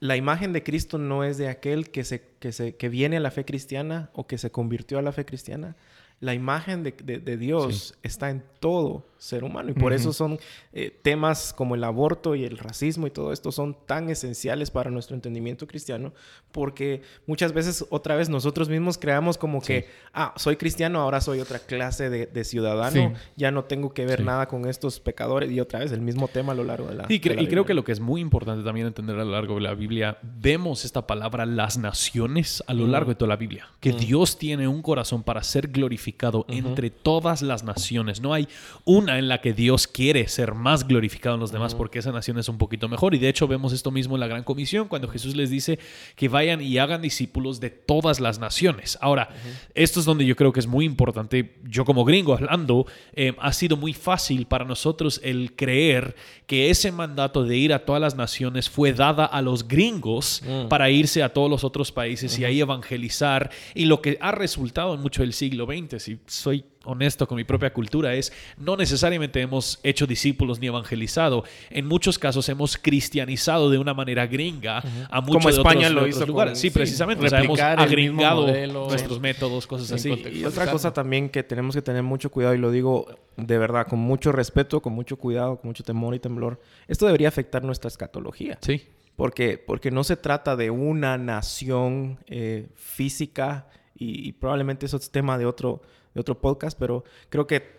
la 0.00 0.16
imagen 0.16 0.52
de 0.52 0.62
Cristo 0.62 0.98
no 0.98 1.24
es 1.24 1.38
de 1.38 1.48
aquel 1.48 1.90
que, 1.90 2.04
se, 2.04 2.22
que, 2.38 2.52
se, 2.52 2.76
que 2.76 2.88
viene 2.88 3.16
a 3.16 3.20
la 3.20 3.30
fe 3.30 3.44
cristiana 3.44 4.10
o 4.12 4.26
que 4.26 4.38
se 4.38 4.50
convirtió 4.50 4.98
a 4.98 5.02
la 5.02 5.12
fe 5.12 5.24
cristiana. 5.24 5.76
La 6.20 6.34
imagen 6.34 6.82
de, 6.82 7.36
Dios 7.36 7.94
está 8.02 8.30
en 8.30 8.42
todo 8.58 9.06
ser 9.18 9.44
humano. 9.44 9.70
Y 9.70 9.74
por 9.74 9.92
eso 9.92 10.12
son 10.12 10.38
eh, 10.72 10.96
temas 11.02 11.52
como 11.52 11.76
el 11.76 11.84
aborto 11.84 12.34
y 12.34 12.44
el 12.44 12.58
racismo 12.58 13.06
y 13.06 13.10
todo 13.10 13.32
esto 13.32 13.52
son 13.52 13.76
tan 13.86 14.10
esenciales 14.10 14.70
para 14.70 14.90
nuestro 14.90 15.14
entendimiento 15.14 15.66
cristiano, 15.66 16.12
porque 16.50 17.02
muchas 17.26 17.52
veces 17.52 17.84
otra 17.90 18.16
vez 18.16 18.28
nosotros 18.28 18.68
mismos 18.68 18.98
creamos 18.98 19.38
como 19.38 19.60
que, 19.60 19.88
ah, 20.12 20.34
soy 20.36 20.56
cristiano, 20.56 21.00
ahora 21.00 21.20
soy 21.20 21.40
otra 21.40 21.60
clase 21.60 22.10
de, 22.10 22.44
ciudadano, 22.44 23.14
ya 23.36 23.50
no 23.50 23.64
tengo 23.64 23.92
que 23.92 24.06
ver 24.06 24.24
nada 24.24 24.46
con 24.46 24.66
estos 24.66 25.00
pecadores 25.00 25.50
y 25.50 25.60
otra 25.60 25.80
vez 25.80 25.92
el 25.92 26.00
mismo 26.00 26.28
tema 26.28 26.52
a 26.52 26.56
lo 26.56 26.64
largo 26.64 26.88
de 26.88 26.94
la... 26.94 27.06
y 27.08 27.20
creo 27.20 27.64
que 27.64 27.74
lo 27.74 27.84
que 27.84 27.92
es 27.92 28.00
muy 28.00 28.20
importante 28.20 28.64
también 28.64 28.86
entender 28.86 29.18
a 29.18 29.24
lo 29.24 29.32
largo 29.32 29.56
de 29.56 29.60
la 29.60 29.74
Biblia, 29.74 30.18
vemos 30.22 30.84
esta 30.84 31.06
palabra 31.06 31.46
las 31.46 31.78
naciones 31.78 32.62
a 32.66 32.74
lo 32.74 32.86
largo 32.86 33.10
de 33.10 33.16
toda 33.16 33.28
la 33.28 33.36
Biblia, 33.36 33.68
que 33.80 33.92
Dios 33.92 34.38
tiene 34.38 34.66
un 34.66 34.82
corazón 34.82 35.22
para 35.22 35.42
ser 35.42 35.68
glorificado 35.68 36.07
entre 36.48 36.90
todas 36.90 37.42
las 37.42 37.64
naciones. 37.64 38.20
No 38.20 38.34
hay 38.34 38.48
un 38.84 39.08
en 39.08 39.28
la 39.28 39.40
que 39.40 39.52
Dios 39.52 39.86
quiere 39.86 40.28
ser 40.28 40.54
más 40.54 40.86
glorificado 40.86 41.34
en 41.34 41.40
los 41.40 41.52
demás 41.52 41.74
porque 41.74 41.98
esa 41.98 42.12
nación 42.12 42.38
es 42.38 42.48
un 42.48 42.58
poquito 42.58 42.88
mejor. 42.88 43.14
Y 43.14 43.18
de 43.18 43.28
hecho 43.28 43.48
vemos 43.48 43.72
esto 43.72 43.90
mismo 43.90 44.16
en 44.16 44.20
la 44.20 44.26
Gran 44.26 44.44
Comisión 44.44 44.88
cuando 44.88 45.08
Jesús 45.08 45.36
les 45.36 45.50
dice 45.50 45.78
que 46.16 46.28
vayan 46.28 46.60
y 46.60 46.78
hagan 46.78 47.02
discípulos 47.02 47.60
de 47.60 47.70
todas 47.70 48.20
las 48.20 48.38
naciones. 48.38 48.98
Ahora, 49.00 49.30
esto 49.74 50.00
es 50.00 50.06
donde 50.06 50.26
yo 50.26 50.36
creo 50.36 50.52
que 50.52 50.60
es 50.60 50.66
muy 50.66 50.84
importante. 50.84 51.54
Yo 51.64 51.84
como 51.84 52.04
gringo 52.04 52.34
hablando, 52.34 52.86
eh, 53.12 53.34
ha 53.38 53.52
sido 53.52 53.76
muy 53.76 53.92
fácil 53.92 54.46
para 54.46 54.64
nosotros 54.64 55.20
el 55.22 55.54
creer 55.54 56.14
que 56.46 56.70
ese 56.70 56.92
mandato 56.92 57.44
de 57.44 57.56
ir 57.56 57.72
a 57.72 57.84
todas 57.84 58.00
las 58.00 58.16
naciones 58.16 58.70
fue 58.70 58.92
dada 58.92 59.24
a 59.24 59.42
los 59.42 59.68
gringos 59.68 60.42
mm. 60.46 60.68
para 60.68 60.90
irse 60.90 61.22
a 61.22 61.32
todos 61.32 61.50
los 61.50 61.64
otros 61.64 61.92
países 61.92 62.38
y 62.38 62.44
ahí 62.44 62.60
evangelizar. 62.60 63.50
Y 63.74 63.84
lo 63.84 64.00
que 64.00 64.18
ha 64.20 64.32
resultado 64.32 64.94
en 64.94 65.00
mucho 65.00 65.22
del 65.22 65.32
siglo 65.32 65.66
XX, 65.66 65.97
si 65.98 66.18
soy 66.26 66.64
honesto 66.84 67.28
con 67.28 67.36
mi 67.36 67.44
propia 67.44 67.72
cultura 67.72 68.14
es 68.14 68.32
no 68.56 68.76
necesariamente 68.76 69.40
hemos 69.40 69.78
hecho 69.82 70.06
discípulos 70.06 70.58
ni 70.58 70.68
evangelizado. 70.68 71.44
En 71.70 71.86
muchos 71.86 72.18
casos 72.18 72.48
hemos 72.48 72.76
cristianizado 72.78 73.70
de 73.70 73.78
una 73.78 73.94
manera 73.94 74.26
gringa 74.26 74.82
a 75.10 75.20
muchos 75.20 75.36
Como 75.36 75.48
España 75.50 75.90
lo 75.90 76.06
hizo 76.06 76.24
lugares. 76.26 76.58
sí, 76.58 76.70
precisamente. 76.70 77.26
hemos 77.26 77.60
agringado 77.60 78.46
nuestros 78.88 79.20
métodos, 79.20 79.66
cosas 79.66 79.92
así. 79.92 80.10
Y 80.32 80.44
otra 80.44 80.70
cosa 80.70 80.92
también 80.92 81.28
que 81.28 81.42
tenemos 81.42 81.74
que 81.74 81.82
tener 81.82 82.02
mucho 82.02 82.30
cuidado, 82.30 82.54
y 82.54 82.58
lo 82.58 82.70
digo 82.70 83.06
de 83.36 83.58
verdad, 83.58 83.86
con 83.86 84.00
mucho 84.00 84.32
respeto, 84.32 84.80
con 84.80 84.92
mucho 84.92 85.16
cuidado, 85.16 85.56
con 85.60 85.68
mucho 85.68 85.84
temor 85.84 86.14
y 86.14 86.18
temblor, 86.18 86.60
esto 86.88 87.06
debería 87.06 87.28
afectar 87.28 87.62
nuestra 87.62 87.88
escatología. 87.88 88.58
Sí. 88.60 88.86
Porque, 89.14 89.58
porque 89.58 89.90
no 89.90 90.04
se 90.04 90.16
trata 90.16 90.56
de 90.56 90.70
una 90.70 91.18
nación 91.18 92.18
eh, 92.26 92.68
física 92.76 93.66
y, 93.98 94.28
y, 94.28 94.32
probablemente 94.32 94.86
eso 94.86 94.96
es 94.96 95.10
tema 95.10 95.38
de 95.38 95.46
otro, 95.46 95.82
otro 96.14 96.40
podcast, 96.40 96.78
pero 96.78 97.04
creo 97.28 97.46
que 97.46 97.78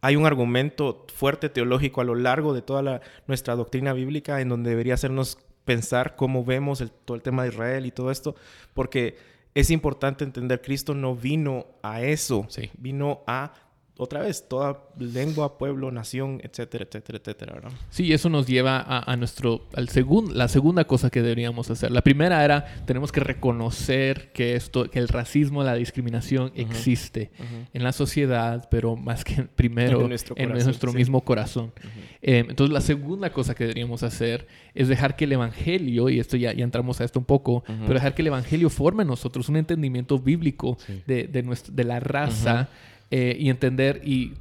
hay 0.00 0.16
un 0.16 0.26
argumento 0.26 1.06
fuerte 1.14 1.48
teológico 1.48 2.00
a 2.00 2.04
lo 2.04 2.14
largo 2.14 2.54
de 2.54 2.62
toda 2.62 3.00
nuestra 3.26 3.54
doctrina 3.54 3.92
bíblica 3.92 4.40
en 4.40 4.48
donde 4.48 4.70
debería 4.70 4.94
hacernos 4.94 5.38
pensar 5.64 6.16
cómo 6.16 6.44
vemos 6.44 6.80
el, 6.80 6.90
todo 6.90 7.14
el 7.14 7.22
tema 7.22 7.44
de 7.44 7.50
Israel 7.50 7.86
y 7.86 7.92
todo 7.92 8.10
esto, 8.10 8.34
porque 8.74 9.16
es 9.54 9.70
importante 9.70 10.24
entender, 10.24 10.60
Cristo 10.60 10.94
no 10.94 11.14
vino 11.14 11.66
a 11.82 12.02
eso, 12.02 12.48
vino 12.78 13.22
a 13.26 13.52
otra 13.98 14.22
vez, 14.22 14.48
toda 14.48 14.84
lengua, 14.98 15.58
pueblo, 15.58 15.90
nación, 15.90 16.40
etcétera, 16.42 16.84
etcétera, 16.84 17.18
etcétera, 17.18 17.54
¿verdad? 17.54 17.72
Sí, 17.90 18.12
eso 18.12 18.30
nos 18.30 18.46
lleva 18.46 18.80
a, 18.80 19.16
nuestro, 19.16 19.66
al 19.74 19.90
segundo, 19.90 20.34
la 20.34 20.48
segunda 20.48 20.84
cosa 20.84 21.10
que 21.10 21.20
deberíamos 21.20 21.70
hacer. 21.70 21.90
La 21.90 22.00
primera 22.00 22.42
era, 22.42 22.64
tenemos 22.86 23.12
que 23.12 23.20
reconocer 23.20 24.32
que 24.32 24.56
esto, 24.56 24.90
que 24.90 24.98
el 24.98 25.08
racismo, 25.08 25.62
la 25.62 25.74
discriminación 25.74 26.52
existe 26.54 27.30
en 27.74 27.84
la 27.84 27.92
sociedad, 27.92 28.66
pero 28.70 28.96
más 28.96 29.24
que 29.24 29.42
primero 29.56 30.00
en 30.00 30.08
nuestro, 30.48 30.92
mismo 30.94 31.20
corazón. 31.20 31.72
Eh, 32.22 32.46
entonces, 32.48 32.72
la 32.72 32.80
segunda 32.80 33.30
cosa 33.30 33.54
que 33.54 33.64
deberíamos 33.64 34.02
hacer 34.02 34.46
es 34.74 34.88
dejar 34.88 35.16
que 35.16 35.24
el 35.24 35.32
evangelio, 35.32 36.08
y 36.08 36.18
esto 36.18 36.38
ya, 36.38 36.54
ya 36.54 36.64
entramos 36.64 37.00
a 37.02 37.04
esto 37.04 37.18
un 37.18 37.26
poco, 37.26 37.62
pero 37.66 37.94
dejar 37.94 38.14
que 38.14 38.22
el 38.22 38.28
evangelio 38.28 38.70
forme 38.70 39.02
en 39.02 39.08
nosotros 39.08 39.50
un 39.50 39.56
entendimiento 39.56 40.18
bíblico 40.18 40.78
de, 41.06 41.26
de, 41.26 41.58
de 41.72 41.84
la 41.84 42.00
raza 42.00 42.70
eh, 43.12 43.36
y 43.38 43.48
entender, 43.50 44.00
y 44.04 44.32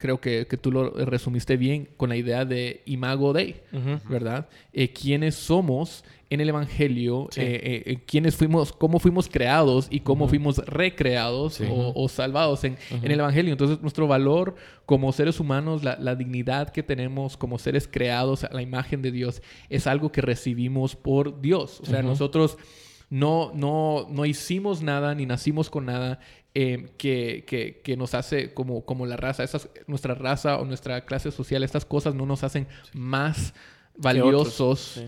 creo 0.00 0.18
que, 0.20 0.46
que, 0.46 0.56
tú 0.56 0.72
lo 0.72 0.90
resumiste 1.04 1.58
bien 1.58 1.88
con 1.98 2.08
la 2.08 2.16
idea 2.16 2.46
de 2.46 2.82
imago 2.86 3.34
Dei, 3.34 3.60
¿verdad? 4.08 4.48
Eh, 4.72 4.92
quiénes 4.92 5.34
somos 5.34 6.04
en 6.30 6.40
el 6.40 6.48
Evangelio, 6.48 7.28
eh, 7.36 7.82
eh, 7.84 7.98
quiénes 8.06 8.34
fuimos, 8.34 8.72
cómo 8.72 8.98
fuimos 8.98 9.28
creados 9.28 9.88
y 9.90 10.00
cómo 10.00 10.26
fuimos 10.26 10.58
recreados 10.58 11.60
o, 11.68 12.08
salvados 12.08 12.64
en, 12.64 12.78
en, 12.90 13.10
el 13.10 13.20
Evangelio. 13.20 13.52
Entonces, 13.52 13.82
nuestro 13.82 14.06
valor 14.06 14.54
como 14.86 15.12
seres 15.12 15.38
humanos, 15.38 15.84
la, 15.84 15.98
la, 15.98 16.14
dignidad 16.14 16.70
que 16.70 16.82
tenemos 16.82 17.36
como 17.36 17.58
seres 17.58 17.86
creados 17.86 18.44
a 18.44 18.52
la 18.54 18.62
imagen 18.62 19.02
de 19.02 19.10
Dios, 19.10 19.42
es 19.68 19.86
algo 19.86 20.12
que 20.12 20.22
recibimos 20.22 20.96
por 20.96 21.42
Dios. 21.42 21.80
O 21.80 21.84
sea, 21.84 22.00
nosotros 22.00 22.56
no, 23.10 23.50
no, 23.54 24.06
no 24.08 24.24
hicimos 24.24 24.82
nada 24.82 25.14
ni 25.16 25.26
nacimos 25.26 25.68
con 25.68 25.86
nada. 25.86 26.20
Em, 26.52 26.88
que, 26.96 27.44
que, 27.46 27.80
que, 27.80 27.96
nos 27.96 28.12
hace 28.14 28.52
como, 28.52 28.84
como 28.84 29.06
la 29.06 29.16
raza, 29.16 29.44
esas, 29.44 29.68
nuestra 29.86 30.14
raza 30.14 30.58
o 30.58 30.64
nuestra 30.64 31.04
clase 31.04 31.30
social, 31.30 31.62
estas 31.62 31.84
cosas 31.84 32.16
no 32.16 32.26
nos 32.26 32.42
hacen 32.42 32.66
más 32.92 33.54
valiosos. 33.96 35.00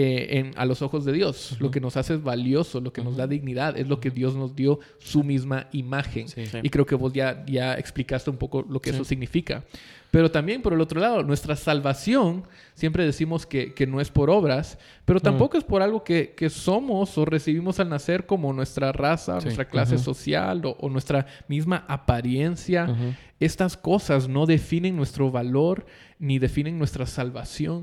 Eh, 0.00 0.38
en, 0.38 0.52
a 0.54 0.64
los 0.64 0.80
ojos 0.80 1.04
de 1.04 1.12
Dios. 1.12 1.56
Lo 1.58 1.72
que 1.72 1.80
nos 1.80 1.96
hace 1.96 2.14
es 2.14 2.22
valioso, 2.22 2.80
lo 2.80 2.92
que 2.92 3.02
nos 3.02 3.16
da 3.16 3.26
dignidad, 3.26 3.76
es 3.76 3.88
lo 3.88 3.98
que 3.98 4.12
Dios 4.12 4.36
nos 4.36 4.54
dio 4.54 4.78
su 4.98 5.24
misma 5.24 5.66
imagen. 5.72 6.26
Y 6.62 6.70
creo 6.70 6.86
que 6.86 6.94
vos 6.94 7.12
ya, 7.12 7.44
ya 7.46 7.74
explicaste 7.74 8.30
un 8.30 8.36
poco 8.36 8.64
lo 8.68 8.78
que 8.78 8.90
eso 8.90 9.02
significa. 9.02 9.64
Pero 10.12 10.30
también, 10.30 10.62
por 10.62 10.72
el 10.72 10.80
otro 10.80 11.00
lado, 11.00 11.24
nuestra 11.24 11.56
salvación, 11.56 12.44
siempre 12.74 13.04
decimos 13.04 13.44
que, 13.44 13.74
que 13.74 13.88
no 13.88 14.00
es 14.00 14.08
por 14.08 14.30
obras, 14.30 14.78
pero 15.04 15.18
tampoco 15.18 15.58
es 15.58 15.64
por 15.64 15.82
algo 15.82 16.04
que, 16.04 16.32
que, 16.36 16.48
somos 16.48 17.18
o 17.18 17.24
recibimos 17.24 17.80
al 17.80 17.88
nacer 17.88 18.24
como 18.24 18.52
nuestra 18.52 18.92
raza, 18.92 19.40
nuestra 19.40 19.66
clase 19.66 19.98
social 19.98 20.62
o, 20.64 20.88
nuestra 20.88 21.26
misma 21.48 21.84
apariencia. 21.88 22.88
Estas 23.40 23.76
cosas 23.76 24.28
no 24.28 24.46
definen 24.46 24.96
nuestro 24.96 25.32
valor 25.32 25.86
ni 26.20 26.38
definen 26.38 26.78
nuestra 26.78 27.04
salvación. 27.04 27.80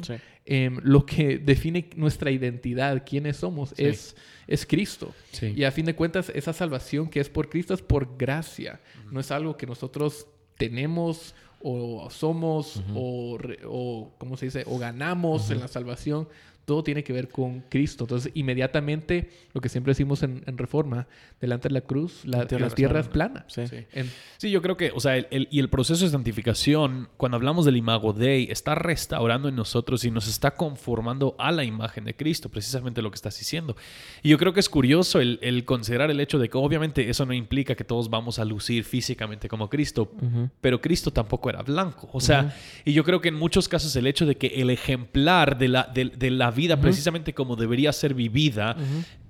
Em, 0.47 0.77
lo 0.83 1.07
que 1.07 1.39
define 1.39 1.89
nuestra 1.95 2.29
identidad, 2.29 3.03
quiénes 3.03 3.37
somos, 3.37 3.73
es, 3.77 4.15
es 4.45 4.65
Cristo. 4.65 5.13
Y 5.41 5.63
a 5.63 5.71
fin 5.71 5.85
de 5.85 5.95
cuentas, 5.95 6.31
esa 6.35 6.53
salvación 6.53 7.09
que 7.09 7.19
es 7.19 7.29
por 7.29 7.49
Cristo 7.49 7.73
es 7.73 7.81
por 7.81 8.15
gracia. 8.15 8.79
No 9.11 9.19
es 9.19 9.31
algo 9.31 9.57
que 9.57 9.65
nosotros 9.65 10.27
tenemos 10.57 11.33
o 11.61 12.09
somos 12.11 12.83
o, 12.93 13.39
o, 13.65 14.13
¿cómo 14.19 14.37
se 14.37 14.45
dice? 14.45 14.63
O 14.67 14.77
ganamos 14.77 15.49
en 15.49 15.59
la 15.59 15.67
salvación, 15.67 16.27
todo 16.65 16.83
tiene 16.83 17.03
que 17.03 17.13
ver 17.13 17.29
con 17.29 17.61
Cristo. 17.69 18.03
Entonces, 18.05 18.31
inmediatamente, 18.33 19.29
lo 19.53 19.61
que 19.61 19.69
siempre 19.69 19.91
decimos 19.91 20.23
en, 20.23 20.43
Reforma, 20.57 21.07
delante 21.39 21.67
de 21.67 21.73
la 21.73 21.81
cruz, 21.81 22.25
la, 22.25 22.47
tierra, 22.47 22.99
es 22.99 23.07
plana. 23.07 23.45
Sí. 23.47 24.49
yo 24.49 24.61
creo 24.61 24.77
que, 24.77 24.91
o 24.93 24.99
sea, 24.99 25.17
el, 25.17 25.47
y 25.51 25.59
el 25.59 25.69
proceso 25.69 26.05
de 26.05 26.11
santificación, 26.11 27.09
cuando 27.17 27.35
hablamos 27.35 27.65
del 27.65 27.77
imago 27.77 28.13
Dei, 28.13 28.47
está 28.49 28.73
restaurando 28.73 29.47
en 29.47 29.55
nosotros 29.55 30.03
y 30.05 30.11
nos 30.11 30.27
está 30.27 30.51
conformando 30.51 31.35
a 31.37 31.51
la 31.51 31.63
imagen 31.63 32.05
de 32.05 32.15
Cristo, 32.15 32.49
precisamente 32.49 33.01
lo 33.01 33.11
que 33.11 33.15
estás 33.15 33.37
diciendo. 33.37 33.75
Y 34.23 34.29
yo 34.29 34.37
creo 34.37 34.53
que 34.53 34.59
es 34.59 34.69
curioso 34.69 35.19
el, 35.19 35.65
considerar 35.65 36.09
el 36.09 36.19
hecho 36.19 36.39
de 36.39 36.49
que 36.49 36.57
obviamente 36.57 37.09
eso 37.09 37.25
no 37.25 37.33
implica 37.33 37.75
que 37.75 37.83
todos 37.83 38.09
vamos 38.09 38.39
a 38.39 38.45
lucir 38.45 38.83
físicamente 38.83 39.47
como 39.47 39.69
Cristo, 39.69 40.11
pero 40.61 40.81
Cristo 40.81 41.11
tampoco 41.11 41.49
era 41.49 41.61
blanco. 41.61 42.09
O 42.11 42.21
sea, 42.21 42.55
y 42.83 42.93
yo 42.93 43.03
creo 43.03 43.21
que 43.21 43.29
en 43.29 43.35
muchos 43.35 43.67
casos 43.67 43.95
el 43.95 44.07
hecho 44.07 44.25
de 44.25 44.35
que 44.35 44.47
el 44.47 44.71
ejemplar 44.71 45.57
de 45.57 45.67
la, 45.67 45.83
de 45.93 46.31
la 46.31 46.51
vida 46.55 46.79
precisamente 46.79 47.33
como 47.33 47.55
debería 47.55 47.93
ser 47.93 48.13
vivida, 48.13 48.75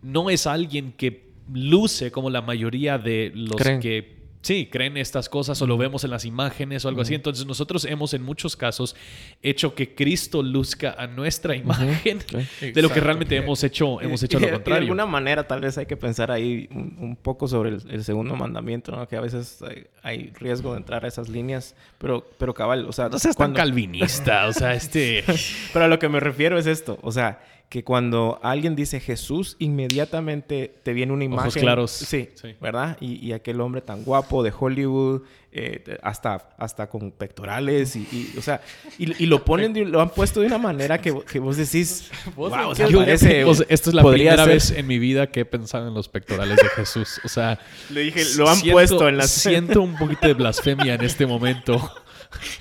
no 0.02 0.30
es 0.30 0.48
alguien 0.48 0.94
que 0.94 1.26
luce 1.54 2.12
como 2.12 2.30
la 2.30 2.42
mayoría 2.42 2.98
de 2.98 3.32
los 3.36 3.62
que 3.80 4.25
sí, 4.46 4.70
creen 4.72 4.96
estas 4.96 5.28
cosas 5.28 5.60
o 5.64 5.66
lo 5.66 5.76
vemos 5.76 6.04
en 6.04 6.12
las 6.12 6.24
imágenes 6.24 6.86
o 6.86 6.88
algo 6.88 7.02
así. 7.02 7.16
Entonces 7.16 7.48
nosotros 7.48 7.84
hemos 7.86 8.14
en 8.14 8.22
muchos 8.22 8.56
casos 8.56 8.96
hecho 9.42 9.74
que 9.74 9.96
Cristo 9.96 10.44
luzca 10.44 10.96
a 11.00 11.08
nuestra 11.08 11.56
imagen 11.56 12.20
de 12.62 12.82
lo 12.82 12.90
que 12.90 13.00
realmente 13.00 13.36
hemos 13.36 13.64
hecho, 13.64 14.00
hemos 14.02 14.22
hecho 14.22 14.40
lo 14.40 14.48
contrario. 14.48 14.82
De 14.82 14.86
alguna 14.86 15.08
manera 15.08 15.48
tal 15.48 15.62
vez 15.62 15.80
hay 15.80 15.88
que 15.88 15.98
pensar 15.98 16.30
ahí 16.30 16.70
un, 16.72 17.18
poco 17.20 17.48
sobre 17.48 17.72
el, 17.72 18.04
segundo 18.04 18.36
mandamiento, 18.36 19.08
que 19.08 19.16
a 19.16 19.22
veces 19.22 19.64
hay, 20.04 20.32
riesgo 20.36 20.74
de 20.74 20.78
entrar 20.78 21.04
a 21.06 21.08
esas 21.08 21.28
líneas, 21.28 21.76
pero, 21.98 22.30
pero 22.38 22.54
cabal, 22.54 22.86
o 22.88 22.92
sea... 22.92 23.10
No 23.10 23.18
seas 23.18 23.36
tan 23.36 23.54
calvinista, 23.54 24.48
o 24.48 24.54
sea, 24.54 24.76
este... 24.76 25.24
pero 25.74 25.86
a 25.86 25.88
lo 25.88 25.98
que 25.98 26.08
me 26.08 26.20
refiero 26.20 26.60
es 26.60 26.68
esto, 26.68 27.00
o 27.02 27.12
sea 27.12 27.40
que 27.76 27.84
cuando 27.84 28.40
alguien 28.42 28.74
dice 28.74 29.02
Jesús, 29.02 29.58
inmediatamente 29.60 30.74
te 30.82 30.94
viene 30.94 31.12
una 31.12 31.26
imagen. 31.26 31.50
Ojos 31.50 31.58
claros. 31.62 31.92
Sí, 31.92 32.30
¿verdad? 32.62 32.96
Y, 33.02 33.34
aquel 33.34 33.60
hombre 33.60 33.82
tan 33.82 34.06
guapo 34.06 34.44
de 34.44 34.54
Hollywood, 34.58 35.24
eh, 35.52 35.98
hasta, 36.02 36.56
hasta 36.58 36.88
con 36.88 37.12
pectorales, 37.12 37.98
y, 37.98 38.34
o 38.38 38.42
sea, 38.42 38.62
y, 38.98 39.26
lo 39.26 39.44
ponen, 39.44 39.92
lo 39.92 40.00
han 40.00 40.10
puesto 40.12 40.40
de 40.40 40.48
una 40.48 40.58
manera 40.58 41.02
que, 41.02 41.12
vos 41.12 41.58
decís, 41.58 42.10
wow, 42.38 42.70
o 42.70 42.76
sea, 42.76 42.88
parece, 42.88 43.42
esto 43.68 43.90
es 43.90 43.94
la 43.94 44.04
primera 44.04 44.46
vez 44.46 44.72
en 44.72 44.88
mi 44.88 44.98
vida 44.98 45.28
que 45.28 45.42
he 45.42 45.46
pensado 45.46 45.90
en 45.90 45.94
los 45.94 46.08
pectorales 46.08 46.56
de 46.56 46.70
Jesús. 46.70 47.20
O 47.26 47.28
sea, 47.28 47.60
le 47.90 48.04
dije, 48.04 48.24
lo 48.38 48.50
han 48.50 48.62
puesto 48.62 49.10
en 49.10 49.18
la... 49.18 49.28
Siento 49.28 49.82
un 49.82 49.98
poquito 49.98 50.28
de 50.28 50.34
blasfemia 50.34 50.94
en 50.94 51.04
este 51.04 51.26
momento 51.26 51.92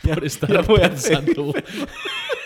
por 0.02 0.24
estar 0.24 0.66
pensando 0.66 1.54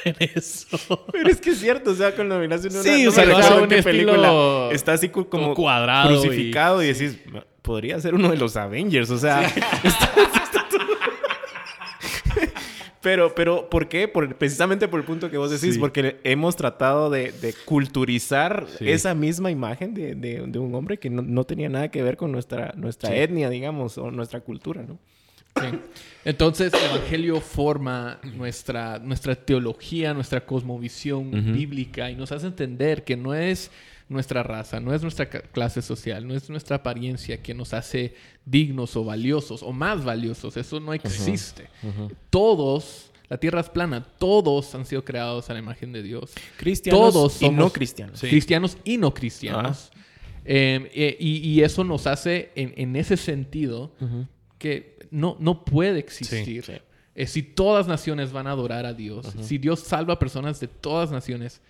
en 0.04 0.16
eso. 0.34 1.06
Pero 1.12 1.28
es 1.28 1.40
que 1.40 1.50
es 1.50 1.58
cierto, 1.58 1.90
o 1.90 1.94
sea, 1.94 2.14
cuando 2.14 2.38
miras 2.38 2.64
una, 2.64 2.82
sí, 2.82 3.06
o 3.06 3.10
sea, 3.10 3.24
una 3.62 3.82
película, 3.82 4.68
está 4.72 4.92
así 4.92 5.08
como 5.08 5.54
cuadrado 5.54 6.20
crucificado 6.20 6.82
y... 6.82 6.88
decís, 6.88 7.18
podría 7.62 8.00
ser 8.00 8.14
uno 8.14 8.30
de 8.30 8.36
los 8.36 8.56
Avengers, 8.56 9.10
o 9.10 9.18
sea, 9.18 9.42
Pero, 13.00 13.34
pero, 13.34 13.70
¿por 13.70 13.88
qué? 13.88 14.08
Por, 14.08 14.34
precisamente 14.34 14.88
por 14.88 15.00
el 15.00 15.06
punto 15.06 15.30
que 15.30 15.38
vos 15.38 15.50
decís, 15.50 15.78
porque 15.78 16.18
hemos 16.24 16.56
tratado 16.56 17.10
de, 17.10 17.32
culturizar 17.64 18.66
esa 18.80 19.14
misma 19.14 19.50
imagen 19.50 19.94
de, 19.94 20.14
de, 20.14 20.58
un 20.58 20.74
hombre 20.74 20.98
que 20.98 21.08
no, 21.08 21.22
no, 21.22 21.44
tenía 21.44 21.68
nada 21.68 21.90
que 21.90 22.02
ver 22.02 22.16
con 22.16 22.32
nuestra, 22.32 22.74
nuestra 22.76 23.14
etnia, 23.14 23.50
digamos, 23.50 23.98
o 23.98 24.10
nuestra 24.10 24.40
cultura, 24.40 24.82
¿no? 24.82 24.98
Entonces, 26.24 26.72
el 26.74 26.96
Evangelio 26.96 27.40
forma 27.40 28.20
nuestra, 28.22 28.98
nuestra 28.98 29.34
teología, 29.34 30.14
nuestra 30.14 30.44
cosmovisión 30.44 31.30
bíblica 31.52 32.10
y 32.10 32.16
nos 32.16 32.32
hace 32.32 32.46
entender 32.46 33.04
que 33.04 33.16
no 33.16 33.34
es 33.34 33.70
nuestra 34.08 34.42
raza, 34.42 34.80
no 34.80 34.94
es 34.94 35.02
nuestra 35.02 35.28
clase 35.28 35.82
social, 35.82 36.26
no 36.26 36.34
es 36.34 36.48
nuestra 36.48 36.76
apariencia 36.76 37.42
que 37.42 37.54
nos 37.54 37.74
hace 37.74 38.14
dignos 38.44 38.96
o 38.96 39.04
valiosos 39.04 39.62
o 39.62 39.72
más 39.72 40.04
valiosos. 40.04 40.56
Eso 40.56 40.80
no 40.80 40.92
existe. 40.94 41.68
Todos, 42.30 43.10
la 43.28 43.38
tierra 43.38 43.60
es 43.60 43.68
plana, 43.68 44.06
todos 44.18 44.74
han 44.74 44.86
sido 44.86 45.04
creados 45.04 45.50
a 45.50 45.52
la 45.52 45.58
imagen 45.58 45.92
de 45.92 46.02
Dios. 46.02 46.32
Cristianos 46.56 47.12
todos 47.12 47.42
y 47.42 47.50
no 47.50 47.70
cristianos. 47.70 48.20
Cristianos 48.20 48.78
y 48.84 48.96
no 48.96 49.12
cristianos. 49.12 49.90
Em, 50.44 50.86
eh, 50.94 51.16
y, 51.20 51.60
eso 51.60 51.84
nos 51.84 52.06
hace, 52.06 52.52
en, 52.54 52.96
ese 52.96 53.18
sentido, 53.18 53.92
que 54.58 54.97
no, 55.10 55.36
no 55.40 55.64
puede 55.64 55.98
existir. 55.98 56.82
Eh, 57.14 57.26
si 57.26 57.42
todas 57.42 57.88
naciones 57.88 58.32
van 58.32 58.46
a 58.46 58.52
adorar 58.52 58.86
a 58.86 58.94
Dios, 58.94 59.26
si 59.40 59.58
Dios 59.58 59.80
salva 59.80 60.14
a 60.14 60.18
personas 60.18 60.60
de 60.60 60.68
todas 60.68 61.10
naciones, 61.10 61.60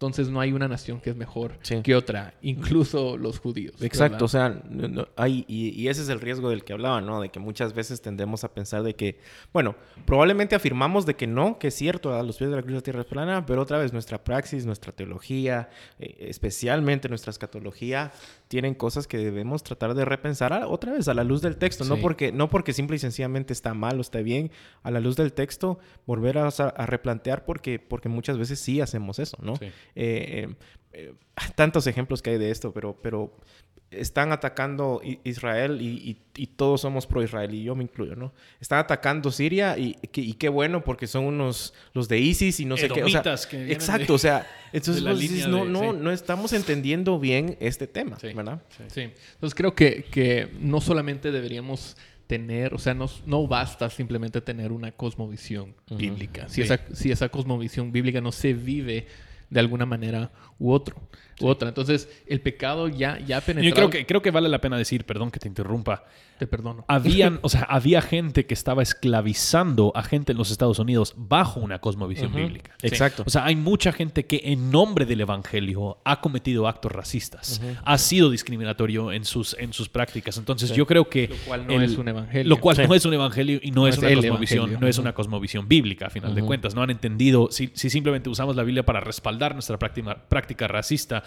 entonces 0.00 0.30
no 0.30 0.40
hay 0.40 0.54
una 0.54 0.66
nación 0.66 0.98
que 0.98 1.10
es 1.10 1.16
mejor 1.16 1.58
que 1.58 1.94
otra, 1.94 2.32
incluso 2.40 3.18
los 3.18 3.38
judíos. 3.38 3.74
Exacto, 3.82 4.24
o 4.24 4.28
sea, 4.28 4.62
hay, 5.14 5.44
y, 5.46 5.88
ese 5.88 6.00
es 6.00 6.08
el 6.08 6.22
riesgo 6.22 6.48
del 6.48 6.64
que 6.64 6.72
hablaba, 6.72 7.02
¿no? 7.02 7.20
De 7.20 7.28
que 7.28 7.38
muchas 7.38 7.74
veces 7.74 8.00
tendemos 8.00 8.42
a 8.42 8.54
pensar 8.54 8.82
de 8.82 8.94
que, 8.94 9.18
bueno, 9.52 9.76
probablemente 10.06 10.54
afirmamos 10.54 11.04
de 11.04 11.16
que 11.16 11.26
no, 11.26 11.58
que 11.58 11.68
es 11.68 11.74
cierto, 11.74 12.14
a 12.14 12.22
los 12.22 12.38
pies 12.38 12.48
de 12.48 12.56
la 12.56 12.62
cruz 12.62 12.76
la 12.76 12.80
tierra 12.80 13.02
es 13.02 13.06
plana, 13.08 13.44
pero 13.44 13.60
otra 13.60 13.76
vez 13.76 13.92
nuestra 13.92 14.24
praxis, 14.24 14.64
nuestra 14.64 14.90
teología, 14.92 15.68
eh, 15.98 16.16
especialmente 16.30 17.10
nuestra 17.10 17.30
escatología, 17.30 18.10
tienen 18.48 18.72
cosas 18.72 19.06
que 19.06 19.18
debemos 19.18 19.62
tratar 19.62 19.92
de 19.92 20.06
repensar 20.06 20.64
otra 20.66 20.94
vez 20.94 21.08
a 21.08 21.14
la 21.14 21.24
luz 21.24 21.42
del 21.42 21.56
texto, 21.58 21.84
no, 21.84 21.98
porque, 21.98 22.32
no 22.32 22.48
porque 22.48 22.72
simple 22.72 22.96
y 22.96 22.98
sencillamente 23.00 23.52
está 23.52 23.74
mal 23.74 23.98
o 23.98 24.00
está 24.00 24.20
bien, 24.20 24.50
a 24.82 24.90
la 24.90 25.00
luz 25.00 25.16
del 25.16 25.34
texto 25.34 25.78
volver 26.06 26.38
a, 26.38 26.50
replantear 26.86 27.44
porque, 27.44 27.78
porque 27.78 28.08
muchas 28.08 28.38
veces 28.38 28.58
sí 28.60 28.80
hacemos 28.80 29.18
eso, 29.18 29.36
¿no? 29.42 29.52
Eh, 29.60 29.72
eh, 29.94 30.48
eh, 30.92 31.14
tantos 31.54 31.86
ejemplos 31.86 32.22
que 32.22 32.30
hay 32.30 32.38
de 32.38 32.50
esto, 32.50 32.72
pero, 32.72 32.96
pero 33.00 33.32
están 33.90 34.30
atacando 34.30 35.00
Israel 35.24 35.78
y, 35.80 36.16
todos 36.56 36.82
somos 36.82 37.06
pro-Israel 37.06 37.52
y 37.54 37.64
yo 37.64 37.74
me 37.74 37.82
incluyo, 37.82 38.14
¿no? 38.14 38.32
Están 38.60 38.78
atacando 38.78 39.32
Siria 39.32 39.76
y, 39.78 39.94
qué 39.94 40.48
bueno 40.48 40.84
porque 40.84 41.06
son 41.06 41.24
unos, 41.24 41.74
los 41.92 42.08
de 42.08 42.18
ISIS 42.18 42.60
y 42.60 42.64
no 42.64 42.76
sé 42.76 42.88
qué. 42.88 43.00
exacto, 43.00 44.14
o 44.14 44.18
sea, 44.18 44.46
entonces 44.72 45.48
no, 45.48 45.64
no, 45.64 45.92
no 45.92 46.12
estamos 46.12 46.52
entendiendo 46.52 47.18
bien 47.18 47.56
este 47.60 47.86
tema, 47.86 48.16
¿verdad? 48.22 48.62
Sí. 48.88 49.10
Entonces 49.34 49.54
creo 49.54 49.74
que, 49.74 50.04
que 50.04 50.48
no 50.60 50.80
solamente 50.80 51.32
deberíamos 51.32 51.96
tener, 52.26 52.74
o 52.74 52.78
sea, 52.78 52.94
no, 52.94 53.10
no 53.26 53.48
basta 53.48 53.90
simplemente 53.90 54.40
tener 54.40 54.70
una 54.70 54.92
cosmovisión 54.92 55.74
bíblica. 55.90 56.48
Si, 56.48 56.62
esa, 56.62 56.78
si 56.92 57.10
esa 57.10 57.28
cosmovisión 57.28 57.90
bíblica 57.90 58.20
no 58.20 58.30
se 58.30 58.54
vive 58.54 59.08
de 59.50 59.60
alguna 59.60 59.86
manera 59.86 60.30
u 60.60 60.70
otro 60.70 60.94
otra. 61.42 61.68
Entonces, 61.68 62.08
el 62.26 62.40
pecado 62.40 62.88
ya, 62.88 63.18
ya 63.18 63.40
penetrado. 63.40 63.68
Yo 63.68 63.74
creo 63.74 63.90
que, 63.90 64.06
creo 64.06 64.22
que 64.22 64.30
vale 64.30 64.48
la 64.48 64.60
pena 64.60 64.76
decir, 64.76 65.04
perdón 65.04 65.30
que 65.30 65.40
te 65.40 65.48
interrumpa. 65.48 66.04
Te 66.38 66.46
perdono. 66.46 66.86
Habían, 66.88 67.38
o 67.42 67.50
sea, 67.50 67.62
había 67.62 68.00
gente 68.00 68.46
que 68.46 68.54
estaba 68.54 68.82
esclavizando 68.82 69.92
a 69.94 70.02
gente 70.02 70.32
en 70.32 70.38
los 70.38 70.50
Estados 70.50 70.78
Unidos 70.78 71.14
bajo 71.16 71.60
una 71.60 71.80
cosmovisión 71.80 72.34
bíblica. 72.34 72.74
Exacto. 72.80 73.24
O 73.26 73.30
sea, 73.30 73.44
hay 73.44 73.56
mucha 73.56 73.92
gente 73.92 74.24
que 74.24 74.40
en 74.44 74.70
nombre 74.70 75.04
del 75.04 75.20
evangelio 75.20 75.98
ha 76.04 76.22
cometido 76.22 76.66
actos 76.66 76.92
racistas, 76.92 77.60
ha 77.84 77.98
sido 77.98 78.30
discriminatorio 78.30 79.12
en 79.12 79.24
sus, 79.24 79.54
en 79.58 79.74
sus 79.74 79.90
prácticas. 79.90 80.38
Entonces, 80.38 80.72
yo 80.72 80.86
creo 80.86 81.08
que. 81.10 81.28
Lo 81.28 81.36
cual 81.46 81.66
no 81.66 81.82
es 81.82 81.98
un 81.98 82.08
evangelio. 82.08 82.48
Lo 82.48 82.56
cual 82.58 82.88
no 82.88 82.94
es 82.94 83.04
un 83.04 83.14
evangelio 83.14 83.60
y 83.62 83.70
no, 83.70 83.86
es, 83.86 83.98
una 83.98 84.14
cosmovisión, 84.14 84.78
no 84.80 84.86
es 84.86 84.98
una 84.98 85.12
cosmovisión 85.12 85.68
bíblica, 85.68 86.06
a 86.06 86.10
final 86.10 86.34
de 86.34 86.42
cuentas. 86.42 86.74
No 86.74 86.82
han 86.82 86.90
entendido. 86.90 87.48
Si, 87.50 87.70
si, 87.74 87.90
simplemente 87.90 88.30
usamos 88.30 88.56
la 88.56 88.62
Biblia 88.62 88.84
para 88.84 89.00
respaldar 89.00 89.52
nuestra 89.52 89.78
práctica, 89.78 90.16
práctica 90.28 90.49
racista, 90.58 91.22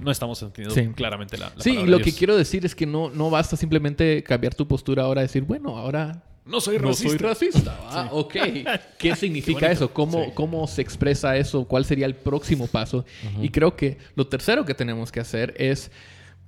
no 0.00 0.10
estamos 0.10 0.42
entendiendo 0.42 0.94
claramente 0.94 1.36
la, 1.38 1.52
Sí, 1.58 1.86
lo 1.86 1.98
que 2.00 2.12
quiero 2.12 2.36
decir 2.36 2.64
es 2.64 2.74
que 2.74 2.86
no, 2.86 3.10
no 3.10 3.30
basta 3.30 3.56
simplemente 3.56 4.22
cambiar 4.22 4.54
tu 4.54 4.66
postura 4.66 5.04
ahora, 5.04 5.22
decir, 5.22 5.42
bueno, 5.42 5.76
ahora 5.76 6.22
no 6.44 6.60
soy 6.60 6.78
racista. 6.78 7.08
soy 7.08 7.18
racista. 7.18 7.80
Ah, 7.94 8.08
ok. 8.12 8.34
¿Qué 8.98 9.16
significa 9.16 9.70
eso? 9.70 9.92
¿Cómo, 9.92 10.34
¿Cómo 10.34 10.66
se 10.66 10.82
expresa 10.82 11.36
eso? 11.36 11.64
¿Cuál 11.64 11.84
sería 11.84 12.06
el 12.06 12.14
próximo 12.14 12.66
paso? 12.66 13.04
Y 13.40 13.48
creo 13.50 13.76
que 13.76 13.98
lo 14.14 14.26
tercero 14.26 14.64
que 14.64 14.74
tenemos 14.74 15.12
que 15.12 15.20
hacer 15.20 15.54
es 15.56 15.90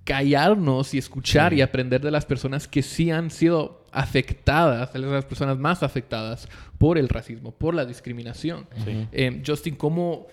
callarnos 0.05 0.95
y 0.95 0.99
escuchar 0.99 1.53
y 1.53 1.63
aprender 1.63 2.01
de 2.01 2.11
las 2.11 2.25
personas 2.25 2.69
que 2.69 2.83
sí 2.83 3.11
han 3.11 3.31
sido 3.31 3.85
afectadas, 3.91 4.93
de 4.93 5.01
las 5.01 5.25
personas 5.25 5.59
más 5.59 5.83
afectadas 5.83 6.49
por 6.79 6.99
el 6.99 7.09
racismo, 7.09 7.53
por 7.53 7.75
la 7.75 7.85
discriminación. 7.85 8.67
Eh, 9.13 9.43
Justin, 9.45 9.75
¿cómo 9.75 10.27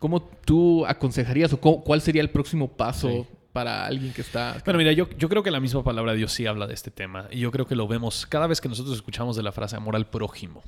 ¿Cómo 0.00 0.22
tú 0.22 0.84
aconsejarías 0.86 1.52
o 1.52 1.60
cuál 1.60 2.00
sería 2.00 2.22
el 2.22 2.30
próximo 2.30 2.68
paso 2.68 3.26
para 3.52 3.84
alguien 3.86 4.12
que 4.12 4.20
está... 4.20 4.60
Bueno, 4.64 4.78
mira, 4.78 4.92
yo, 4.92 5.08
yo 5.18 5.28
creo 5.28 5.42
que 5.42 5.50
la 5.50 5.60
misma 5.60 5.82
palabra 5.82 6.12
de 6.12 6.18
Dios 6.18 6.32
sí 6.32 6.46
habla 6.46 6.66
de 6.66 6.74
este 6.74 6.90
tema. 6.90 7.26
Y 7.30 7.40
yo 7.40 7.50
creo 7.50 7.66
que 7.66 7.74
lo 7.74 7.88
vemos 7.88 8.26
cada 8.26 8.46
vez 8.46 8.60
que 8.60 8.68
nosotros 8.68 8.94
escuchamos 8.94 9.36
de 9.36 9.42
la 9.42 9.52
frase 9.52 9.76
amor 9.76 9.96
al 9.96 10.06
prójimo. 10.06 10.62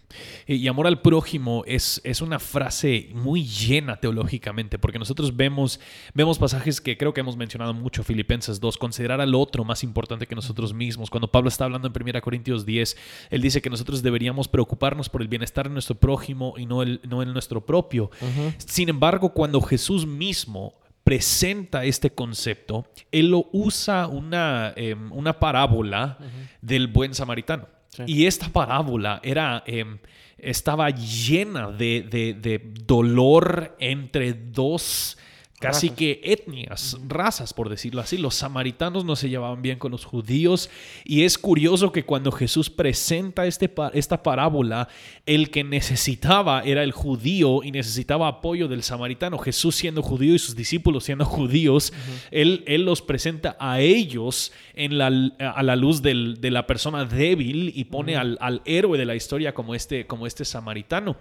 Y, 0.47 0.67
amor 0.67 0.87
al 0.87 1.01
prójimo 1.01 1.63
es, 1.67 2.01
es 2.05 2.21
una 2.21 2.39
frase 2.39 3.11
muy 3.15 3.45
llena 3.45 3.97
teológicamente, 3.97 4.79
porque 4.79 4.99
nosotros 4.99 5.37
vemos, 5.37 5.81
vemos 6.15 6.39
pasajes 6.39 6.81
que 6.81 6.97
creo 6.97 7.15
que 7.15 7.21
hemos 7.21 7.37
mencionado 7.37 7.73
mucho, 7.75 8.03
Filipenses 8.03 8.59
2, 8.61 8.77
considerar 8.79 9.21
al 9.21 9.35
otro 9.35 9.65
más 9.65 9.85
importante 9.85 10.27
que 10.27 10.35
nosotros 10.35 10.75
mismos. 10.75 11.11
Cuando 11.11 11.31
Pablo 11.31 11.49
está 11.49 11.65
hablando 11.65 11.89
en 11.89 12.09
1 12.09 12.21
Corintios 12.21 12.67
10, 12.67 12.97
él 13.31 13.43
dice 13.43 13.63
que 13.63 13.71
nosotros 13.71 14.03
deberíamos 14.03 14.49
preocuparnos 14.49 15.09
por 15.09 15.23
el 15.23 15.29
bienestar 15.29 15.69
de 15.69 15.73
nuestro 15.73 15.95
prójimo 15.95 16.55
y 16.57 16.67
no 16.67 16.83
el, 16.83 17.01
no 17.09 17.23
el 17.23 17.33
nuestro 17.33 17.65
propio. 17.65 18.11
Sin 18.59 18.89
embargo, 18.89 19.33
cuando 19.33 19.61
Jesús 19.61 20.07
mismo 20.07 20.75
presenta 21.05 21.85
este 21.85 22.11
concepto, 22.11 22.87
él 23.11 23.31
lo 23.31 23.49
usa 23.53 24.07
una, 24.07 24.73
em, 24.77 25.13
una 25.13 25.39
parábola 25.39 26.19
del 26.61 26.87
buen 26.87 27.15
samaritano. 27.15 27.69
Y 28.07 28.27
esta 28.27 28.49
parábola 28.49 29.21
era, 29.23 29.63
em, 29.67 29.99
estaba 30.39 30.91
llena 30.91 31.71
de, 31.71 32.03
de, 32.09 32.61
dolor 32.87 33.77
entre 33.79 34.33
dos 34.33 35.19
casi 35.63 35.91
que 35.91 36.21
etnias, 36.25 36.99
razas, 37.07 37.55
por 37.55 37.69
decirlo 37.69 38.01
así. 38.01 38.19
Los 38.19 38.35
samaritanos 38.35 39.05
no 39.05 39.15
se 39.15 39.29
llevaban 39.29 39.63
bien 39.63 39.79
con 39.79 39.93
los 39.93 40.05
judíos 40.05 40.69
y 41.05 41.23
es 41.23 41.39
curioso 41.39 41.93
que 41.93 42.05
cuando 42.05 42.33
Jesús 42.33 42.69
presenta 42.69 43.47
este, 43.47 43.73
esta 43.95 44.23
parábola, 44.23 44.89
el 45.25 45.51
que 45.51 45.63
necesitaba 45.63 46.63
era 46.63 46.83
el 46.83 46.91
judío 46.91 47.63
y 47.63 47.71
necesitaba 47.71 48.27
apoyo 48.27 48.67
del 48.67 48.83
samaritano. 48.83 49.39
Jesús 49.39 49.77
siendo 49.77 50.03
judío 50.03 50.35
y 50.35 50.39
sus 50.41 50.57
discípulos 50.57 51.05
siendo 51.05 51.25
judíos, 51.25 51.93
él, 52.33 52.65
él, 52.67 52.83
los 52.83 53.01
presenta 53.01 53.57
a 53.61 53.81
ellos 53.81 54.53
en 54.75 54.99
la, 54.99 55.07
a 55.07 55.63
la 55.63 55.77
luz 55.77 56.03
de 56.03 56.51
la 56.51 56.67
persona 56.67 57.05
débil 57.05 57.73
y 57.75 57.85
pone 57.85 58.17
al, 58.17 58.37
al, 58.41 58.63
héroe 58.65 58.99
de 58.99 59.05
la 59.05 59.15
historia 59.15 59.55
como 59.55 59.77
este, 59.77 60.07
como 60.07 60.27
este 60.27 60.45
samaritano. 60.45 61.17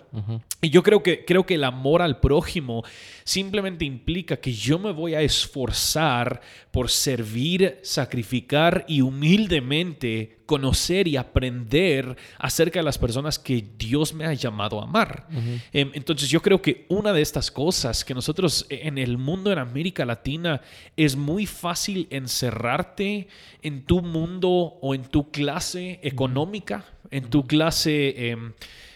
Y 0.61 0.71
yo 0.71 0.81
creo 0.81 1.03
que, 1.03 1.25
creo 1.25 1.45
que 1.45 1.55
el 1.55 1.63
amor 1.63 2.01
al 2.01 2.19
prójimo 2.19 2.83
simplemente 3.31 3.85
implica 3.85 4.35
que 4.35 4.51
yo 4.51 4.77
me 4.77 4.91
voy 4.91 5.13
a 5.13 5.21
esforzar 5.21 6.41
por 6.69 6.89
servir, 6.89 7.79
sacrificar 7.81 8.83
y 8.89 8.99
humildemente 8.99 10.39
conocer 10.45 11.07
y 11.07 11.15
aprender 11.15 12.17
acerca 12.37 12.79
de 12.79 12.83
las 12.83 12.97
personas 12.97 13.39
que 13.39 13.63
Dios 13.77 14.13
me 14.13 14.25
ha 14.25 14.33
llamado 14.33 14.81
a 14.81 14.83
amar. 14.83 15.27
Em, 15.71 15.91
entonces 15.93 16.27
yo 16.27 16.41
creo 16.41 16.61
que 16.61 16.85
una 16.89 17.13
de 17.13 17.21
estas 17.21 17.49
cosas 17.51 18.03
que 18.03 18.13
nosotros 18.13 18.65
en 18.69 18.97
el 18.97 19.17
mundo 19.17 19.49
en 19.49 19.59
América 19.59 20.03
Latina 20.03 20.59
es 20.97 21.15
muy 21.15 21.45
fácil 21.45 22.07
encerrarte 22.09 23.29
en 23.61 23.85
tu 23.85 24.01
mundo 24.01 24.49
o 24.49 24.93
en 24.93 25.03
tu 25.03 25.31
clase 25.31 26.01
económica, 26.03 26.83
en 27.11 27.29
tu 27.29 27.47
clase... 27.47 28.29
Em, 28.29 28.53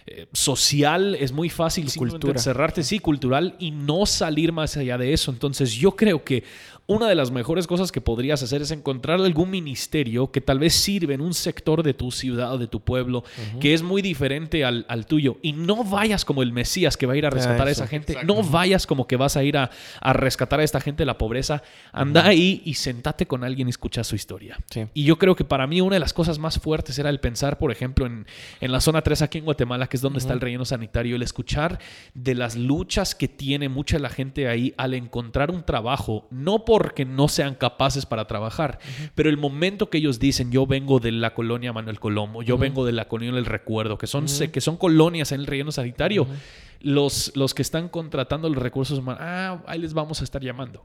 eh, 0.07 0.27
social, 0.33 1.15
es 1.15 1.31
muy 1.31 1.49
fácil 1.49 1.91
Cultura. 1.95 2.33
encerrarte, 2.33 2.83
sí, 2.83 2.99
cultural, 2.99 3.55
y 3.57 3.71
no 3.71 4.05
salir 4.05 4.51
más 4.51 4.77
allá 4.77 4.99
de 4.99 5.13
eso. 5.13 5.31
Entonces 5.31 5.71
yo 5.73 5.95
creo 5.95 6.23
que 6.23 6.43
una 6.87 7.07
de 7.07 7.15
las 7.15 7.31
mejores 7.31 7.65
cosas 7.65 7.91
que 7.91 7.99
podrías 7.99 8.43
hacer 8.43 8.61
es 8.61 8.71
encontrar 8.71 9.19
algún 9.19 9.49
ministerio 9.49 10.31
que 10.31 10.41
tal 10.41 10.59
vez 10.59 10.73
sirve 10.73 11.15
en 11.15 11.21
un 11.21 11.33
sector 11.33 11.81
de 11.81 11.93
tu 11.93 12.11
ciudad 12.11 12.53
o 12.53 12.57
de 12.57 12.67
tu 12.67 12.81
pueblo 12.81 13.23
que 13.59 13.73
es 13.73 13.81
muy 13.81 14.01
diferente 14.01 14.63
al, 14.63 15.05
tuyo. 15.07 15.37
Y 15.41 15.53
no 15.53 15.83
vayas 15.83 16.25
como 16.25 16.43
el 16.43 16.51
Mesías 16.51 16.97
que 16.97 17.05
va 17.05 17.13
a 17.13 17.17
ir 17.17 17.25
a 17.25 17.29
rescatar 17.29 17.67
a 17.67 17.71
esa 17.71 17.87
gente. 17.87 18.17
No 18.23 18.43
vayas 18.43 18.85
como 18.85 19.07
que 19.07 19.15
vas 19.17 19.35
a 19.35 19.43
ir 19.43 19.57
a, 19.57 19.71
rescatar 20.13 20.59
a 20.59 20.63
esta 20.63 20.79
gente 20.79 21.01
de 21.01 21.05
la 21.05 21.17
pobreza. 21.17 21.63
Anda 21.91 22.25
ahí 22.25 22.61
y 22.65 22.75
sentate 22.75 23.25
con 23.25 23.43
alguien 23.43 23.67
y 23.67 23.71
escucha 23.71 24.03
su 24.03 24.15
historia. 24.15 24.57
Y 24.93 25.03
yo 25.03 25.17
creo 25.17 25.35
que 25.35 25.43
para 25.43 25.65
mí 25.67 25.81
una 25.81 25.95
de 25.95 25.99
las 25.99 26.13
cosas 26.13 26.37
más 26.37 26.59
fuertes 26.59 26.99
era 26.99 27.09
el 27.09 27.19
pensar, 27.19 27.57
por 27.57 27.71
ejemplo, 27.71 28.05
en, 28.05 28.27
en 28.61 28.71
la 28.71 28.79
zona 28.79 29.01
3 29.01 29.23
aquí 29.23 29.39
en 29.39 29.45
Guatemala, 29.45 29.87
que 29.87 29.97
es 29.97 30.01
donde 30.01 30.19
está 30.19 30.33
el 30.33 30.41
relleno 30.41 30.65
sanitario, 30.65 31.15
el 31.15 31.21
escuchar 31.23 31.79
de 32.13 32.35
las 32.35 32.55
luchas 32.55 33.15
que 33.15 33.27
tiene 33.27 33.69
mucha 33.69 33.97
la 33.97 34.09
gente 34.09 34.47
ahí 34.47 34.73
al 34.77 34.93
encontrar 34.93 35.51
un 35.51 35.63
trabajo, 35.63 36.27
no 36.29 36.65
por 36.65 36.74
porque 36.77 37.05
no 37.05 37.29
sean 37.29 37.55
capaces 37.55 38.05
para 38.05 38.25
trabajar. 38.25 38.79
Pero 39.15 39.29
el 39.29 39.37
momento 39.37 39.89
que 39.89 39.97
ellos 39.99 40.19
dicen, 40.19 40.51
yo 40.51 40.67
vengo 40.67 40.99
de 40.99 41.11
la 41.11 41.33
colonia 41.33 41.71
Manuel 41.71 41.99
Colomo, 41.99 42.43
yo 42.43 42.57
vengo 42.57 42.85
de 42.85 42.91
la 42.91 43.07
colonia 43.07 43.33
del 43.33 43.45
Recuerdo, 43.45 43.97
que 43.97 44.07
son, 44.07 44.25
que 44.51 44.61
son 44.61 44.75
colonias 44.75 45.31
en 45.31 45.39
el 45.39 45.47
relleno 45.47 45.71
sanitario, 45.71 46.27
los, 46.81 47.31
los 47.35 47.53
que 47.53 47.61
están 47.61 47.87
contratando 47.87 48.49
los 48.49 48.61
recursos 48.61 48.99
humanos, 48.99 49.21
ah, 49.23 49.63
ahí 49.67 49.79
les 49.79 49.93
vamos 49.93 50.19
a 50.19 50.23
estar 50.25 50.41
llamando. 50.43 50.81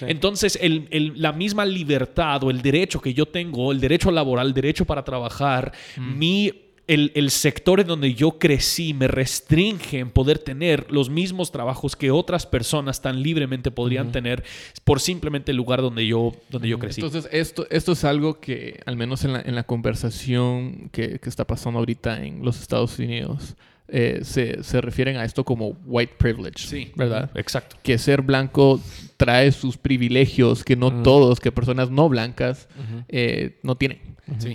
Entonces, 0.00 0.58
la 0.90 1.32
misma 1.32 1.66
libertad 1.66 2.42
o 2.42 2.50
el 2.50 2.62
derecho 2.62 3.00
que 3.00 3.12
yo 3.12 3.26
tengo, 3.26 3.72
el 3.72 3.80
derecho 3.80 4.10
laboral, 4.10 4.48
el 4.48 4.54
derecho 4.54 4.84
para 4.86 5.04
trabajar, 5.04 5.72
mi 5.98 6.69
el, 6.90 7.30
sector 7.30 7.80
en 7.80 7.86
donde 7.86 8.14
yo 8.14 8.38
crecí 8.38 8.94
me 8.94 9.06
restringe 9.06 9.98
en 10.00 10.10
poder 10.10 10.38
tener 10.38 10.86
los 10.90 11.08
mismos 11.08 11.52
trabajos 11.52 11.94
que 11.94 12.10
otras 12.10 12.46
personas 12.46 13.00
tan 13.00 13.22
libremente 13.22 13.70
podrían 13.70 14.10
tener 14.10 14.42
por 14.84 15.00
simplemente 15.00 15.52
el 15.52 15.56
lugar 15.56 15.82
donde 15.82 16.06
yo, 16.06 16.32
donde 16.50 16.68
yo 16.68 16.78
crecí. 16.78 17.00
Entonces, 17.00 17.30
esto, 17.32 17.66
esto 17.70 17.92
es 17.92 18.04
algo 18.04 18.40
que, 18.40 18.80
al 18.86 18.96
menos 18.96 19.24
en 19.24 19.34
la, 19.34 19.40
en 19.40 19.54
la 19.54 19.62
conversación 19.62 20.88
que, 20.90 21.20
que, 21.20 21.28
está 21.28 21.46
pasando 21.46 21.78
ahorita 21.78 22.24
en 22.24 22.44
los 22.44 22.60
Estados 22.60 22.98
Unidos, 22.98 23.54
eh, 23.86 24.20
se, 24.24 24.62
se, 24.64 24.80
refieren 24.80 25.16
a 25.16 25.24
esto 25.24 25.44
como 25.44 25.76
white 25.86 26.14
privilege. 26.18 26.58
Sí. 26.58 26.92
¿Verdad? 26.96 27.30
Exacto. 27.34 27.76
Que 27.82 27.98
ser 27.98 28.22
blanco 28.22 28.80
trae 29.20 29.52
sus 29.52 29.76
privilegios 29.76 30.64
que 30.64 30.76
no 30.76 31.02
todos, 31.02 31.40
que 31.40 31.52
personas 31.52 31.90
no 31.90 32.08
blancas 32.08 32.70
eh, 33.06 33.60
no 33.62 33.76
tienen. 33.76 33.98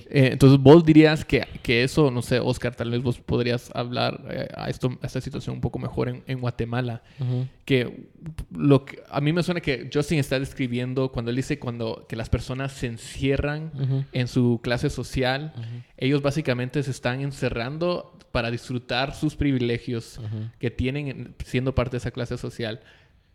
Eh, 0.10 0.30
entonces, 0.32 0.58
vos 0.58 0.84
dirías 0.84 1.24
que, 1.24 1.46
que, 1.62 1.84
eso, 1.84 2.10
no 2.10 2.24
sé, 2.24 2.40
Oscar, 2.40 2.74
tal 2.74 2.90
vez 2.90 3.04
vos 3.04 3.20
podrías 3.20 3.70
hablar 3.76 4.24
eh, 4.32 4.48
a, 4.56 4.72
esto, 4.72 4.98
a 5.04 5.06
esta 5.06 5.22
situación 5.22 5.58
un 5.58 5.62
poco 5.62 5.78
mejor 5.78 6.10
en, 6.10 6.24
en 6.26 6.40
Guatemala. 6.42 7.04
Que 7.64 8.10
lo 8.50 8.86
que 8.86 9.04
a 9.08 9.22
mí 9.22 9.34
me 9.34 9.44
suena 9.44 9.62
que 9.62 9.88
Justin 9.94 10.18
está 10.18 10.40
describiendo 10.40 11.12
cuando 11.12 11.30
él 11.30 11.38
dice 11.38 11.60
cuando, 11.60 12.08
que 12.10 12.16
las 12.16 12.30
personas 12.30 12.72
se 12.72 12.88
encierran 12.88 14.08
en 14.14 14.28
su 14.28 14.62
clase 14.64 14.90
social, 14.90 15.54
ellos 15.96 16.24
básicamente 16.24 16.82
se 16.82 16.90
están 16.90 17.22
encerrando 17.22 18.18
para 18.32 18.50
disfrutar 18.50 19.14
sus 19.14 19.36
privilegios 19.36 20.20
que 20.58 20.72
tienen 20.72 21.36
siendo 21.46 21.76
parte 21.76 21.92
de 21.92 21.98
esa 22.00 22.10
clase 22.10 22.40
social. 22.40 22.82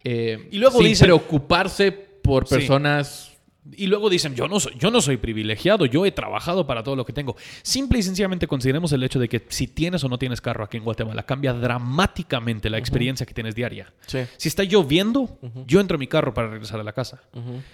Eh, 0.04 0.48
y 0.50 0.58
luego 0.58 0.80
sin 0.82 0.98
preocuparse 0.98 1.92
por 1.92 2.46
personas 2.46 3.29
y 3.76 3.86
luego 3.88 4.08
dicen, 4.08 4.34
yo 4.34 4.48
no, 4.48 4.58
soy, 4.58 4.72
yo 4.78 4.90
no 4.90 5.02
soy 5.02 5.18
privilegiado, 5.18 5.84
yo 5.84 6.06
he 6.06 6.12
trabajado 6.12 6.66
para 6.66 6.82
todo 6.82 6.96
lo 6.96 7.04
que 7.04 7.12
tengo. 7.12 7.36
Simple 7.62 7.98
y 7.98 8.02
sencillamente 8.02 8.46
consideremos 8.46 8.90
el 8.92 9.02
hecho 9.02 9.18
de 9.18 9.28
que 9.28 9.44
si 9.48 9.66
tienes 9.66 10.02
o 10.02 10.08
no 10.08 10.18
tienes 10.18 10.40
carro 10.40 10.64
aquí 10.64 10.78
en 10.78 10.84
Guatemala, 10.84 11.24
cambia 11.24 11.52
dramáticamente 11.52 12.70
la 12.70 12.78
experiencia 12.78 13.26
que 13.26 13.34
tienes 13.34 13.54
diaria. 13.54 13.92
Si 14.06 14.48
está 14.48 14.64
lloviendo, 14.64 15.38
yo 15.66 15.80
entro 15.80 15.96
en 15.96 16.00
mi 16.00 16.06
carro 16.06 16.32
para 16.32 16.48
regresar 16.48 16.80
a 16.80 16.84
la 16.84 16.92
casa. 16.92 17.20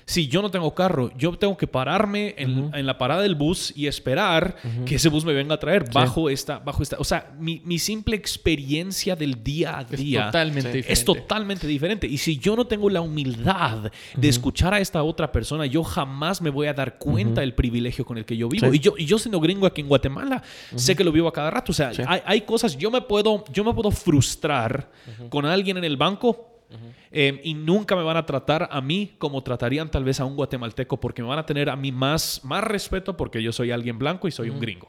Si 0.05 0.27
yo 0.27 0.43
no 0.43 0.51
tengo 0.51 0.75
carro, 0.75 1.13
yo 1.17 1.39
tengo 1.39 1.57
que 1.57 1.69
pararme 1.69 2.35
en, 2.37 2.87
la 2.87 2.99
parada 2.99 3.23
del 3.23 3.37
bus 3.37 3.73
y 3.77 3.87
esperar 3.87 4.57
que 4.85 4.97
ese 4.97 5.09
bus 5.09 5.25
me 5.25 5.33
venga 5.33 5.55
a 5.55 5.59
traer 5.59 5.91
bajo, 5.93 6.29
esta, 6.29 6.59
bajo 6.59 6.83
esta... 6.83 6.97
O 6.99 7.05
sea, 7.05 7.33
mi, 7.39 7.79
simple 7.79 8.17
experiencia 8.17 9.15
del 9.15 9.45
día 9.45 9.79
a 9.79 9.85
día 9.85 10.21
es 10.21 10.27
totalmente, 10.27 10.69
diferente. 10.73 10.93
es 10.93 11.05
totalmente 11.05 11.67
diferente. 11.69 12.07
Y 12.09 12.19
si 12.19 12.39
yo 12.39 12.57
no 12.57 12.67
tengo 12.67 12.91
la 12.91 13.01
humildad 13.01 13.93
de 14.17 14.29
escuchar 14.29 14.75
a 14.75 14.81
esta 14.81 15.03
otra 15.05 15.31
persona, 15.31 15.67
yo 15.67 15.76
jamás 15.85 16.41
me 16.43 16.51
voy 16.51 16.67
a 16.67 16.75
dar 16.75 16.99
cuenta 16.99 17.41
del 17.41 17.55
privilegio 17.55 18.05
con 18.05 18.19
el 18.19 18.25
que 18.25 18.37
yo 18.37 18.49
vivo. 18.49 18.73
Y, 18.73 18.79
yo, 18.79 18.95
y 18.97 19.07
yo 19.07 19.19
siendo 19.19 19.41
gringo 19.41 19.67
aquí 19.67 19.81
en 19.81 19.89
Guatemala, 19.89 20.43
sé 20.75 20.95
que 20.97 21.05
lo 21.05 21.13
vivo 21.13 21.29
a 21.29 21.33
cada 21.33 21.51
rato. 21.51 21.73
O 21.73 21.75
sea, 21.75 21.93
hay, 22.07 22.21
hay, 22.25 22.41
cosas, 22.43 22.77
yo 22.77 22.91
me 22.91 23.01
puedo, 23.01 23.45
yo 23.53 23.65
me 23.65 23.73
puedo 23.75 23.91
frustrar 23.91 24.91
con 25.29 25.47
alguien 25.47 25.77
en 25.77 25.85
el 25.85 25.97
banco 25.97 26.53
Em, 27.19 27.41
y 27.43 27.55
nunca 27.55 27.97
me 27.97 28.03
van 28.03 28.19
a 28.19 28.27
tratar 28.27 28.69
a 28.71 28.79
mí 28.83 29.15
como 29.17 29.43
tratarían 29.43 29.91
tal 29.91 30.05
vez 30.05 30.21
a 30.21 30.27
un 30.27 30.37
guatemalteco 30.37 31.01
porque 31.01 31.23
me 31.23 31.29
van 31.29 31.39
a 31.39 31.47
tener 31.47 31.71
a 31.71 31.75
mí 31.75 31.91
más, 31.91 32.43
más 32.45 32.63
respeto 32.63 33.17
porque 33.17 33.43
yo 33.43 33.53
soy 33.53 33.71
alguien 33.71 33.99
blanco 33.99 34.29
y 34.29 34.31
soy 34.31 34.51
un 34.51 34.61
gringo. 34.61 34.89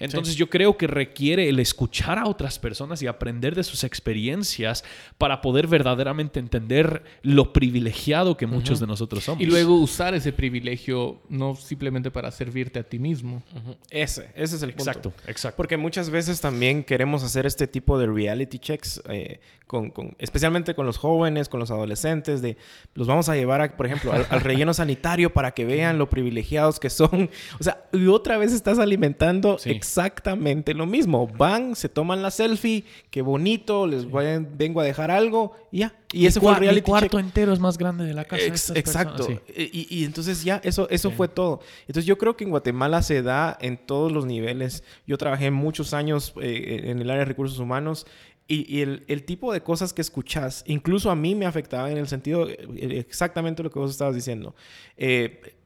Entonces 0.00 0.34
yo 0.34 0.50
creo 0.50 0.76
que 0.76 0.88
requiere 0.88 1.48
el 1.48 1.60
escuchar 1.60 2.18
a 2.18 2.26
otras 2.26 2.58
personas 2.58 3.00
y 3.02 3.06
aprender 3.06 3.54
de 3.54 3.62
sus 3.62 3.84
experiencias 3.84 4.82
para 5.18 5.40
poder 5.40 5.68
verdaderamente 5.68 6.40
entender 6.40 7.04
lo 7.22 7.52
privilegiado 7.52 8.36
que 8.36 8.48
muchos 8.48 8.80
de 8.80 8.88
nosotros 8.88 9.22
somos. 9.22 9.40
Y 9.40 9.46
luego 9.46 9.76
usar 9.76 10.14
ese 10.14 10.32
privilegio 10.32 11.20
no 11.28 11.54
simplemente 11.54 12.10
para 12.10 12.32
servirte 12.32 12.80
a 12.80 12.82
ti 12.82 12.98
mismo. 12.98 13.44
Ese, 13.88 14.30
ese 14.34 14.56
es 14.56 14.62
el 14.64 14.70
punto. 14.70 14.90
Exacto, 14.90 15.12
exacto. 15.28 15.56
Porque 15.56 15.76
muchas 15.76 16.10
veces 16.10 16.40
también 16.40 16.82
queremos 16.82 17.22
hacer 17.22 17.46
este 17.46 17.68
tipo 17.68 18.00
de 18.00 18.08
reality 18.08 18.58
checks, 18.58 19.00
eh, 19.08 19.38
con, 19.68 19.92
especialmente 20.18 20.74
con 20.74 20.86
los 20.86 20.96
jóvenes 20.96 21.35
con 21.48 21.60
los 21.60 21.70
adolescentes, 21.70 22.42
de 22.42 22.56
los 22.94 23.06
vamos 23.06 23.28
a 23.28 23.36
llevar, 23.36 23.76
por 23.76 23.86
ejemplo, 23.86 24.12
al, 24.12 24.40
relleno 24.40 24.74
sanitario 24.74 25.32
para 25.32 25.52
que 25.52 25.64
vean 25.64 25.98
lo 25.98 26.08
privilegiados 26.10 26.80
que 26.80 26.90
son. 26.90 27.30
O 27.60 27.64
sea, 27.64 27.84
y 27.92 28.06
otra 28.06 28.38
vez 28.38 28.52
estás 28.52 28.78
alimentando 28.78 29.58
exactamente 29.64 30.74
lo 30.74 30.86
mismo. 30.86 31.26
Van, 31.26 31.76
se 31.76 31.88
toman 31.88 32.22
la 32.22 32.30
selfie, 32.30 32.84
qué 33.10 33.22
bonito, 33.22 33.86
les 33.86 34.04
voy 34.04 34.26
vengo 34.56 34.80
a 34.80 34.84
dejar 34.84 35.10
algo 35.10 35.56
y 35.70 35.78
ya. 35.80 35.94
Y 36.12 36.26
ese 36.26 36.40
fue 36.40 36.52
el 36.52 36.58
reality 36.58 36.82
cuarto 36.82 37.18
entero 37.18 37.52
es 37.52 37.58
más 37.58 37.78
grande 37.78 38.04
de 38.04 38.14
la 38.14 38.24
casa. 38.24 38.72
exacto. 38.74 39.28
Y, 39.54 40.04
entonces 40.04 40.44
ya, 40.44 40.60
eso, 40.64 40.88
eso 40.90 41.10
fue 41.10 41.28
todo. 41.28 41.60
Entonces 41.82 42.06
yo 42.06 42.16
creo 42.16 42.36
que 42.36 42.44
en 42.44 42.50
Guatemala 42.50 43.02
se 43.02 43.22
da 43.22 43.56
en 43.60 43.76
todos 43.76 44.12
los 44.12 44.24
niveles. 44.24 44.84
Yo 45.06 45.18
trabajé 45.18 45.50
muchos 45.50 45.92
años 45.94 46.32
eh, 46.40 46.82
en 46.84 47.00
el 47.00 47.10
área 47.10 47.20
de 47.20 47.26
recursos 47.26 47.58
humanos 47.58 48.06
y, 48.48 48.80
el, 48.80 49.24
tipo 49.24 49.52
de 49.52 49.62
cosas 49.62 49.92
que 49.92 50.00
escuchas, 50.00 50.62
incluso 50.66 51.10
a 51.10 51.16
mí 51.16 51.34
me 51.34 51.46
afectaba 51.46 51.90
en 51.90 51.98
el 51.98 52.06
sentido 52.06 52.48
eh, 52.48 52.56
exactamente 52.76 53.62
lo 53.62 53.70
que 53.70 53.78
vos 53.78 53.90
estabas 53.90 54.14
diciendo. 54.14 54.54
Eh, 54.96 55.56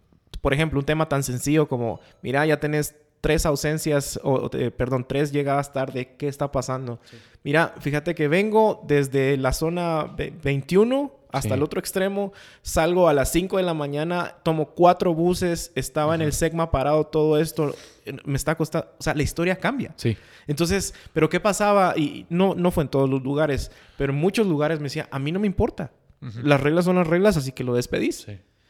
por 0.41 0.55
ejemplo, 0.55 0.79
un 0.79 0.87
tema 0.87 1.09
tan 1.09 1.23
sencillo 1.23 1.69
como, 1.69 2.01
mira, 2.23 2.47
ya 2.47 2.59
tenés 2.59 2.97
tres 3.21 3.45
ausencias, 3.45 4.19
o, 4.23 4.49
perdón, 4.51 5.05
tres 5.07 5.31
llegadas 5.31 5.73
tarde, 5.73 6.17
¿qué 6.19 6.27
está 6.27 6.51
pasando? 6.51 7.01
Mira, 7.45 7.75
fíjate 7.81 8.15
que 8.15 8.29
vengo 8.29 8.83
desde 8.87 9.37
la 9.37 9.53
zona 9.53 10.15
21 10.43 11.20
hasta 11.33 11.55
el 11.55 11.63
otro 11.63 11.81
extremo, 11.81 12.33
salgo 12.63 13.09
a 13.09 13.15
las 13.15 13.31
5 13.33 13.57
de 13.57 13.63
la 13.63 13.75
mañana, 13.75 14.37
tomo 14.43 14.71
cuatro 14.71 15.15
buses, 15.15 15.73
estaba 15.75 16.15
en 16.15 16.23
el 16.23 16.33
SEGMA 16.33 16.71
parado 16.71 17.07
todo 17.07 17.39
esto, 17.39 17.75
me 18.25 18.37
está 18.37 18.57
costando, 18.57 18.89
o 18.99 19.03
sea, 19.03 19.15
la 19.15 19.23
historia 19.23 19.57
cambia. 19.57 19.93
Sí. 19.97 20.17
Entonces, 20.47 20.95
pero 21.13 21.29
¿qué 21.29 21.41
pasaba? 21.41 21.95
Y 21.97 22.27
no, 22.29 22.55
no 22.55 22.71
fue 22.71 22.85
en 22.85 22.89
todos 22.89 23.09
los 23.09 23.23
lugares, 23.23 23.71
pero 23.97 24.13
en 24.13 24.19
muchos 24.19 24.47
lugares 24.47 24.79
me 24.81 24.85
decía, 24.85 25.09
a 25.11 25.19
mí 25.19 25.33
no 25.33 25.41
me 25.41 25.47
importa. 25.47 25.93
Las 26.43 26.61
reglas 26.61 26.85
son 26.85 26.97
las 26.97 27.07
reglas, 27.07 27.39
así 27.39 27.53
que 27.53 27.65
lo 27.65 27.75
despedís. 27.75 28.27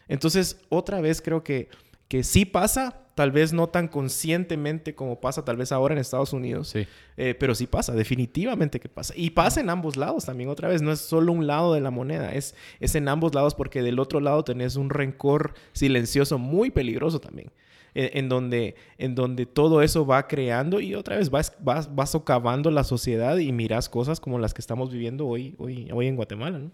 Entonces, 0.06 0.61
otra 0.68 1.00
vez 1.00 1.20
creo 1.20 1.42
que, 1.42 1.68
que 2.11 2.24
sí 2.24 2.44
pasa, 2.44 3.04
tal 3.14 3.30
vez 3.30 3.52
no 3.52 3.68
tan 3.68 3.86
conscientemente 3.86 4.96
como 4.96 5.20
pasa 5.20 5.44
tal 5.44 5.56
vez 5.56 5.70
ahora 5.70 5.94
en 5.94 6.00
Estados 6.00 6.32
Unidos, 6.32 6.70
sí. 6.70 6.84
Eh, 7.16 7.36
pero 7.38 7.54
sí 7.54 7.68
pasa, 7.68 7.92
definitivamente 7.94 8.80
que 8.80 8.88
pasa. 8.88 9.14
Y 9.16 9.30
pasa 9.30 9.61
en 9.61 9.70
ambos 9.70 9.96
lados 9.96 10.24
también, 10.24 10.50
otra 10.50 10.68
vez, 10.68 10.82
no 10.82 10.90
es 10.90 10.98
solo 10.98 11.30
un 11.30 11.46
lado 11.46 11.72
de 11.72 11.80
la 11.80 11.92
moneda, 11.92 12.34
es, 12.34 12.56
es 12.80 12.96
en 12.96 13.06
ambos 13.06 13.32
lados 13.32 13.54
porque 13.54 13.80
del 13.80 14.00
otro 14.00 14.18
lado 14.18 14.42
tenés 14.42 14.74
un 14.74 14.90
rencor 14.90 15.54
silencioso 15.72 16.36
muy 16.36 16.72
peligroso 16.72 17.20
también. 17.20 17.52
en, 17.94 18.28
donde, 18.28 18.74
en 18.98 19.14
donde 19.14 19.46
todo 19.46 19.80
eso 19.80 20.04
va 20.04 20.26
creando 20.26 20.80
y 20.80 20.96
otra 20.96 21.16
vez 21.16 21.30
vas, 21.30 21.52
vas, 21.61 21.94
vas 21.94 22.11
socavando 22.11 22.72
la 22.72 22.82
sociedad 22.82 23.36
y 23.38 23.52
miras 23.52 23.88
cosas 23.88 24.18
como 24.18 24.40
las 24.40 24.52
que 24.52 24.61
estamos 24.61 24.90
viviendo 24.90 25.28
hoy, 25.28 25.54
hoy, 25.58 25.88
hoy 25.92 26.08
en 26.08 26.16
Guatemala. 26.16 26.58
¿no? 26.58 26.72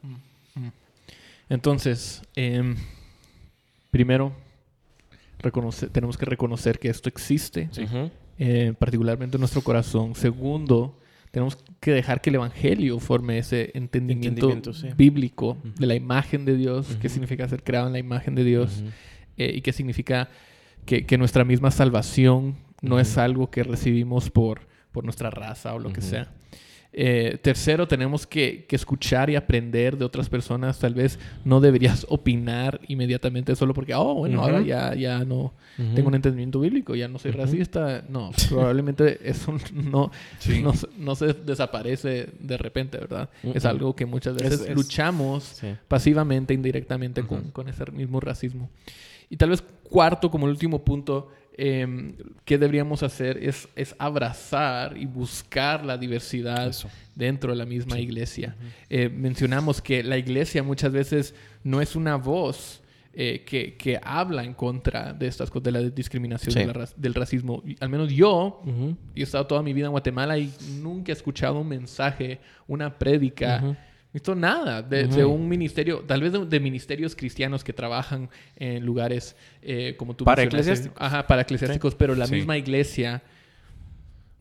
Entonces, 1.51 2.23
em, 2.35 2.75
primero, 3.91 4.33
tenemos 5.93 6.17
que 6.17 6.27
reconocer 6.27 6.79
que 6.79 6.89
esto 6.89 7.09
existe, 7.09 7.69
eh, 8.39 8.75
particularmente 8.79 9.37
en 9.37 9.41
nuestro 9.41 9.63
corazón. 9.63 10.15
Segundo, 10.15 10.99
tenemos 11.31 11.59
que 11.81 11.93
dejar 11.93 12.21
que 12.21 12.31
el 12.31 12.37
Evangelio 12.37 12.99
forme 12.99 13.39
ese 13.39 13.71
entendimiento, 13.75 14.51
bíblico 14.97 15.59
de 15.79 15.87
la 15.87 15.95
imagen 15.95 16.45
de 16.45 16.57
Dios, 16.57 16.97
qué 17.01 17.09
significa 17.09 17.49
ser 17.49 17.63
creado 17.63 17.87
en 17.89 17.93
la 17.93 17.99
imagen 17.99 18.35
de 18.35 18.45
Dios 18.45 18.83
eh, 19.37 19.53
y 19.55 19.61
qué 19.61 19.73
significa 19.73 20.31
que, 20.87 21.19
nuestra 21.19 21.45
misma 21.45 21.71
salvación 21.71 22.57
no 22.81 23.01
es 23.01 23.19
algo 23.19 23.51
que 23.51 23.63
recibimos 23.63 24.31
por, 24.31 24.61
por 24.93 25.05
nuestra 25.05 25.31
raza 25.31 25.75
o 25.75 25.79
lo 25.79 25.93
que 25.93 26.01
sea. 26.01 26.33
Eh, 26.99 27.37
tercero, 27.43 27.87
tenemos 27.87 28.27
que, 28.27 28.67
escuchar 28.71 29.29
y 29.29 29.37
aprender 29.37 29.99
de 29.99 30.07
otras 30.07 30.31
personas. 30.31 30.79
Tal 30.79 30.95
vez 30.95 31.19
no 31.45 31.61
deberías 31.61 32.07
opinar 32.09 32.81
inmediatamente 32.89 33.55
solo 33.55 33.75
porque, 33.75 33.95
oh, 33.95 34.15
bueno, 34.15 34.43
ahora 34.43 34.63
ya, 34.63 34.95
ya 34.95 35.23
no 35.23 35.53
tengo 35.77 36.09
un 36.09 36.15
entendimiento 36.15 36.59
bíblico, 36.59 36.95
ya 36.95 37.07
no 37.07 37.19
soy 37.19 37.33
racista. 37.33 38.03
No, 38.09 38.31
probablemente 38.49 39.19
eso 39.29 39.55
no, 39.75 40.11
no, 40.99 41.15
se 41.15 41.35
desaparece 41.35 42.31
de 42.41 42.57
repente, 42.57 42.97
¿verdad? 42.97 43.29
Es 43.43 43.67
algo 43.67 43.95
que 43.95 44.07
muchas 44.07 44.35
veces 44.35 44.75
luchamos 44.75 45.61
pasivamente, 45.89 46.55
indirectamente 46.55 47.23
con, 47.25 47.51
con 47.51 47.69
ese 47.69 47.85
mismo 47.93 48.21
racismo. 48.21 48.71
Y 49.29 49.37
tal 49.37 49.51
vez 49.51 49.63
cuarto, 49.83 50.31
como 50.31 50.47
el 50.47 50.53
último 50.53 50.83
punto, 50.83 51.29
eh, 51.59 52.15
¿qué 52.45 52.59
deberíamos 52.59 53.03
hacer? 53.03 53.39
Es, 53.43 53.69
es, 53.77 53.95
abrazar 53.99 54.97
y 54.97 55.07
buscar 55.07 55.85
la 55.85 55.97
diversidad 55.97 56.75
dentro 57.15 57.51
de 57.51 57.57
la 57.57 57.65
misma 57.65 57.99
iglesia. 57.99 58.57
Eh, 58.91 59.09
mencionamos 59.09 59.81
que 59.81 60.03
la 60.03 60.19
iglesia 60.19 60.63
muchas 60.63 60.93
veces 60.93 61.35
no 61.65 61.81
es 61.81 61.97
una 61.97 62.17
voz 62.17 62.83
eh, 63.15 63.45
que, 63.47 63.77
que, 63.77 63.99
habla 64.03 64.45
en 64.45 64.53
contra 64.53 65.15
de 65.15 65.27
estas 65.27 65.49
cosas, 65.49 65.65
de 65.65 65.73
la 65.73 65.81
discriminación, 65.81 66.73
del 66.97 67.15
racismo. 67.15 67.63
al 67.81 67.89
menos 67.89 68.13
yo, 68.13 68.63
he 69.15 69.23
estado 69.23 69.47
toda 69.47 69.63
mi 69.63 69.73
vida 69.73 69.87
en 69.87 69.93
Guatemala 69.93 70.37
y 70.37 70.53
nunca 70.83 71.13
he 71.13 71.15
escuchado 71.15 71.59
un 71.61 71.69
mensaje, 71.69 72.41
una 72.69 72.99
prédica 72.99 73.79
visto 74.17 74.35
nada 74.35 74.81
de, 74.81 75.25
un 75.27 75.47
ministerio, 75.47 76.01
tal 76.07 76.23
vez 76.23 76.33
de, 76.33 76.61
ministerios 76.61 77.15
cristianos 77.15 77.63
que 77.63 77.75
trabajan 77.75 78.31
en 78.57 78.85
lugares 78.85 79.37
eh, 79.61 79.95
como 79.99 80.17
tú 80.17 80.25
Para 80.25 80.43
eclesiásticos. 80.43 80.97
Ajá, 80.99 81.27
para 81.27 81.43
eclesiásticos, 81.43 81.95
pero 81.95 82.15
la 82.15 82.27
misma 82.27 82.57
iglesia 82.57 83.23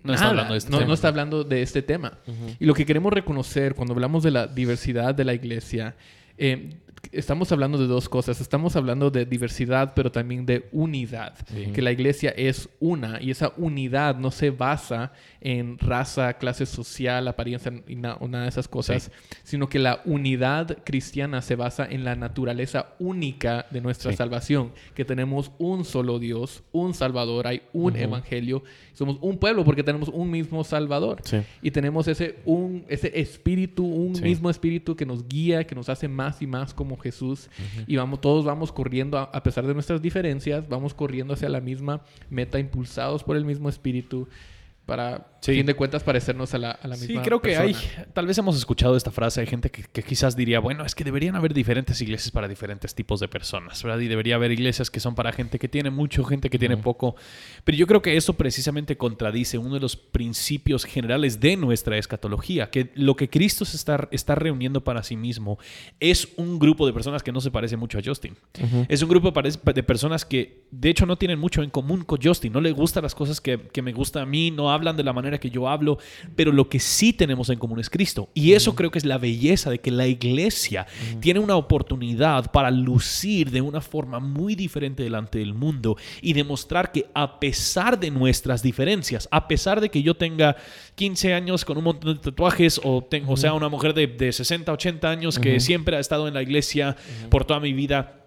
no 0.02 0.14
está, 0.14 0.30
hablando 0.30 0.54
de 0.54 0.60
este 0.60 0.72
no, 0.72 0.78
tema. 0.78 0.88
no 0.88 0.94
está 0.94 1.08
hablando 1.10 1.44
de 1.44 1.62
este 1.62 1.82
tema. 1.82 2.18
Y 2.58 2.66
lo 2.66 2.74
que 2.74 2.86
queremos 2.86 3.12
reconocer 3.12 3.76
cuando 3.76 3.94
hablamos 3.94 4.24
de 4.24 4.32
la 4.32 4.48
diversidad 4.48 5.14
de 5.14 5.26
la 5.26 5.34
iglesia, 5.34 5.96
eh, 6.38 6.78
estamos 7.12 7.52
hablando 7.52 7.78
de 7.78 7.88
dos 7.88 8.10
cosas. 8.10 8.42
Estamos 8.42 8.76
hablando 8.76 9.10
de 9.10 9.26
diversidad, 9.26 9.94
pero 9.96 10.12
también 10.12 10.46
de 10.46 10.68
unidad. 10.72 11.36
Que 11.74 11.82
la 11.82 11.92
iglesia 11.92 12.34
es 12.36 12.70
una 12.80 13.22
y 13.22 13.32
esa 13.32 13.54
unidad 13.58 14.18
no 14.18 14.32
se 14.32 14.50
basa 14.52 15.12
en 15.42 15.78
raza, 15.78 16.34
clase 16.34 16.66
social, 16.66 17.28
apariencia 17.28 17.72
y 17.88 17.96
nada 17.96 18.18
de 18.20 18.50
esas 18.50 18.68
cosas, 18.68 19.12
sino 19.44 19.70
que 19.70 19.80
la 19.80 20.02
unidad 20.06 20.80
cristiana 20.84 21.42
se 21.42 21.56
basa 21.56 21.86
en 21.86 22.04
la 22.04 22.16
naturaleza 22.16 22.96
única 23.00 23.68
de 23.70 23.82
nuestra 23.82 24.12
salvación, 24.14 24.72
que 24.94 25.06
tenemos 25.06 25.52
un 25.58 25.86
solo 25.86 26.20
Dios, 26.20 26.64
un 26.72 26.94
Salvador, 26.94 27.48
hay 27.48 27.62
un 27.74 27.96
Evangelio, 27.96 28.64
somos 28.94 29.18
un 29.22 29.38
pueblo 29.38 29.64
porque 29.64 29.84
tenemos 29.84 30.10
un 30.10 30.32
mismo 30.32 30.64
Salvador. 30.64 31.22
Y 31.62 31.72
tenemos 31.72 32.08
ese, 32.08 32.40
un, 32.46 32.86
ese 32.88 33.20
espíritu, 33.20 33.86
un 33.86 34.20
mismo 34.22 34.50
espíritu 34.50 34.96
que 34.96 35.06
nos 35.06 35.28
guía, 35.28 35.66
que 35.66 35.76
nos 35.76 35.90
hace 35.90 36.08
más 36.08 36.42
y 36.42 36.48
más 36.48 36.74
como 36.74 36.95
Jesús 36.98 37.50
y 37.88 37.96
vamos, 37.96 38.22
todos 38.22 38.46
vamos 38.46 38.72
corriendo, 38.72 39.18
a, 39.18 39.44
pesar 39.44 39.66
de 39.68 39.74
nuestras 39.74 40.02
diferencias, 40.02 40.68
vamos 40.68 40.94
corriendo 40.94 41.34
hacia 41.34 41.50
la 41.50 41.62
misma 41.62 42.02
meta, 42.30 42.60
impulsados 42.60 43.24
por 43.24 43.38
el 43.38 43.46
mismo 43.46 43.70
espíritu 43.70 44.28
para 44.86 45.28
fin 45.42 45.66
de 45.66 45.74
cuentas 45.74 46.04
parecernos 46.04 46.54
a 46.54 46.58
la, 46.58 46.72
a 46.72 46.88
la 46.88 46.96
misma 46.96 47.08
Sí, 47.08 47.18
creo 47.24 47.42
que 47.42 47.56
hay, 47.56 47.76
tal 48.14 48.26
vez 48.26 48.38
hemos 48.38 48.58
escuchado 48.58 48.96
esta 48.96 49.12
frase, 49.12 49.42
hay 49.42 49.48
gente 49.48 49.70
que, 49.70 50.04
quizás 50.04 50.36
diría, 50.36 50.60
bueno, 50.60 50.86
es 50.86 50.96
que 50.96 51.04
deberían 51.04 51.36
haber 51.36 51.54
diferentes 51.54 52.02
iglesias 52.02 52.32
para 52.32 52.48
diferentes 52.48 52.96
tipos 52.96 53.20
de 53.20 53.28
personas, 53.28 53.82
¿verdad? 53.84 54.00
Y 54.00 54.08
debería 54.08 54.36
haber 54.36 54.52
iglesias 54.52 54.90
que 54.90 55.00
son 55.00 55.16
para 55.16 55.32
gente 55.32 55.60
que 55.60 55.68
tiene 55.68 55.90
mucho, 55.90 56.24
gente 56.24 56.50
que 56.50 56.60
tiene 56.60 56.78
poco, 56.78 57.16
pero 57.64 57.78
yo 57.78 57.88
creo 57.88 58.02
que 58.02 58.18
eso 58.18 58.34
precisamente 58.34 58.98
contradice 58.98 59.58
uno 59.58 59.76
de 59.76 59.80
los 59.80 59.96
principios 59.96 60.86
generales 60.86 61.40
de 61.40 61.58
nuestra 61.58 61.98
escatología, 61.98 62.70
que 62.70 62.92
lo 62.96 63.16
que 63.16 63.30
Cristo 63.30 63.66
se 63.66 63.78
está, 63.78 64.08
está 64.12 64.36
reuniendo 64.36 64.84
para 64.84 65.04
sí 65.04 65.16
mismo 65.16 65.58
es 66.00 66.30
un 66.38 66.60
grupo 66.60 66.86
de 66.86 66.94
personas 66.94 67.24
que 67.24 67.32
no 67.32 67.42
se 67.42 67.52
parece 67.52 67.78
mucho 67.78 68.00
a 68.00 68.02
Justin. 68.04 68.36
Es 68.88 69.02
un 69.02 69.10
grupo 69.10 69.32
de 69.32 69.84
personas 69.84 70.26
que 70.26 70.68
de 70.72 70.90
hecho 70.90 71.06
no 71.06 71.18
tienen 71.18 71.40
mucho 71.40 71.64
en 71.64 71.70
común 71.70 72.04
con 72.04 72.20
Justin, 72.22 72.54
no 72.54 72.62
le 72.62 72.72
gustan 72.72 73.04
las 73.04 73.16
cosas 73.16 73.42
que, 73.42 73.60
que 73.72 73.82
me 73.82 73.94
gustan 73.94 74.24
a 74.24 74.26
mí, 74.26 74.52
no 74.52 74.72
hablan 74.76 74.96
de 74.96 75.04
la 75.04 75.14
manera 75.14 75.40
que 75.40 75.50
yo 75.50 75.68
hablo, 75.68 75.98
pero 76.36 76.52
lo 76.52 76.70
que 76.70 76.80
sí 76.80 77.14
tenemos 77.14 77.50
en 77.50 77.58
común 77.58 77.80
es 77.80 77.90
Cristo. 77.90 78.30
Y 78.34 78.54
eso 78.54 78.76
creo 78.76 78.92
que 78.92 79.00
es 79.00 79.06
la 79.06 79.18
belleza 79.18 79.70
de 79.70 79.80
que 79.80 79.90
la 79.90 80.06
iglesia 80.08 80.86
tiene 81.20 81.40
una 81.40 81.56
oportunidad 81.56 82.52
para 82.52 82.70
lucir 82.70 83.50
de 83.50 83.62
una 83.62 83.82
forma 83.82 84.20
muy 84.20 84.56
diferente 84.56 85.02
delante 85.02 85.40
del 85.40 85.54
mundo 85.54 85.98
y 86.22 86.34
demostrar 86.34 86.92
que 86.92 87.08
a 87.14 87.40
pesar 87.40 88.00
de 88.00 88.12
nuestras 88.12 88.62
diferencias, 88.62 89.28
a 89.32 89.48
pesar 89.48 89.82
de 89.82 89.90
que 89.90 90.04
yo 90.04 90.16
tenga 90.16 90.56
15 90.96 91.34
años 91.34 91.66
con 91.66 91.78
un 91.78 91.86
montón 91.86 92.14
de 92.14 92.20
tatuajes 92.20 92.80
o, 92.84 93.04
tengo, 93.04 93.34
o 93.34 93.38
sea, 93.38 93.54
una 93.54 93.70
mujer 93.70 93.94
de, 93.94 94.08
de 94.08 94.32
60, 94.32 94.72
80 94.72 95.10
años 95.10 95.40
que 95.40 95.60
siempre 95.60 95.98
ha 95.98 96.00
estado 96.00 96.28
en 96.28 96.34
la 96.34 96.42
iglesia 96.42 96.96
por 97.30 97.46
toda 97.46 97.60
mi 97.60 97.74
vida, 97.74 98.25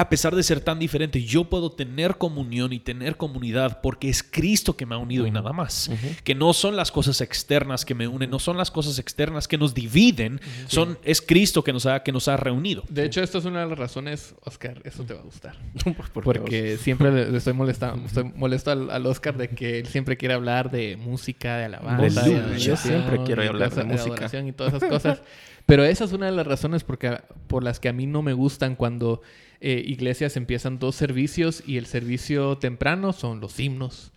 a 0.00 0.08
pesar 0.08 0.34
de 0.34 0.42
ser 0.42 0.60
tan 0.62 0.78
diferente, 0.78 1.22
yo 1.22 1.44
puedo 1.44 1.72
tener 1.72 2.16
comunión 2.16 2.72
y 2.72 2.80
tener 2.80 3.18
comunidad 3.18 3.82
porque 3.82 4.08
es 4.08 4.22
Cristo 4.22 4.74
que 4.74 4.86
me 4.86 4.94
ha 4.94 4.98
unido 4.98 5.26
y 5.26 5.30
nada 5.30 5.52
más. 5.52 5.90
Que 6.24 6.34
no 6.34 6.54
son 6.54 6.74
las 6.74 6.90
cosas 6.90 7.20
externas 7.20 7.84
que 7.84 7.94
me 7.94 8.08
unen, 8.08 8.30
no 8.30 8.38
son 8.38 8.56
las 8.56 8.70
cosas 8.70 8.98
externas 8.98 9.46
que 9.46 9.58
nos 9.58 9.74
dividen, 9.74 10.40
son, 10.68 10.98
es 11.04 11.20
Cristo 11.20 11.62
que 11.62 11.74
nos, 11.74 11.84
ha, 11.84 12.02
que 12.02 12.12
nos 12.12 12.28
ha 12.28 12.38
reunido. 12.38 12.82
De 12.88 13.04
hecho, 13.04 13.22
esto 13.22 13.36
es 13.36 13.44
una 13.44 13.60
de 13.60 13.66
las 13.68 13.78
razones, 13.78 14.34
Oscar, 14.42 14.80
eso 14.84 15.04
te 15.04 15.12
va 15.12 15.20
a 15.20 15.24
gustar. 15.24 15.58
porque 16.24 16.78
siempre 16.78 17.12
le, 17.12 17.36
estoy 17.36 17.52
molestando, 17.52 18.06
estoy 18.06 18.24
molesto 18.24 18.70
al, 18.70 19.04
Oscar 19.04 19.36
de 19.36 19.50
que 19.50 19.80
él 19.80 19.86
siempre 19.86 20.16
quiere 20.16 20.32
hablar 20.32 20.70
de 20.70 20.96
música, 20.96 21.58
de 21.58 21.66
alabanza. 21.66 22.56
yo 22.56 22.74
siempre 22.78 23.22
quiero 23.26 23.42
hablar 23.42 23.74
de, 23.74 23.84
música. 23.84 24.30
y 24.40 24.52
todas 24.52 24.72
esas 24.72 24.88
cosas. 24.88 25.22
Pero 25.70 25.84
esa 25.84 26.02
es 26.02 26.12
una 26.12 26.26
de 26.26 26.32
las 26.32 26.48
razones 26.48 26.82
porque, 26.82 27.20
por 27.46 27.62
las 27.62 27.78
que 27.78 27.88
a 27.88 27.92
mí 27.92 28.04
no 28.04 28.22
me 28.22 28.32
gustan 28.32 28.74
cuando 28.74 29.22
eh, 29.60 29.80
iglesias 29.86 30.36
empiezan 30.36 30.80
dos 30.80 30.96
servicios 30.96 31.62
y 31.64 31.76
el 31.76 31.86
servicio 31.86 32.58
temprano 32.58 33.12
son 33.12 33.38
los 33.38 33.60
himnos 33.60 34.10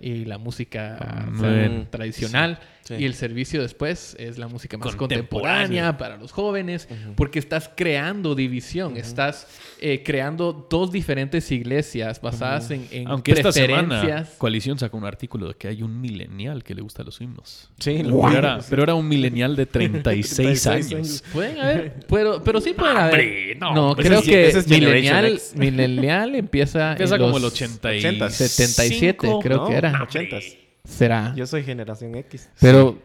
y 0.00 0.24
la 0.24 0.38
música 0.38 0.96
ah, 1.00 1.86
tradicional. 1.90 2.60
Y 2.98 3.04
el 3.04 3.14
servicio 3.14 3.62
después 3.62 4.16
es 4.18 4.38
la 4.38 4.48
música 4.48 4.76
más 4.78 4.96
contemporánea, 4.96 5.96
para 5.96 6.16
los 6.16 6.32
jóvenes, 6.32 6.88
porque 7.16 7.38
estás 7.38 7.70
creando 7.74 8.34
división, 8.34 8.96
estás 8.96 9.46
eh, 9.80 10.02
creando 10.04 10.66
dos 10.68 10.92
diferentes 10.92 11.50
iglesias 11.50 12.20
basadas 12.20 12.70
en, 12.70 12.86
en, 12.90 13.08
Aunque 13.08 13.32
esta 13.32 13.52
semana 13.52 14.26
Coalición 14.38 14.78
sacó 14.78 14.96
un 14.96 15.04
artículo 15.04 15.48
de 15.48 15.54
que 15.54 15.68
hay 15.68 15.82
un 15.82 16.00
milenial 16.00 16.62
que 16.62 16.74
le 16.74 16.82
gusta 16.82 17.02
los 17.02 17.20
himnos. 17.20 17.70
Sí, 17.78 18.02
pero, 18.68 18.82
era, 18.82 18.94
un 18.94 19.08
milenial 19.08 19.56
de 19.56 19.66
36 19.66 20.66
años. 20.66 21.24
Pueden 21.32 21.58
haber, 21.58 22.06
pero, 22.08 22.42
pero 22.42 22.60
sí 22.60 22.72
pueden 22.72 22.96
haber. 22.96 23.56
No, 23.58 23.94
creo 23.94 24.22
que 24.22 24.48
es 24.48 24.68
milenial, 24.68 25.40
milenial 25.54 26.34
empieza, 26.34 26.92
empieza 26.92 27.18
como 27.18 27.38
el 27.38 27.44
80 27.44 27.94
y 27.94 28.00
77, 28.00 29.28
creo 29.42 29.66
que 29.66 29.74
era. 29.74 30.02
80 30.02 30.36
será. 30.84 31.32
Yo 31.36 31.46
soy 31.46 31.62
generación 31.62 32.14
X. 32.14 32.48
Pero, 32.60 32.98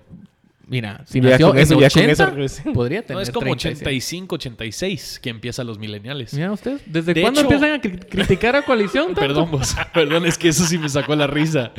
mira, 0.68 1.04
si 1.06 1.22
nació 1.22 1.54
en 1.54 1.60
eso, 1.60 1.78
80, 1.78 2.34
podría 2.74 3.02
tener 3.02 3.16
No, 3.16 3.22
es 3.22 3.32
como 3.32 3.52
85, 3.52 4.36
86 4.36 5.20
que 5.22 5.30
empieza 5.30 5.64
los 5.64 5.80
mileniales. 5.80 6.34
Mira 6.34 6.52
usted, 6.52 6.80
¿desde 6.86 7.22
cuándo 7.22 7.42
empiezan 7.42 7.74
a 7.74 7.82
criticar 7.82 8.56
a 8.56 8.64
Coalición? 8.64 9.14
perdón, 9.16 9.52
vos, 9.52 9.76
perdón, 9.94 10.26
es 10.26 10.38
que 10.38 10.50
eso 10.50 10.66
sí 10.66 10.78
me 10.78 10.90
sacó 10.90 11.16
la 11.16 11.28
risa. 11.28 11.72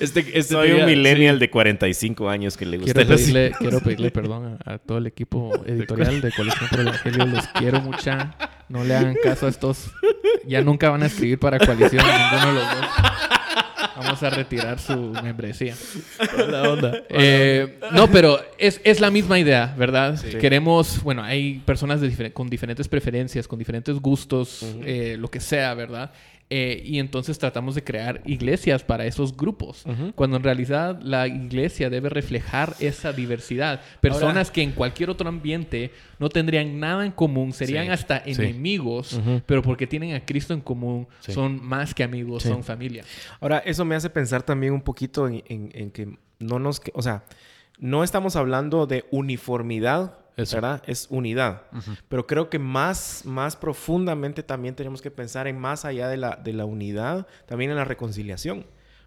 Este, 0.00 0.20
este 0.20 0.54
soy 0.54 0.72
un 0.72 0.86
millennial 0.86 1.38
de 1.38 1.50
45 1.50 2.28
años 2.28 2.56
que 2.56 2.66
le 2.66 2.78
gusta 2.78 2.94
quiero 2.94 3.16
pedirle, 3.16 3.52
quiero 3.58 3.80
pedirle 3.80 4.10
perdón 4.10 4.58
a, 4.64 4.78
todo 4.78 4.98
el 4.98 5.06
equipo 5.06 5.52
editorial 5.66 6.20
de 6.20 6.32
Coalición 6.32 6.68
por 6.70 6.80
el 6.80 6.88
Evangelio. 6.88 7.26
Los 7.26 7.46
quiero 7.48 7.80
mucho. 7.80 8.10
No 8.68 8.84
le 8.84 8.94
hagan 8.94 9.16
caso 9.22 9.46
a 9.46 9.48
estos. 9.48 9.90
Ya 10.46 10.62
nunca 10.62 10.90
van 10.90 11.02
a 11.02 11.06
escribir 11.06 11.38
para 11.38 11.58
Coalición 11.58 12.04
ninguno 12.04 12.46
de 12.46 12.60
los 12.60 12.74
dos. 12.74 12.86
Vamos 13.96 14.22
a 14.22 14.30
retirar 14.30 14.78
su 14.78 15.12
membresía. 15.22 15.74
La 16.48 16.70
onda. 16.70 17.02
Eh, 17.08 17.78
no, 17.92 18.08
pero 18.08 18.40
es, 18.58 18.80
es, 18.84 19.00
la 19.00 19.10
misma 19.10 19.38
idea, 19.38 19.74
¿verdad? 19.76 20.20
Queremos, 20.40 21.02
bueno, 21.02 21.22
hay 21.22 21.60
personas 21.64 22.00
con 22.32 22.48
diferentes 22.48 22.88
preferencias, 22.88 23.46
con 23.46 23.58
diferentes 23.58 23.96
gustos, 23.96 24.64
eh, 24.84 25.16
lo 25.18 25.30
que 25.30 25.40
sea, 25.40 25.74
¿verdad? 25.74 26.12
Eh, 26.50 26.82
y 26.82 26.98
entonces 26.98 27.38
tratamos 27.38 27.74
de 27.74 27.84
crear 27.84 28.22
iglesias 28.24 28.82
para 28.82 29.04
esos 29.04 29.36
grupos, 29.36 29.84
cuando 30.14 30.38
en 30.38 30.42
realidad 30.42 30.98
la 31.02 31.26
iglesia 31.26 31.90
debe 31.90 32.08
reflejar 32.08 32.74
esa 32.80 33.12
diversidad. 33.12 33.82
Personas 34.00 34.50
que 34.50 34.62
en 34.62 34.72
cualquier 34.72 35.10
otro 35.10 35.28
ambiente 35.28 35.90
no 36.18 36.30
tendrían 36.30 36.80
nada 36.80 37.04
en 37.04 37.12
común, 37.12 37.52
serían 37.52 37.90
hasta 37.90 38.22
enemigos, 38.24 39.20
pero 39.44 39.60
porque 39.60 39.86
tienen 39.86 40.14
a 40.14 40.24
Cristo 40.24 40.54
en 40.54 40.62
común, 40.62 41.06
son 41.20 41.62
más 41.62 41.92
que 41.92 42.02
amigos, 42.02 42.44
son 42.44 42.64
familia. 42.64 43.04
Ahora, 43.40 43.58
eso 43.58 43.84
me 43.84 43.94
hace 43.94 44.08
pensar 44.08 44.42
también 44.42 44.72
un 44.72 44.80
poquito 44.80 45.28
en, 45.28 45.90
que 45.90 46.16
no 46.38 46.58
nos... 46.58 46.80
O 46.94 47.02
sea, 47.02 47.24
no 47.78 48.02
estamos 48.02 48.36
hablando 48.36 48.86
de 48.86 49.04
uniformidad, 49.10 50.18
¿verdad? 50.38 50.82
Es 50.86 51.06
unidad. 51.10 51.62
Pero 52.08 52.26
creo 52.26 52.48
que 52.48 52.58
más, 52.58 53.22
más 53.24 53.56
profundamente 53.56 54.42
también 54.42 54.74
tenemos 54.74 55.02
que 55.02 55.10
pensar 55.10 55.46
en 55.46 55.58
más 55.58 55.84
allá 55.84 56.08
de 56.08 56.16
la, 56.16 56.36
de 56.36 56.52
la 56.52 56.64
unidad, 56.64 57.26
también 57.46 57.70
en 57.70 57.76
la 57.76 57.84
reconciliación. 57.84 58.66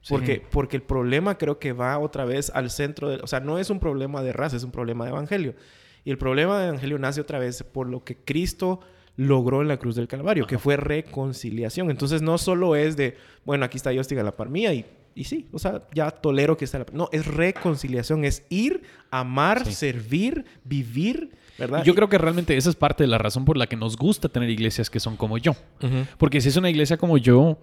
Porque, 0.09 0.41
porque 0.49 0.77
el 0.77 0.83
problema 0.83 1.37
creo 1.37 1.59
que 1.59 1.73
va 1.73 1.99
otra 1.99 2.25
vez 2.25 2.51
al 2.55 2.71
centro 2.71 3.09
de... 3.09 3.17
O 3.17 3.27
sea, 3.27 3.39
no 3.39 3.59
es 3.59 3.69
un 3.69 3.79
problema 3.79 4.23
de 4.23 4.33
raza, 4.33 4.57
es 4.57 4.63
un 4.63 4.71
problema 4.71 5.05
de 5.05 5.11
evangelio. 5.11 5.55
Y 6.03 6.11
el 6.11 6.17
problema 6.17 6.59
de 6.59 6.67
evangelio 6.67 6.97
nace 6.97 7.21
otra 7.21 7.37
vez 7.37 7.63
por 7.63 7.87
lo 7.87 8.03
que 8.03 8.17
Cristo 8.17 8.79
logró 9.15 9.61
en 9.61 9.67
la 9.67 9.77
cruz 9.77 9.95
del 9.95 10.07
Calvario, 10.07 10.47
que 10.47 10.57
fue 10.57 10.77
reconciliación. 10.77 11.91
Entonces 11.91 12.21
no 12.21 12.37
solo 12.37 12.75
es 12.75 12.97
de, 12.97 13.17
bueno, 13.45 13.65
aquí 13.65 13.77
está 13.77 13.91
Dios, 13.91 14.11
a 14.11 14.23
la 14.23 14.35
par 14.35 14.49
mía 14.49 14.73
y 14.73 14.85
y 15.15 15.25
sí, 15.25 15.47
o 15.51 15.59
sea, 15.59 15.81
ya 15.93 16.11
tolero 16.11 16.57
que 16.57 16.65
está 16.65 16.79
la... 16.79 16.85
No, 16.93 17.09
es 17.11 17.25
reconciliación, 17.25 18.23
es 18.25 18.45
ir, 18.49 18.83
amar, 19.09 19.71
servir, 19.71 20.45
vivir 20.63 21.31
yo 21.83 21.95
creo 21.95 22.09
que 22.09 22.17
realmente 22.17 22.55
esa 22.57 22.69
es 22.69 22.75
parte 22.75 23.03
de 23.03 23.07
la 23.07 23.17
razón 23.17 23.45
por 23.45 23.57
la 23.57 23.67
que 23.67 23.75
nos 23.75 23.97
gusta 23.97 24.29
tener 24.29 24.49
iglesias 24.49 24.89
que 24.89 24.99
son 24.99 25.15
como 25.17 25.37
yo. 25.37 25.55
Porque 26.17 26.41
si 26.41 26.49
es 26.49 26.57
una 26.57 26.69
iglesia 26.69 26.97
como 26.97 27.17
yo, 27.17 27.57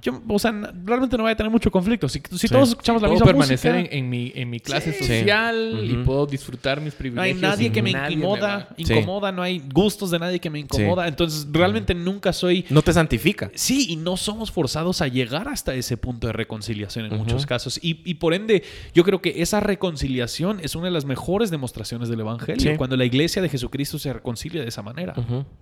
yo, 0.00 0.22
o 0.28 0.38
sea, 0.38 0.52
realmente 0.84 1.16
no 1.16 1.24
voy 1.24 1.32
a 1.32 1.36
tener 1.36 1.50
mucho 1.50 1.70
conflicto. 1.70 2.08
Si, 2.08 2.20
todos 2.20 2.70
escuchamos 2.70 3.02
la 3.02 3.08
puedo 3.08 3.20
misma 3.20 3.26
permanecer 3.26 3.88
en, 3.90 4.08
mi, 4.08 4.32
en 4.34 4.50
mi 4.50 4.60
clase 4.60 4.92
social 4.92 5.80
y 5.82 5.94
puedo 6.04 6.26
disfrutar 6.26 6.80
mis 6.80 6.94
privilegios. 6.94 7.40
No 7.40 7.46
hay 7.46 7.50
nadie 7.50 7.72
que 7.72 7.82
me 7.82 7.90
incomoda, 7.90 8.68
incomoda, 8.76 9.32
no 9.32 9.42
hay 9.42 9.62
gustos 9.72 10.10
de 10.10 10.18
nadie 10.18 10.38
que 10.38 10.50
me 10.50 10.58
incomoda. 10.58 11.08
Entonces, 11.08 11.46
realmente 11.50 11.94
nunca 11.94 12.32
soy... 12.32 12.64
No 12.70 12.82
te 12.82 12.92
santifica. 12.92 13.50
Sí, 13.54 13.86
y 13.90 13.96
no 13.96 14.16
somos 14.16 14.50
forzados 14.50 15.02
a 15.02 15.08
llegar 15.08 15.48
hasta 15.48 15.74
ese 15.74 15.96
punto 15.96 16.26
de 16.26 16.32
reconciliación 16.32 17.06
en 17.06 17.16
muchos 17.16 17.46
casos. 17.46 17.78
Y, 17.82 18.00
y, 18.04 18.14
por 18.14 18.34
ende, 18.34 18.62
yo 18.94 19.04
creo 19.04 19.20
que 19.20 19.42
esa 19.42 19.60
reconciliación 19.60 20.60
es 20.60 20.74
una 20.74 20.86
de 20.86 20.90
las 20.90 21.04
mejores 21.04 21.50
demostraciones 21.50 22.08
del 22.08 22.20
Evangelio. 22.20 22.76
Cuando 22.76 22.96
la 22.96 23.04
iglesia 23.04 23.31
de 23.40 23.48
Jesucristo 23.48 23.98
se 23.98 24.12
reconcilia 24.12 24.62
de 24.62 24.68
esa 24.68 24.82
manera. 24.82 25.14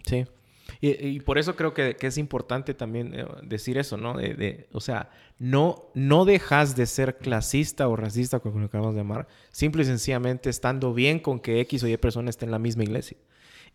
Sí. 0.06 0.26
Y, 0.80 1.20
por 1.20 1.38
eso 1.38 1.56
creo 1.56 1.74
que, 1.74 1.96
es 2.00 2.18
importante 2.18 2.74
también 2.74 3.14
eh, 3.14 3.26
decir 3.42 3.76
eso, 3.76 3.96
¿no? 3.96 4.16
De, 4.16 4.68
o 4.72 4.80
sea, 4.80 5.10
no, 5.38 5.90
no 5.94 6.24
dejas 6.24 6.76
de 6.76 6.86
ser 6.86 7.18
clasista 7.18 7.88
o 7.88 7.96
racista, 7.96 8.40
como 8.40 8.60
lo 8.60 8.66
acabamos 8.66 8.94
de 8.94 9.00
llamar, 9.00 9.26
simple 9.50 9.82
y 9.82 9.86
sencillamente 9.86 10.48
estando 10.48 10.94
bien 10.94 11.18
con 11.18 11.40
que 11.40 11.60
X 11.60 11.82
o 11.82 11.88
Y 11.88 11.96
persona 11.96 12.30
esté 12.30 12.44
en 12.44 12.50
la 12.50 12.58
misma 12.58 12.84
iglesia. 12.84 13.16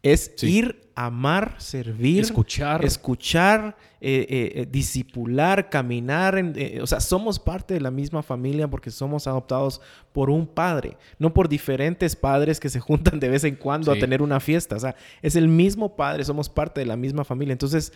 Es 0.06 0.32
ir 0.44 0.86
amar, 0.96 1.56
servir, 1.58 2.22
escuchar, 2.22 2.84
escuchar, 2.86 3.76
eh, 4.00 4.26
eh, 4.30 4.62
eh 4.62 4.68
disipular, 4.70 5.70
caminar. 5.70 6.38
Eh, 6.56 6.80
o 6.82 6.88
sea, 6.88 7.02
somos 7.02 7.38
parte 7.38 7.74
de 7.74 7.82
la 7.82 7.92
misma 7.92 8.24
familia 8.24 8.70
porque 8.70 8.90
somos 8.92 9.28
adoptados 9.28 9.82
por 10.14 10.30
un 10.30 10.48
padre, 10.48 10.96
no 11.20 11.34
por 11.34 11.50
diferentes 11.50 12.16
padres 12.16 12.62
que 12.62 12.70
se 12.70 12.80
juntan 12.80 13.20
de 13.20 13.28
vez 13.28 13.44
en 13.44 13.56
cuando 13.56 13.92
a 13.92 13.96
tener 13.96 14.22
una 14.22 14.40
fiesta. 14.40 14.78
O 14.78 14.80
sea, 14.80 14.96
es 15.22 15.36
el 15.36 15.50
mismo 15.50 15.98
padre, 15.98 16.24
somos 16.24 16.48
parte 16.48 16.80
de 16.80 16.86
la 16.86 16.96
misma 16.96 17.26
familia. 17.26 17.52
Entonces, 17.52 17.92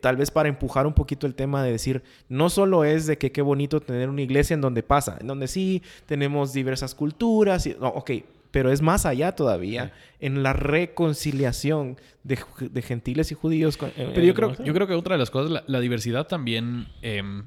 tal 0.00 0.16
vez 0.16 0.30
para 0.30 0.48
empujar 0.48 0.86
un 0.86 0.94
poquito 0.94 1.26
el 1.26 1.34
tema 1.34 1.62
de 1.62 1.72
decir, 1.72 2.02
no 2.28 2.48
solo 2.48 2.84
es 2.84 3.06
de 3.06 3.18
que 3.18 3.32
qué 3.32 3.42
bonito 3.42 3.80
tener 3.80 4.08
una 4.08 4.22
iglesia 4.22 4.54
en 4.54 4.62
donde 4.62 4.82
pasa, 4.82 5.18
en 5.20 5.26
donde 5.26 5.46
sí 5.46 5.82
tenemos 6.06 6.54
diversas 6.54 6.94
culturas. 6.94 7.66
Y, 7.66 7.76
no, 7.78 7.88
ok, 7.88 8.10
pero 8.50 8.72
es 8.72 8.82
más 8.82 9.06
allá 9.06 9.32
todavía 9.32 9.92
en 10.18 10.42
la 10.42 10.52
reconciliación 10.52 11.96
de, 12.24 12.82
gentiles 12.82 13.32
y 13.32 13.34
judíos. 13.34 13.78
Eh, 13.96 14.10
pero 14.14 14.26
yo 14.26 14.34
creo, 14.34 14.64
yo 14.64 14.74
creo 14.74 14.86
que 14.86 14.94
otra 14.94 15.14
de 15.14 15.18
las 15.18 15.30
cosas, 15.30 15.62
la, 15.66 15.80
diversidad 15.80 16.26
también 16.26 16.88
em, 17.02 17.46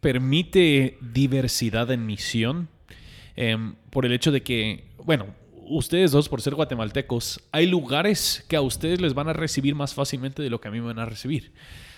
permite 0.00 0.98
diversidad 1.00 1.90
en 1.90 2.06
misión 2.06 2.68
em, 3.36 3.74
por 3.90 4.06
el 4.06 4.12
hecho 4.12 4.32
de 4.32 4.42
que, 4.42 4.84
bueno, 5.04 5.26
ustedes 5.66 6.12
dos, 6.12 6.28
por 6.28 6.40
ser 6.40 6.54
guatemaltecos, 6.54 7.40
hay 7.52 7.66
lugares 7.66 8.44
que 8.48 8.56
a 8.56 8.60
ustedes 8.60 9.00
les 9.00 9.14
van 9.14 9.28
a 9.28 9.32
recibir 9.32 9.74
más 9.74 9.94
fácilmente 9.94 10.42
de 10.42 10.50
lo 10.50 10.60
que 10.60 10.68
a 10.68 10.70
mí 10.70 10.80
me 10.80 10.86
van 10.86 10.98
a 10.98 11.06
recibir 11.06 11.52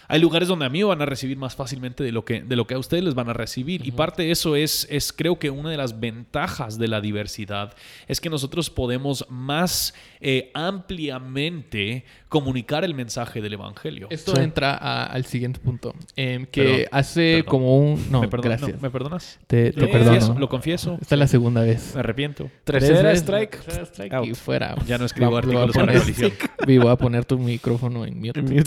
hay 0.08 0.20
lugares 0.20 0.48
donde 0.48 0.66
a 0.66 0.68
mí 0.68 0.82
van 0.82 1.02
a 1.02 1.06
recibir 1.06 1.36
más 1.36 1.56
fácilmente 1.56 2.04
de 2.04 2.12
lo 2.12 2.24
que, 2.24 2.42
de 2.42 2.56
lo 2.56 2.66
que 2.66 2.74
a 2.74 2.78
ustedes 2.78 3.04
les 3.04 3.14
van 3.14 3.28
a 3.28 3.32
recibir. 3.32 3.86
Y 3.86 3.90
parte 3.90 4.22
de 4.22 4.30
eso 4.30 4.56
es, 4.56 4.86
es, 4.90 5.12
creo 5.12 5.38
que 5.38 5.50
una 5.50 5.70
de 5.70 5.76
las 5.76 5.98
ventajas 5.98 6.78
de 6.78 6.88
la 6.88 7.00
diversidad 7.00 7.74
es 8.06 8.20
que 8.20 8.30
nosotros 8.30 8.70
podemos 8.70 9.26
más 9.28 9.94
eh, 10.20 10.50
ampliamente 10.54 12.04
comunicar 12.36 12.84
el 12.84 12.92
mensaje 12.92 13.40
del 13.40 13.54
Evangelio. 13.54 14.08
Esto 14.10 14.38
entra 14.38 15.06
al 15.06 15.24
siguiente 15.24 15.58
punto, 15.58 15.94
em, 16.16 16.44
que 16.44 16.86
hace 16.92 17.44
como 17.46 17.78
un... 17.78 18.10
No, 18.10 18.20
¿Me, 18.20 18.28
gracias. 18.28 18.82
¿Me 18.82 18.90
perdonas? 18.90 19.38
Te, 19.46 19.72
te 19.72 19.88
perdono. 19.88 20.38
lo 20.38 20.46
confieso. 20.50 20.98
Esta 21.00 21.14
es 21.14 21.18
la 21.18 21.28
segunda 21.28 21.62
vez. 21.62 21.94
Me 21.94 22.00
arrepiento. 22.00 22.50
Tercera 22.64 23.12
strike. 23.12 23.58
strike 23.84 24.12
y 24.26 24.34
fuera. 24.34 24.74
Ya 24.86 24.98
no 24.98 25.06
escribo 25.06 25.34
artículos 25.34 25.74
para 25.74 25.94
la 25.94 25.98
edición. 25.98 26.30
Voy 26.66 26.88
a 26.88 26.96
poner 26.96 27.24
tu 27.24 27.38
micrófono 27.38 28.04
en 28.04 28.20
mute. 28.20 28.44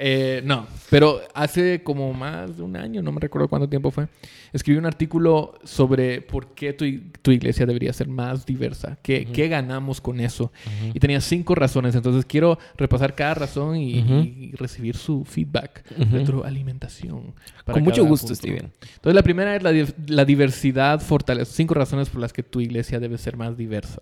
Eh, 0.00 0.42
no, 0.44 0.68
pero 0.90 1.20
hace 1.34 1.82
como 1.82 2.12
más 2.12 2.56
de 2.56 2.62
un 2.62 2.76
año, 2.76 3.02
no 3.02 3.10
me 3.10 3.20
recuerdo 3.20 3.48
cuánto 3.48 3.68
tiempo 3.68 3.90
fue, 3.90 4.06
escribí 4.52 4.78
un 4.78 4.86
artículo 4.86 5.58
sobre 5.64 6.20
por 6.20 6.54
qué 6.54 6.72
tu, 6.72 6.84
tu 7.20 7.32
iglesia 7.32 7.66
debería 7.66 7.92
ser 7.92 8.06
más 8.06 8.46
diversa. 8.46 8.96
¿Qué, 9.02 9.26
¿qué 9.26 9.48
ganamos 9.48 10.00
con 10.00 10.20
eso? 10.20 10.52
Y 10.94 11.00
tenía 11.00 11.20
cinco 11.20 11.56
razones. 11.56 11.96
Entonces 11.96 12.24
quiero 12.24 12.37
repasar 12.76 13.14
cada 13.14 13.34
razón 13.34 13.76
y, 13.76 14.52
recibir 14.52 14.96
su 14.96 15.24
feedback, 15.24 15.84
retroalimentación. 16.10 17.34
Con 17.64 17.82
mucho 17.82 18.04
gusto, 18.04 18.34
Steven. 18.34 18.72
Entonces 18.80 19.14
la 19.14 19.22
primera 19.22 19.56
es 19.56 19.62
la, 19.62 19.72
la, 20.06 20.24
diversidad 20.24 21.00
fortalece. 21.00 21.52
Cinco 21.52 21.74
razones 21.74 22.08
por 22.08 22.20
las 22.20 22.32
que 22.32 22.42
tu 22.42 22.60
iglesia 22.60 23.00
debe 23.00 23.18
ser 23.18 23.36
más 23.36 23.56
diversa. 23.56 24.00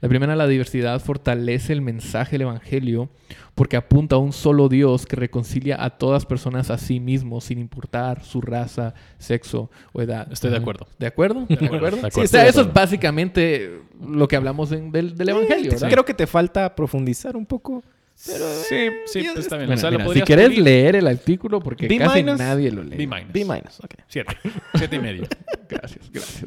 La 0.00 0.08
primera, 0.08 0.36
la 0.36 0.46
diversidad 0.46 1.00
fortalece 1.00 1.72
el 1.72 1.80
mensaje 1.80 2.32
del 2.32 2.42
evangelio 2.42 3.08
porque 3.54 3.76
apunta 3.76 4.16
a 4.16 4.18
un 4.18 4.32
solo 4.32 4.68
Dios 4.68 5.06
que 5.06 5.16
reconcilia 5.16 5.82
a 5.82 5.90
todas 5.90 6.26
personas 6.26 6.70
a 6.70 6.78
sí 6.78 7.00
mismo, 7.00 7.40
sin 7.40 7.58
importar 7.58 8.22
su 8.24 8.40
raza, 8.40 8.94
sexo 9.18 9.70
o 9.92 10.02
edad. 10.02 10.30
Estoy 10.32 10.50
de 10.50 10.56
acuerdo. 10.56 10.86
¿De 10.98 11.06
acuerdo? 11.06 11.46
¿De 11.48 11.66
acuerdo? 11.66 12.06
eso 12.06 12.60
es 12.60 12.72
básicamente 12.72 13.80
lo 14.00 14.26
que 14.28 14.36
hablamos 14.36 14.70
del, 14.70 15.14
Evangelio. 15.18 15.72
Creo 15.88 16.04
que 16.04 16.14
te 16.14 16.26
falta 16.26 16.74
profundizar 16.74 17.36
un 17.36 17.46
poco. 17.46 17.82
Pero, 18.26 18.44
sí, 18.62 18.88
sí, 19.06 19.26
pues 19.34 19.46
está 19.46 19.58
bien. 19.58 19.76
si 20.14 20.20
quieres 20.22 20.56
leer 20.56 20.96
el 20.96 21.06
artículo, 21.06 21.60
porque 21.60 21.88
casi 21.98 22.22
nadie 22.22 22.70
lo 22.70 22.82
lee. 22.82 22.96
B 22.96 23.06
minus. 23.06 23.32
B 23.32 23.44
minus, 23.44 23.80
ok. 23.80 23.94
Siete. 24.08 24.36
Siete 24.76 24.96
y 24.96 24.98
medio. 24.98 25.24
gracias, 25.68 26.10
gracias. 26.10 26.44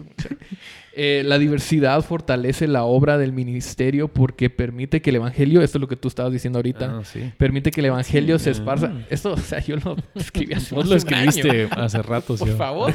Eh, 0.93 1.21
la 1.23 1.37
diversidad 1.37 2.01
fortalece 2.01 2.67
la 2.67 2.83
obra 2.83 3.19
del 3.19 3.31
ministerio 3.31 4.07
porque 4.07 4.49
permite 4.49 5.01
que 5.01 5.11
el 5.11 5.17
evangelio, 5.17 5.61
esto 5.61 5.77
es 5.77 5.81
lo 5.81 5.87
que 5.87 5.97
tú 5.97 6.07
estabas 6.07 6.33
diciendo 6.33 6.57
ahorita, 6.57 7.01
ah, 7.01 7.31
permite 7.37 7.69
que 7.69 7.81
el 7.81 7.87
evangelio 7.87 8.39
se 8.39 8.49
esparza. 8.51 8.93
Esto, 9.09 9.33
o 9.33 9.37
sea, 9.37 9.59
yo 9.59 9.75
lo 9.75 9.97
escribí 10.15 10.53
hace 10.53 10.73
Vos 10.73 10.87
lo 10.87 10.95
escribiste 10.95 11.67
hace 11.69 12.01
rato, 12.01 12.35
Por 12.35 12.57
favor. 12.57 12.93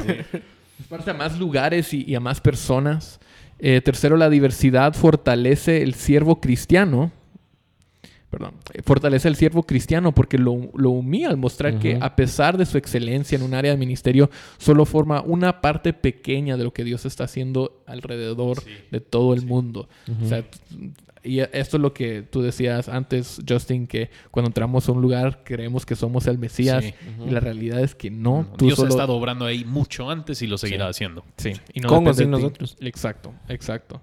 Esparce 0.79 1.11
a 1.11 1.13
más 1.13 1.39
lugares 1.39 1.93
y, 1.93 2.13
a 2.13 2.19
más 2.19 2.41
personas. 2.41 3.19
Eh, 3.59 3.79
tercero, 3.79 4.17
la 4.17 4.29
diversidad 4.29 4.93
fortalece 4.93 5.83
el 5.83 5.93
siervo 5.93 6.41
cristiano 6.41 7.11
perdón, 8.33 8.55
fortalece 8.83 9.27
al 9.27 9.35
siervo 9.35 9.61
cristiano 9.61 10.11
porque 10.15 10.39
lo, 10.39 10.71
lo 10.73 10.89
humilla 10.89 11.29
al 11.29 11.37
mostrar 11.37 11.77
que 11.77 11.99
a 12.01 12.15
pesar 12.15 12.57
de 12.57 12.65
su 12.65 12.79
excelencia 12.79 13.35
en 13.35 13.43
un 13.43 13.53
área 13.53 13.69
de 13.69 13.77
ministerio, 13.77 14.31
solo 14.57 14.85
forma 14.85 15.21
una 15.21 15.61
parte 15.61 15.93
pequeña 15.93 16.57
de 16.57 16.63
lo 16.63 16.73
que 16.73 16.83
Dios 16.83 17.05
está 17.05 17.25
haciendo 17.25 17.83
alrededor 17.85 18.57
de 18.89 19.01
todo 19.01 19.35
el 19.35 19.45
mundo. 19.45 19.87
O 20.23 20.27
sea, 20.27 20.43
y 21.23 21.41
esto 21.41 21.77
es 21.77 21.81
lo 21.81 21.93
que 21.93 22.23
tú 22.23 22.41
decías 22.41 22.89
antes, 22.89 23.39
Justin, 23.47 23.85
que 23.85 24.09
cuando 24.31 24.49
entramos 24.49 24.89
a 24.89 24.93
un 24.93 25.01
lugar 25.03 25.43
creemos 25.45 25.85
que 25.85 25.95
somos 25.95 26.25
el 26.25 26.39
Mesías 26.39 26.83
y 27.23 27.29
la 27.29 27.39
realidad 27.39 27.81
es 27.81 27.93
que 27.93 28.09
no. 28.09 28.47
Dios 28.57 28.79
ha 28.79 28.87
estado 28.87 29.13
obrando 29.13 29.45
ahí 29.45 29.63
mucho 29.63 30.09
antes 30.09 30.41
y 30.41 30.47
lo 30.47 30.57
seguirá 30.57 30.87
haciendo. 30.87 31.23
Sí. 31.37 31.53
Y 31.71 31.81
no 31.81 32.01
nosotros. 32.01 32.77
Exacto, 32.79 33.31
exacto. 33.47 34.01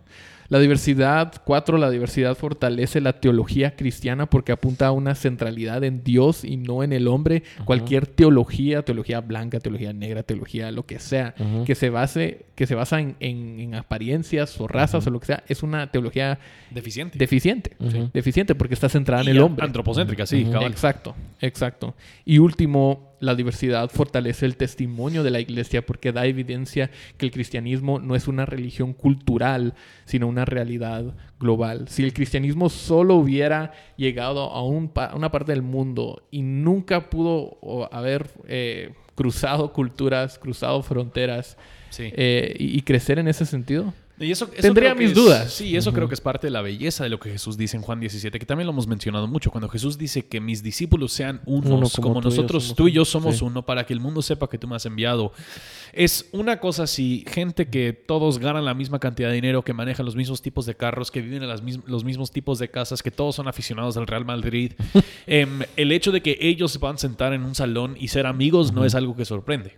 La 0.50 0.58
diversidad, 0.58 1.32
cuatro, 1.44 1.78
la 1.78 1.90
diversidad 1.90 2.36
fortalece 2.36 3.00
la 3.00 3.20
teología 3.20 3.76
cristiana 3.76 4.26
porque 4.26 4.50
apunta 4.50 4.88
a 4.88 4.90
una 4.90 5.14
centralidad 5.14 5.84
en 5.84 6.02
Dios 6.02 6.44
y 6.44 6.56
no 6.56 6.82
en 6.82 6.92
el 6.92 7.06
hombre. 7.06 7.44
Cualquier 7.64 8.08
teología, 8.08 8.82
teología 8.82 9.20
blanca, 9.20 9.60
teología 9.60 9.92
negra, 9.92 10.24
teología 10.24 10.72
lo 10.72 10.84
que 10.86 10.98
sea, 10.98 11.36
que 11.64 11.76
se 11.76 11.88
base, 11.88 12.46
que 12.56 12.66
se 12.66 12.74
basa 12.74 12.98
en, 13.00 13.74
apariencias 13.76 14.60
o 14.60 14.66
razas 14.66 15.06
o 15.06 15.10
lo 15.10 15.20
que 15.20 15.26
sea, 15.26 15.44
es 15.46 15.62
una 15.62 15.92
teología 15.92 16.40
deficiente. 16.72 17.16
Deficiente. 17.16 17.76
Deficiente 18.12 18.56
porque 18.56 18.74
está 18.74 18.88
centrada 18.88 19.22
en 19.22 19.28
el 19.28 19.40
hombre. 19.40 19.64
Antropocéntrica, 19.64 20.26
sí, 20.26 20.50
Exacto, 20.66 21.14
exacto. 21.40 21.94
Y 22.24 22.38
último, 22.38 23.09
la 23.20 23.34
diversidad 23.34 23.90
fortalece 23.90 24.46
el 24.46 24.56
testimonio 24.56 25.22
de 25.22 25.30
la 25.30 25.40
iglesia 25.40 25.84
porque 25.84 26.12
da 26.12 26.26
evidencia 26.26 26.90
que 27.16 27.26
el 27.26 27.32
cristianismo 27.32 28.00
no 28.00 28.16
es 28.16 28.26
una 28.28 28.46
religión 28.46 28.92
cultural, 28.92 29.74
sino 30.04 30.26
una 30.26 30.44
realidad 30.44 31.14
global. 31.38 31.88
Si 31.88 32.02
el 32.02 32.12
cristianismo 32.12 32.68
solo 32.68 33.14
hubiera 33.14 33.72
llegado 33.96 34.50
a, 34.50 34.64
una 34.64 35.30
parte 35.30 35.52
del 35.52 35.62
mundo 35.62 36.22
y 36.30 36.42
nunca 36.42 37.10
pudo 37.10 37.58
haber 37.92 38.30
eh, 38.48 38.94
cruzado 39.14 39.72
culturas, 39.72 40.38
cruzado 40.38 40.82
fronteras 40.82 41.56
eh, 41.98 42.56
y 42.58 42.80
crecer 42.82 43.18
en 43.18 43.28
ese 43.28 43.44
sentido, 43.44 43.92
y 44.20 44.30
eso, 44.30 44.46
Tendría 44.48 44.94
mis 44.94 45.14
dudas. 45.14 45.52
Sí, 45.52 45.76
eso 45.76 45.92
creo 45.92 46.06
que 46.06 46.14
es 46.14 46.20
parte 46.20 46.46
de 46.46 46.50
la 46.50 46.60
belleza 46.60 47.04
de 47.04 47.10
lo 47.10 47.18
que 47.18 47.30
Jesús 47.30 47.56
dice 47.56 47.76
en 47.76 47.82
Juan 47.82 48.00
17, 48.00 48.38
que 48.38 48.44
también 48.44 48.66
lo 48.66 48.72
hemos 48.72 48.86
mencionado 48.86 49.26
mucho. 49.26 49.50
Cuando 49.50 49.68
Jesús 49.68 49.96
dice 49.96 50.26
que 50.26 50.40
mis 50.40 50.62
discípulos 50.62 51.12
sean 51.12 51.40
unos, 51.46 51.96
como, 51.96 52.20
nosotros, 52.20 52.74
tú 52.76 52.88
y 52.88 52.92
yo 52.92 53.04
somos 53.04 53.40
uno, 53.40 53.64
para 53.64 53.86
que 53.86 53.94
el 53.94 54.00
mundo 54.00 54.20
sepa 54.20 54.48
que 54.48 54.58
tú 54.58 54.68
me 54.68 54.76
has 54.76 54.84
enviado. 54.84 55.32
Es 55.92 56.28
una 56.32 56.60
cosa 56.60 56.86
si 56.86 57.24
gente 57.28 57.68
que 57.68 57.92
todos 57.92 58.38
ganan 58.38 58.64
la 58.64 58.74
misma 58.74 58.98
cantidad 58.98 59.28
de 59.28 59.34
dinero, 59.34 59.62
que 59.62 59.72
manejan 59.72 60.04
los 60.04 60.16
mismos 60.16 60.42
tipos 60.42 60.66
de 60.66 60.74
carros, 60.74 61.10
que 61.10 61.22
viven 61.22 61.42
en 61.42 61.48
las 61.48 61.62
los 61.86 62.04
mismos 62.04 62.30
tipos 62.30 62.58
de 62.58 62.70
casas, 62.70 63.02
que 63.02 63.10
todos 63.10 63.36
son 63.36 63.48
aficionados 63.48 63.96
al 63.96 64.06
Real 64.06 64.24
Madrid. 64.24 64.72
Em, 65.26 65.60
el 65.76 65.92
hecho 65.92 66.10
de 66.10 66.22
que 66.22 66.36
ellos 66.40 66.72
se 66.72 66.78
puedan 66.78 66.98
sentar 66.98 67.32
en 67.32 67.44
un 67.44 67.54
salón 67.54 67.96
y 67.98 68.08
ser 68.08 68.26
amigos 68.26 68.72
no 68.72 68.84
es 68.84 68.94
algo 68.94 69.14
que 69.14 69.24
sorprende. 69.24 69.76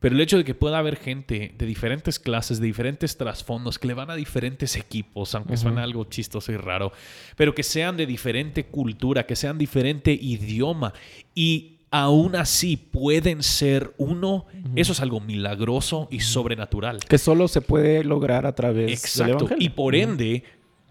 Pero 0.00 0.14
el 0.14 0.20
hecho 0.20 0.36
de 0.36 0.44
que 0.44 0.54
pueda 0.54 0.78
haber 0.78 0.96
gente 0.96 1.54
de 1.56 1.66
diferentes 1.66 2.18
clases, 2.18 2.60
de 2.60 2.66
diferentes 2.66 3.16
trasfondos, 3.16 3.78
que 3.78 3.88
le 3.88 3.94
van 3.94 4.10
a 4.10 4.14
diferentes 4.14 4.76
equipos, 4.76 5.34
aunque 5.34 5.56
suene 5.56 5.80
algo 5.80 6.04
chistoso 6.04 6.52
y 6.52 6.56
raro, 6.56 6.92
pero 7.36 7.54
que 7.54 7.62
sean 7.62 7.96
de 7.96 8.06
diferente 8.06 8.66
cultura, 8.66 9.26
que 9.26 9.36
sean 9.36 9.58
diferente 9.58 10.12
idioma 10.12 10.92
y 11.34 11.78
aún 11.90 12.36
así 12.36 12.76
pueden 12.76 13.42
ser 13.42 13.94
uno, 13.96 14.46
eso 14.76 14.92
es 14.92 15.00
algo 15.00 15.20
milagroso 15.20 16.08
y 16.10 16.20
sobrenatural. 16.20 17.00
Que 17.00 17.18
solo 17.18 17.48
se 17.48 17.60
puede 17.60 18.04
lograr 18.04 18.46
a 18.46 18.54
través 18.54 18.92
Exacto. 18.92 19.46
Del 19.46 19.62
y 19.62 19.70
por 19.70 19.94
ende, 19.94 20.44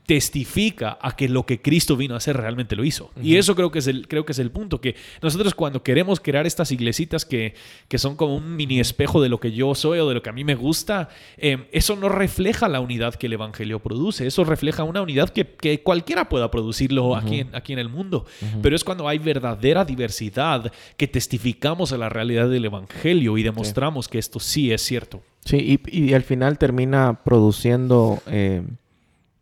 testifica 0.08 0.98
a 1.02 1.18
que 1.18 1.28
lo 1.28 1.46
que 1.46 1.62
Cristo 1.62 1.98
vino 1.98 2.14
a 2.14 2.18
hacer 2.18 2.38
realmente 2.38 2.78
lo 2.78 2.86
hizo. 2.86 3.12
Y 3.22 3.36
eso 3.36 3.56
creo 3.56 3.72
que, 3.72 3.80
es 3.80 3.88
el, 3.88 4.08
creo 4.08 4.26
que 4.26 4.32
es 4.32 4.40
el 4.40 4.52
punto, 4.52 4.80
que 4.80 4.96
nosotros 5.22 5.54
cuando 5.54 5.84
queremos 5.84 6.22
crear 6.22 6.48
estas 6.48 6.72
iglesitas 6.72 7.26
que, 7.26 7.56
que 7.90 7.98
son 7.98 8.16
como 8.16 8.38
un 8.38 8.56
mini 8.56 8.80
espejo 8.80 9.22
de 9.22 9.28
lo 9.28 9.42
que 9.42 9.52
yo 9.52 9.76
soy 9.76 10.00
o 10.00 10.08
de 10.08 10.16
lo 10.16 10.24
que 10.24 10.30
a 10.30 10.34
mí 10.34 10.46
me 10.46 10.56
gusta, 10.56 11.10
em, 11.36 11.66
eso 11.74 11.98
no 11.98 12.08
refleja 12.08 12.70
la 12.70 12.80
unidad 12.80 13.16
que 13.16 13.28
el 13.28 13.34
Evangelio 13.34 13.80
produce, 13.80 14.26
eso 14.26 14.46
refleja 14.46 14.86
una 14.86 15.02
unidad 15.02 15.28
que, 15.28 15.46
que 15.46 15.84
cualquiera 15.84 16.30
pueda 16.30 16.50
producirlo 16.50 17.14
aquí, 17.14 17.42
en, 17.42 17.54
aquí 17.54 17.74
en 17.74 17.80
el 17.80 17.90
mundo. 17.90 18.26
Pero 18.62 18.78
es 18.78 18.86
cuando 18.86 19.10
hay 19.10 19.20
verdadera 19.20 19.84
diversidad 19.84 20.72
que 20.96 21.10
testificamos 21.10 21.92
a 21.92 21.98
la 21.98 22.08
realidad 22.08 22.50
del 22.50 22.64
Evangelio 22.64 23.38
y 23.38 23.44
demostramos 23.44 24.08
que 24.08 24.20
esto 24.20 24.40
sí 24.40 24.72
es 24.72 24.82
cierto. 24.82 25.22
Sí, 25.44 25.82
y, 25.86 26.06
y 26.06 26.14
al 26.14 26.24
final 26.24 26.58
termina 26.58 27.20
produciendo... 27.26 28.22
Eh, 28.28 28.64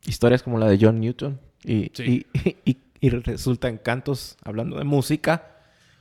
historias 0.05 0.43
como 0.43 0.57
la 0.57 0.67
de 0.67 0.77
John 0.79 0.99
Newton 0.99 1.39
y, 1.63 1.91
y, 2.65 2.77
y, 2.99 3.09
resultan 3.09 3.77
cantos 3.77 4.37
hablando 4.43 4.77
de 4.77 4.83
música 4.83 5.55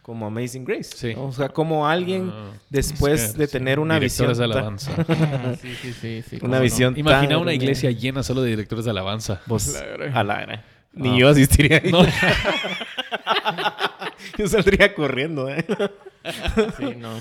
como 0.05 0.26
Amazing 0.26 0.66
Grace. 0.66 1.16
O 1.16 1.32
sea, 1.32 1.48
como 1.48 1.88
alguien 1.88 2.30
ah, 2.30 2.50
después 2.68 3.38
de 3.38 3.48
tener 3.48 3.78
una 3.78 3.98
visión. 3.98 4.36
de 4.36 4.44
alabanza. 4.44 4.92
sí, 5.62 5.74
sí, 5.98 6.22
sí, 6.22 6.38
una 6.42 6.59
visión. 6.61 6.92
Imagina 6.98 7.38
una 7.38 7.55
iglesia 7.55 7.90
llena 7.90 8.22
solo 8.22 8.42
de 8.42 8.50
directores 8.50 8.84
de 8.84 8.90
alabanza. 8.90 9.40
Pues, 9.46 9.82
a 10.12 10.22
la 10.22 10.62
Ni 10.92 11.09
ah. 11.09 11.18
yo 11.18 11.28
asistiría 11.30 11.80
ahí. 11.82 11.90
yo 14.38 14.48
saldría 14.48 14.94
corriendo, 14.94 15.48
¿eh? 15.48 15.64
sí, 16.78 16.94
no. 16.96 17.18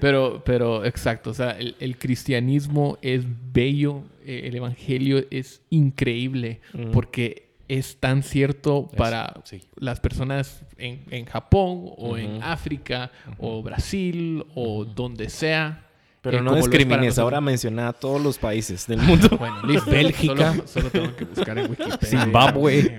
Pero, 0.00 0.42
pero, 0.44 0.84
exacto. 0.84 1.30
O 1.30 1.34
sea, 1.34 1.56
el 1.58 1.98
cristianismo 1.98 2.98
es 3.02 3.24
bello 3.52 4.04
eh, 4.28 4.46
el 4.48 4.56
Evangelio 4.56 5.24
es 5.30 5.62
increíble 5.70 6.60
porque 6.92 7.48
es 7.66 7.96
tan 7.96 8.22
cierto 8.22 8.86
para 8.94 9.42
las 9.76 10.00
personas 10.00 10.66
en, 10.76 11.24
Japón 11.24 11.92
o 11.96 12.18
en 12.18 12.42
África 12.42 13.10
o 13.38 13.62
Brasil 13.62 14.44
o 14.54 14.84
donde 14.84 15.30
sea. 15.30 15.87
Pero 16.20 16.42
no 16.42 16.56
discrimines, 16.56 17.18
ahora 17.18 17.40
menciona 17.40 17.88
a 17.88 17.92
todos 17.92 18.20
los 18.20 18.38
países 18.38 18.86
del 18.86 19.00
mundo. 19.00 19.28
bueno, 19.38 19.62
Bélgica. 19.86 20.54
Solo, 20.66 20.90
tengo 20.90 21.14
que 21.14 21.24
buscar 21.24 21.58
en 21.58 21.70
Wikipedia. 21.70 21.98
Zimbabue. 22.02 22.98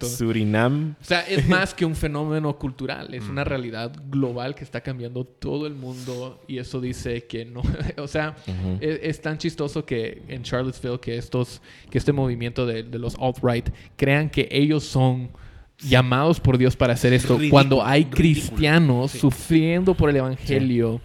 Surinam. 0.00 0.94
O 1.00 1.04
sea, 1.04 1.20
es 1.22 1.48
más 1.48 1.74
que 1.74 1.84
un 1.84 1.96
fenómeno 1.96 2.56
cultural, 2.56 3.12
es 3.14 3.28
una 3.28 3.44
realidad 3.44 3.92
global 4.08 4.54
que 4.54 4.64
está 4.64 4.80
cambiando 4.80 5.24
todo 5.24 5.66
el 5.66 5.74
mundo 5.74 6.40
y 6.46 6.58
eso 6.58 6.80
dice 6.80 7.24
que 7.26 7.44
no, 7.44 7.62
o 7.96 8.06
sea, 8.06 8.36
es, 8.80 9.20
tan 9.20 9.38
chistoso 9.38 9.84
que 9.84 10.22
en 10.28 10.42
Charlottesville 10.42 11.00
que 11.00 11.16
estos, 11.16 11.60
que 11.90 11.98
este 11.98 12.12
movimiento 12.12 12.66
de, 12.66 12.84
los 12.98 13.16
alt-right 13.16 13.68
crean 13.96 14.30
que 14.30 14.48
ellos 14.50 14.84
son 14.84 15.30
llamados 15.78 16.38
por 16.38 16.56
Dios 16.56 16.76
para 16.76 16.94
hacer 16.94 17.12
esto 17.12 17.38
cuando 17.50 17.84
hay 17.84 18.04
cristianos 18.04 19.10
sufriendo 19.10 19.94
por 19.94 20.10
el 20.10 20.16
evangelio. 20.16 21.00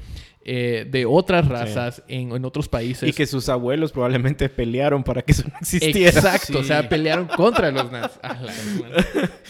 Eh, 0.51 0.83
de 0.89 1.05
otras 1.05 1.47
razas 1.47 2.01
en, 2.07 2.31
en, 2.31 2.43
otros 2.43 2.67
países. 2.67 3.07
Y 3.07 3.13
que 3.13 3.27
sus 3.27 3.49
abuelos 3.49 3.91
probablemente 3.91 4.49
pelearon 4.49 5.03
para 5.03 5.21
que 5.21 5.33
eso 5.33 5.43
no 5.47 5.53
existiera. 5.61 6.09
Exacto, 6.09 6.57
o 6.57 6.63
sea, 6.63 6.89
pelearon 6.89 7.27
contra 7.27 7.69
los 7.69 7.91
nazis. 7.91 8.19
Ah, 8.23 8.35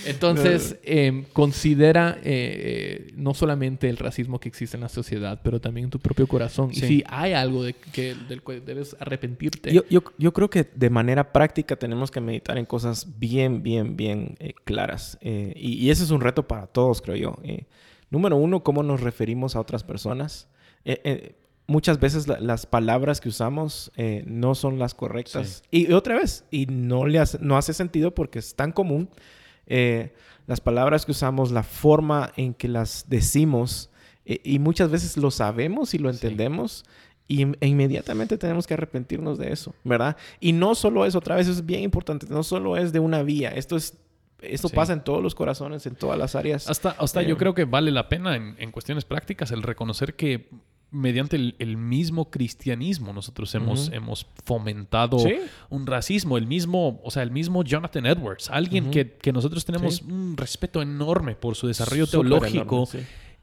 Entonces, 0.06 0.78
em, 0.84 1.24
considera 1.32 2.18
eh, 2.18 3.06
eh, 3.06 3.14
no 3.16 3.34
solamente 3.34 3.88
el 3.88 3.96
racismo 3.96 4.42
que 4.42 4.50
existe 4.50 4.76
en 4.76 4.82
la 4.82 4.90
sociedad, 4.90 5.40
pero 5.42 5.62
también 5.62 5.86
en 5.86 5.90
tu 5.90 6.00
propio 6.00 6.28
corazón. 6.28 6.70
Y 6.74 6.82
si 6.82 7.04
hay 7.08 7.32
algo 7.32 7.64
de 7.64 7.76
que, 7.76 8.14
del 8.28 8.42
cual 8.42 8.66
debes 8.66 8.98
arrepentirte. 9.00 9.72
Yo, 9.72 9.84
yo, 9.90 10.04
yo, 10.18 10.34
creo 10.34 10.50
que 10.50 10.70
de 10.76 10.90
manera 10.90 11.32
práctica 11.32 11.78
tenemos 11.78 12.12
que 12.12 12.20
meditar 12.20 12.58
en 12.58 12.66
cosas 12.66 13.08
bien, 13.18 13.64
bien, 13.64 13.96
bien 13.96 14.38
claras. 14.66 15.18
Y, 15.22 15.86
y, 15.86 15.92
ese 15.92 16.04
es 16.04 16.12
un 16.12 16.20
reto 16.20 16.46
para 16.46 16.68
todos, 16.68 17.02
creo 17.02 17.16
yo. 17.16 17.38
número 18.10 18.36
uno, 18.36 18.64
cómo 18.64 18.84
nos 18.84 19.00
referimos 19.00 19.56
a 19.56 19.62
otras 19.62 19.86
personas. 19.86 20.50
Eh, 20.86 21.02
eh, 21.04 21.36
muchas 21.68 22.00
veces 22.00 22.28
las 22.28 22.66
palabras 22.66 23.22
que 23.22 23.30
usamos 23.30 23.92
eh, 23.96 24.24
no 24.26 24.56
son 24.56 24.80
las 24.80 24.94
correctas. 24.94 25.64
Y 25.72 25.92
otra 25.94 26.16
vez, 26.16 26.46
y 26.52 26.66
no, 26.66 27.06
le 27.06 27.20
hace, 27.20 27.38
no 27.42 27.58
hace 27.58 27.74
sentido 27.74 28.14
porque 28.14 28.40
es 28.40 28.56
tan 28.56 28.72
común. 28.72 29.10
las 30.48 30.62
palabras 30.62 31.06
que 31.06 31.12
usamos, 31.12 31.52
la 31.52 31.64
forma 31.64 32.32
en 32.36 32.54
que 32.54 32.68
las 32.68 33.06
decimos, 33.08 33.90
y 34.26 34.60
muchas 34.60 34.92
veces 34.92 35.18
lo 35.18 35.32
sabemos 35.32 35.94
y 35.94 36.00
lo 36.00 36.10
entendemos. 36.10 36.86
Y 37.28 37.44
e 37.60 37.68
inmediatamente 37.68 38.40
tenemos 38.40 38.66
que 38.66 38.74
arrepentirnos 38.74 39.38
de 39.38 39.52
eso, 39.52 39.76
¿verdad? 39.84 40.18
Y 40.40 40.52
no 40.52 40.74
solo 40.74 41.06
eso, 41.06 41.20
otra 41.20 41.36
vez 41.36 41.48
es 41.48 41.64
bien 41.64 41.84
importante, 41.84 42.26
no 42.28 42.42
solo 42.42 42.76
es 42.76 42.92
de 42.92 43.00
una 43.00 43.22
vía, 43.22 43.50
esto 43.50 43.76
es 43.76 43.96
esto 44.42 44.70
pasa 44.70 44.94
en 44.94 45.04
todos 45.04 45.22
los 45.22 45.36
corazones, 45.36 45.86
en 45.86 45.96
todas 45.96 46.18
las 46.18 46.36
áreas. 46.36 46.70
Hasta, 46.70 46.92
hasta 46.92 47.22
yo 47.22 47.38
creo 47.38 47.54
que 47.54 47.66
vale 47.66 47.92
la 47.92 48.10
pena 48.10 48.36
en, 48.36 48.56
en, 48.58 48.72
cuestiones 48.72 49.06
prácticas 49.06 49.52
el 49.52 49.64
reconocer 49.64 50.16
que 50.16 50.50
mediante 50.92 51.36
el, 51.36 51.78
mismo 51.78 52.30
cristianismo 52.30 53.14
nosotros 53.14 53.54
hemos, 53.56 53.92
hemos 53.92 54.26
fomentado 54.44 55.18
un 55.70 55.86
racismo. 55.86 56.38
El 56.38 56.48
mismo, 56.48 57.00
o 57.04 57.12
sea, 57.12 57.24
el 57.24 57.32
mismo 57.32 57.64
Jonathan 57.64 58.06
Edwards, 58.06 58.50
alguien 58.50 58.92
que, 58.92 59.32
nosotros 59.32 59.66
tenemos 59.66 60.02
un 60.02 60.36
respeto 60.36 60.82
enorme 60.82 61.36
por 61.36 61.56
su 61.56 61.68
desarrollo 61.68 62.08
teológico 62.08 62.88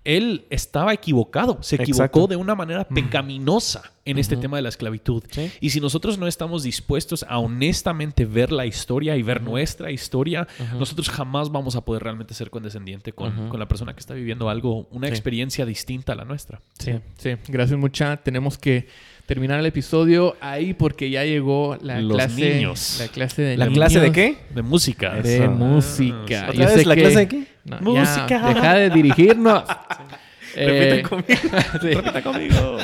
él 0.07 0.47
estaba 0.51 0.95
equivocado, 0.95 1.59
se 1.63 1.75
equivocó 1.77 2.29
de 2.29 2.37
una 2.37 2.55
manera 2.55 2.87
pecaminosa 2.87 3.93
en 4.05 4.19
este 4.19 4.37
tema 4.37 4.57
de 4.57 4.63
la 4.63 4.69
esclavitud. 4.69 5.25
Y 5.61 5.71
si 5.71 5.81
nosotros 5.81 6.17
no 6.17 6.29
estamos 6.29 6.63
dispuestos 6.63 7.27
a 7.29 7.41
honestamente 7.41 8.25
ver 8.25 8.53
la 8.53 8.67
historia 8.67 9.17
y 9.17 9.23
ver 9.23 9.43
nuestra 9.43 9.91
historia, 9.91 10.47
nosotros 10.79 11.11
jamás 11.11 11.51
vamos 11.51 11.75
a 11.75 11.85
poder 11.85 12.05
realmente 12.05 12.35
ser 12.35 12.51
condescendiente 12.51 13.13
con, 13.13 13.51
la 13.59 13.67
persona 13.67 13.95
que 13.95 14.01
está 14.01 14.15
viviendo 14.15 14.49
algo, 14.49 14.87
una 14.93 15.09
experiencia 15.09 15.67
distinta 15.67 16.13
a 16.13 16.17
la 16.17 16.25
nuestra. 16.25 16.61
Sí, 16.79 16.93
sí. 17.19 17.31
Gracias 17.49 17.79
mucha. 17.79 18.17
Tenemos 18.19 18.59
que 18.59 18.87
terminar 19.27 19.59
el 19.59 19.67
episodio 19.67 20.37
ahí 20.41 20.73
porque 20.73 21.11
ya 21.11 21.25
llegó 21.25 21.77
la 21.83 21.99
clase. 21.99 22.55
Niños. 22.55 22.99
La 23.01 23.09
clase 23.09 23.43
de 23.43 23.57
¿La 23.57 23.67
clase 23.67 23.99
de 23.99 24.13
qué? 24.13 24.39
De 24.55 24.63
música. 24.63 25.15
De 25.17 25.49
música. 25.49 26.47
¿Otra 26.51 26.67
vez 26.67 26.87
la 26.87 26.95
clase 26.95 27.19
de 27.19 27.29
qué? 27.29 27.56
Música. 27.81 28.49
deja 28.49 28.75
de 28.75 28.91
dirigirnos. 28.91 29.65
Repite 30.57 31.03
conmigo. 31.03 31.59
Repita 31.83 32.23
conmigo. 32.23 32.79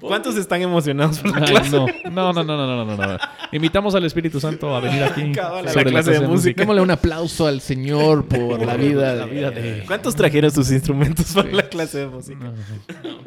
¿Cuántos 0.00 0.36
están 0.36 0.62
emocionados 0.62 1.18
por 1.18 1.40
la 1.40 1.46
clase? 1.46 1.76
No. 1.76 1.86
no, 2.10 2.32
no, 2.32 2.44
no, 2.44 2.56
no, 2.56 2.84
no, 2.84 2.96
no, 2.96 3.18
Invitamos 3.52 3.94
al 3.94 4.04
Espíritu 4.04 4.38
Santo 4.38 4.74
a 4.74 4.80
venir 4.80 5.02
aquí 5.02 5.32
sobre 5.34 5.90
la 5.90 6.02
clase, 6.02 6.10
de, 6.12 6.20
música. 6.20 6.60
Démosle 6.60 6.82
un 6.82 6.90
aplauso 6.90 7.46
al 7.46 7.60
Señor 7.60 8.26
por 8.26 8.64
la 8.64 8.76
vida, 8.76 9.14
la 9.14 9.26
vida 9.26 9.50
de... 9.50 9.84
¿Cuántos 9.86 10.14
trajeron 10.14 10.50
sus 10.50 10.70
instrumentos 10.70 11.32
para 11.32 11.50
la 11.50 11.68
clase 11.68 11.98
de 11.98 12.06
música? 12.06 12.52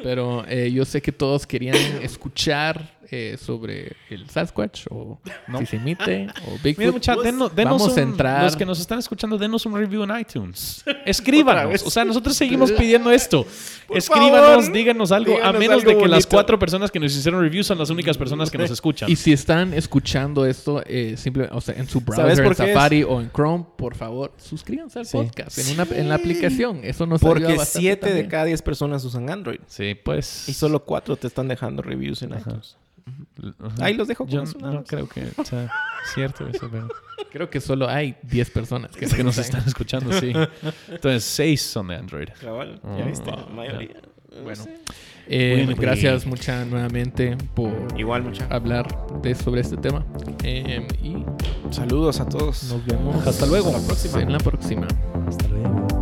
pero 0.03 0.45
eh, 0.47 0.71
yo 0.71 0.85
sé 0.85 1.01
que 1.01 1.11
todos 1.11 1.45
querían 1.45 1.75
escuchar 2.01 2.98
eh, 3.11 3.37
sobre 3.37 3.95
el 4.09 4.29
Sasquatch 4.29 4.85
o 4.89 5.19
si 5.59 5.65
se 5.65 5.75
emite 5.77 6.27
o 6.47 6.51
Bigfoot. 6.63 6.77
Mira, 6.77 6.91
mucha, 6.91 7.15
denos, 7.15 7.51
Vamos 7.55 7.97
a 7.97 8.01
entrar. 8.01 8.43
Los 8.43 8.55
que 8.55 8.65
nos 8.65 8.79
están 8.79 8.99
escuchando, 8.99 9.37
denos 9.37 9.65
un 9.65 9.75
review 9.75 10.03
en 10.03 10.19
iTunes. 10.19 10.83
Escríbanos. 11.05 11.83
o 11.83 11.89
sea, 11.89 12.05
nosotros 12.05 12.35
seguimos 12.35 12.71
pidiendo 12.77 13.11
esto. 13.11 13.45
Escríbanos, 13.89 14.71
díganos 14.71 15.11
algo, 15.11 15.41
a 15.41 15.51
menos 15.53 15.83
de 15.83 15.97
que 15.97 16.07
las 16.07 16.27
cuatro 16.27 16.59
personas 16.59 16.91
que 16.91 16.99
nos 16.99 17.15
hicieron 17.15 17.41
review 17.41 17.63
son 17.63 17.77
las 17.77 17.89
únicas 17.89 18.17
personas 18.17 18.51
que 18.51 18.57
nos 18.57 18.71
escuchan. 18.71 19.09
Y 19.09 19.15
si 19.15 19.33
están 19.33 19.73
escuchando 19.73 20.45
esto 20.45 20.83
eh, 20.85 21.15
simple, 21.17 21.49
o 21.51 21.61
sea, 21.61 21.75
en 21.75 21.87
su 21.87 22.01
browser, 22.01 22.45
en 22.45 22.55
Safari 22.55 23.03
o 23.03 23.19
en 23.19 23.31
Chrome, 23.31 23.65
por 23.77 23.95
favor, 23.95 24.33
suscríbanse 24.37 24.99
al 24.99 25.07
podcast 25.07 25.57
en, 25.57 25.73
una, 25.73 25.87
en 25.95 26.09
la 26.09 26.15
aplicación. 26.15 26.81
Eso 26.83 27.05
nos 27.05 27.21
Porque 27.21 27.45
ayuda 27.45 27.57
bastante 27.57 27.87
7 27.87 28.13
de 28.13 28.27
cada 28.27 28.45
10 28.45 28.61
personas 28.61 29.03
usan 29.03 29.29
Android. 29.29 29.59
Sí, 29.67 29.95
pues. 29.95 30.47
Y 30.47 30.53
solo 30.53 30.83
4 30.85 31.15
te 31.17 31.27
están 31.27 31.47
dejando 31.47 31.81
reviews 31.81 32.21
en 32.21 32.37
iTunes. 32.37 32.77
Ahí 33.79 33.93
los 33.93 34.07
dejo 34.07 34.25
con 34.25 34.33
Yo 34.33 34.43
no 34.59 34.83
creo 34.83 35.07
que 35.07 35.27
sea 35.43 35.71
cierto 36.13 36.47
eso, 36.47 36.69
pero... 36.71 36.87
Creo 37.31 37.49
que 37.49 37.61
solo 37.61 37.87
hay 37.87 38.15
10 38.23 38.49
personas 38.49 38.95
que, 38.95 39.05
que 39.05 39.23
nos 39.23 39.37
están 39.37 39.63
escuchando, 39.67 40.11
sí. 40.19 40.33
Entonces, 40.87 41.23
6 41.25 41.61
son 41.61 41.89
de 41.89 41.95
Android. 41.95 42.29
Cabal, 42.41 42.81
ya 42.97 43.05
viste, 43.05 43.29
la 43.29 43.45
mayoría. 43.45 44.01
Bueno. 44.43 44.63
Eh, 45.31 45.75
gracias 45.77 46.25
mucha 46.25 46.65
nuevamente 46.65 47.37
por 47.53 47.71
Igual, 47.95 48.23
mucha. 48.23 48.47
hablar 48.47 48.87
de, 49.21 49.35
sobre 49.35 49.61
este 49.61 49.77
tema. 49.77 50.03
Eh, 50.43 50.87
y 51.03 51.23
saludos 51.71 52.19
a 52.19 52.27
todos. 52.27 52.63
Nos 52.63 52.83
vemos 52.85 53.27
hasta 53.27 53.45
luego. 53.45 53.67
Hasta 53.67 53.79
la 53.81 53.87
próxima. 53.87 54.21
En 54.21 54.31
la 54.31 54.39
próxima. 54.39 54.87
Hasta 55.27 55.47
luego. 55.49 55.98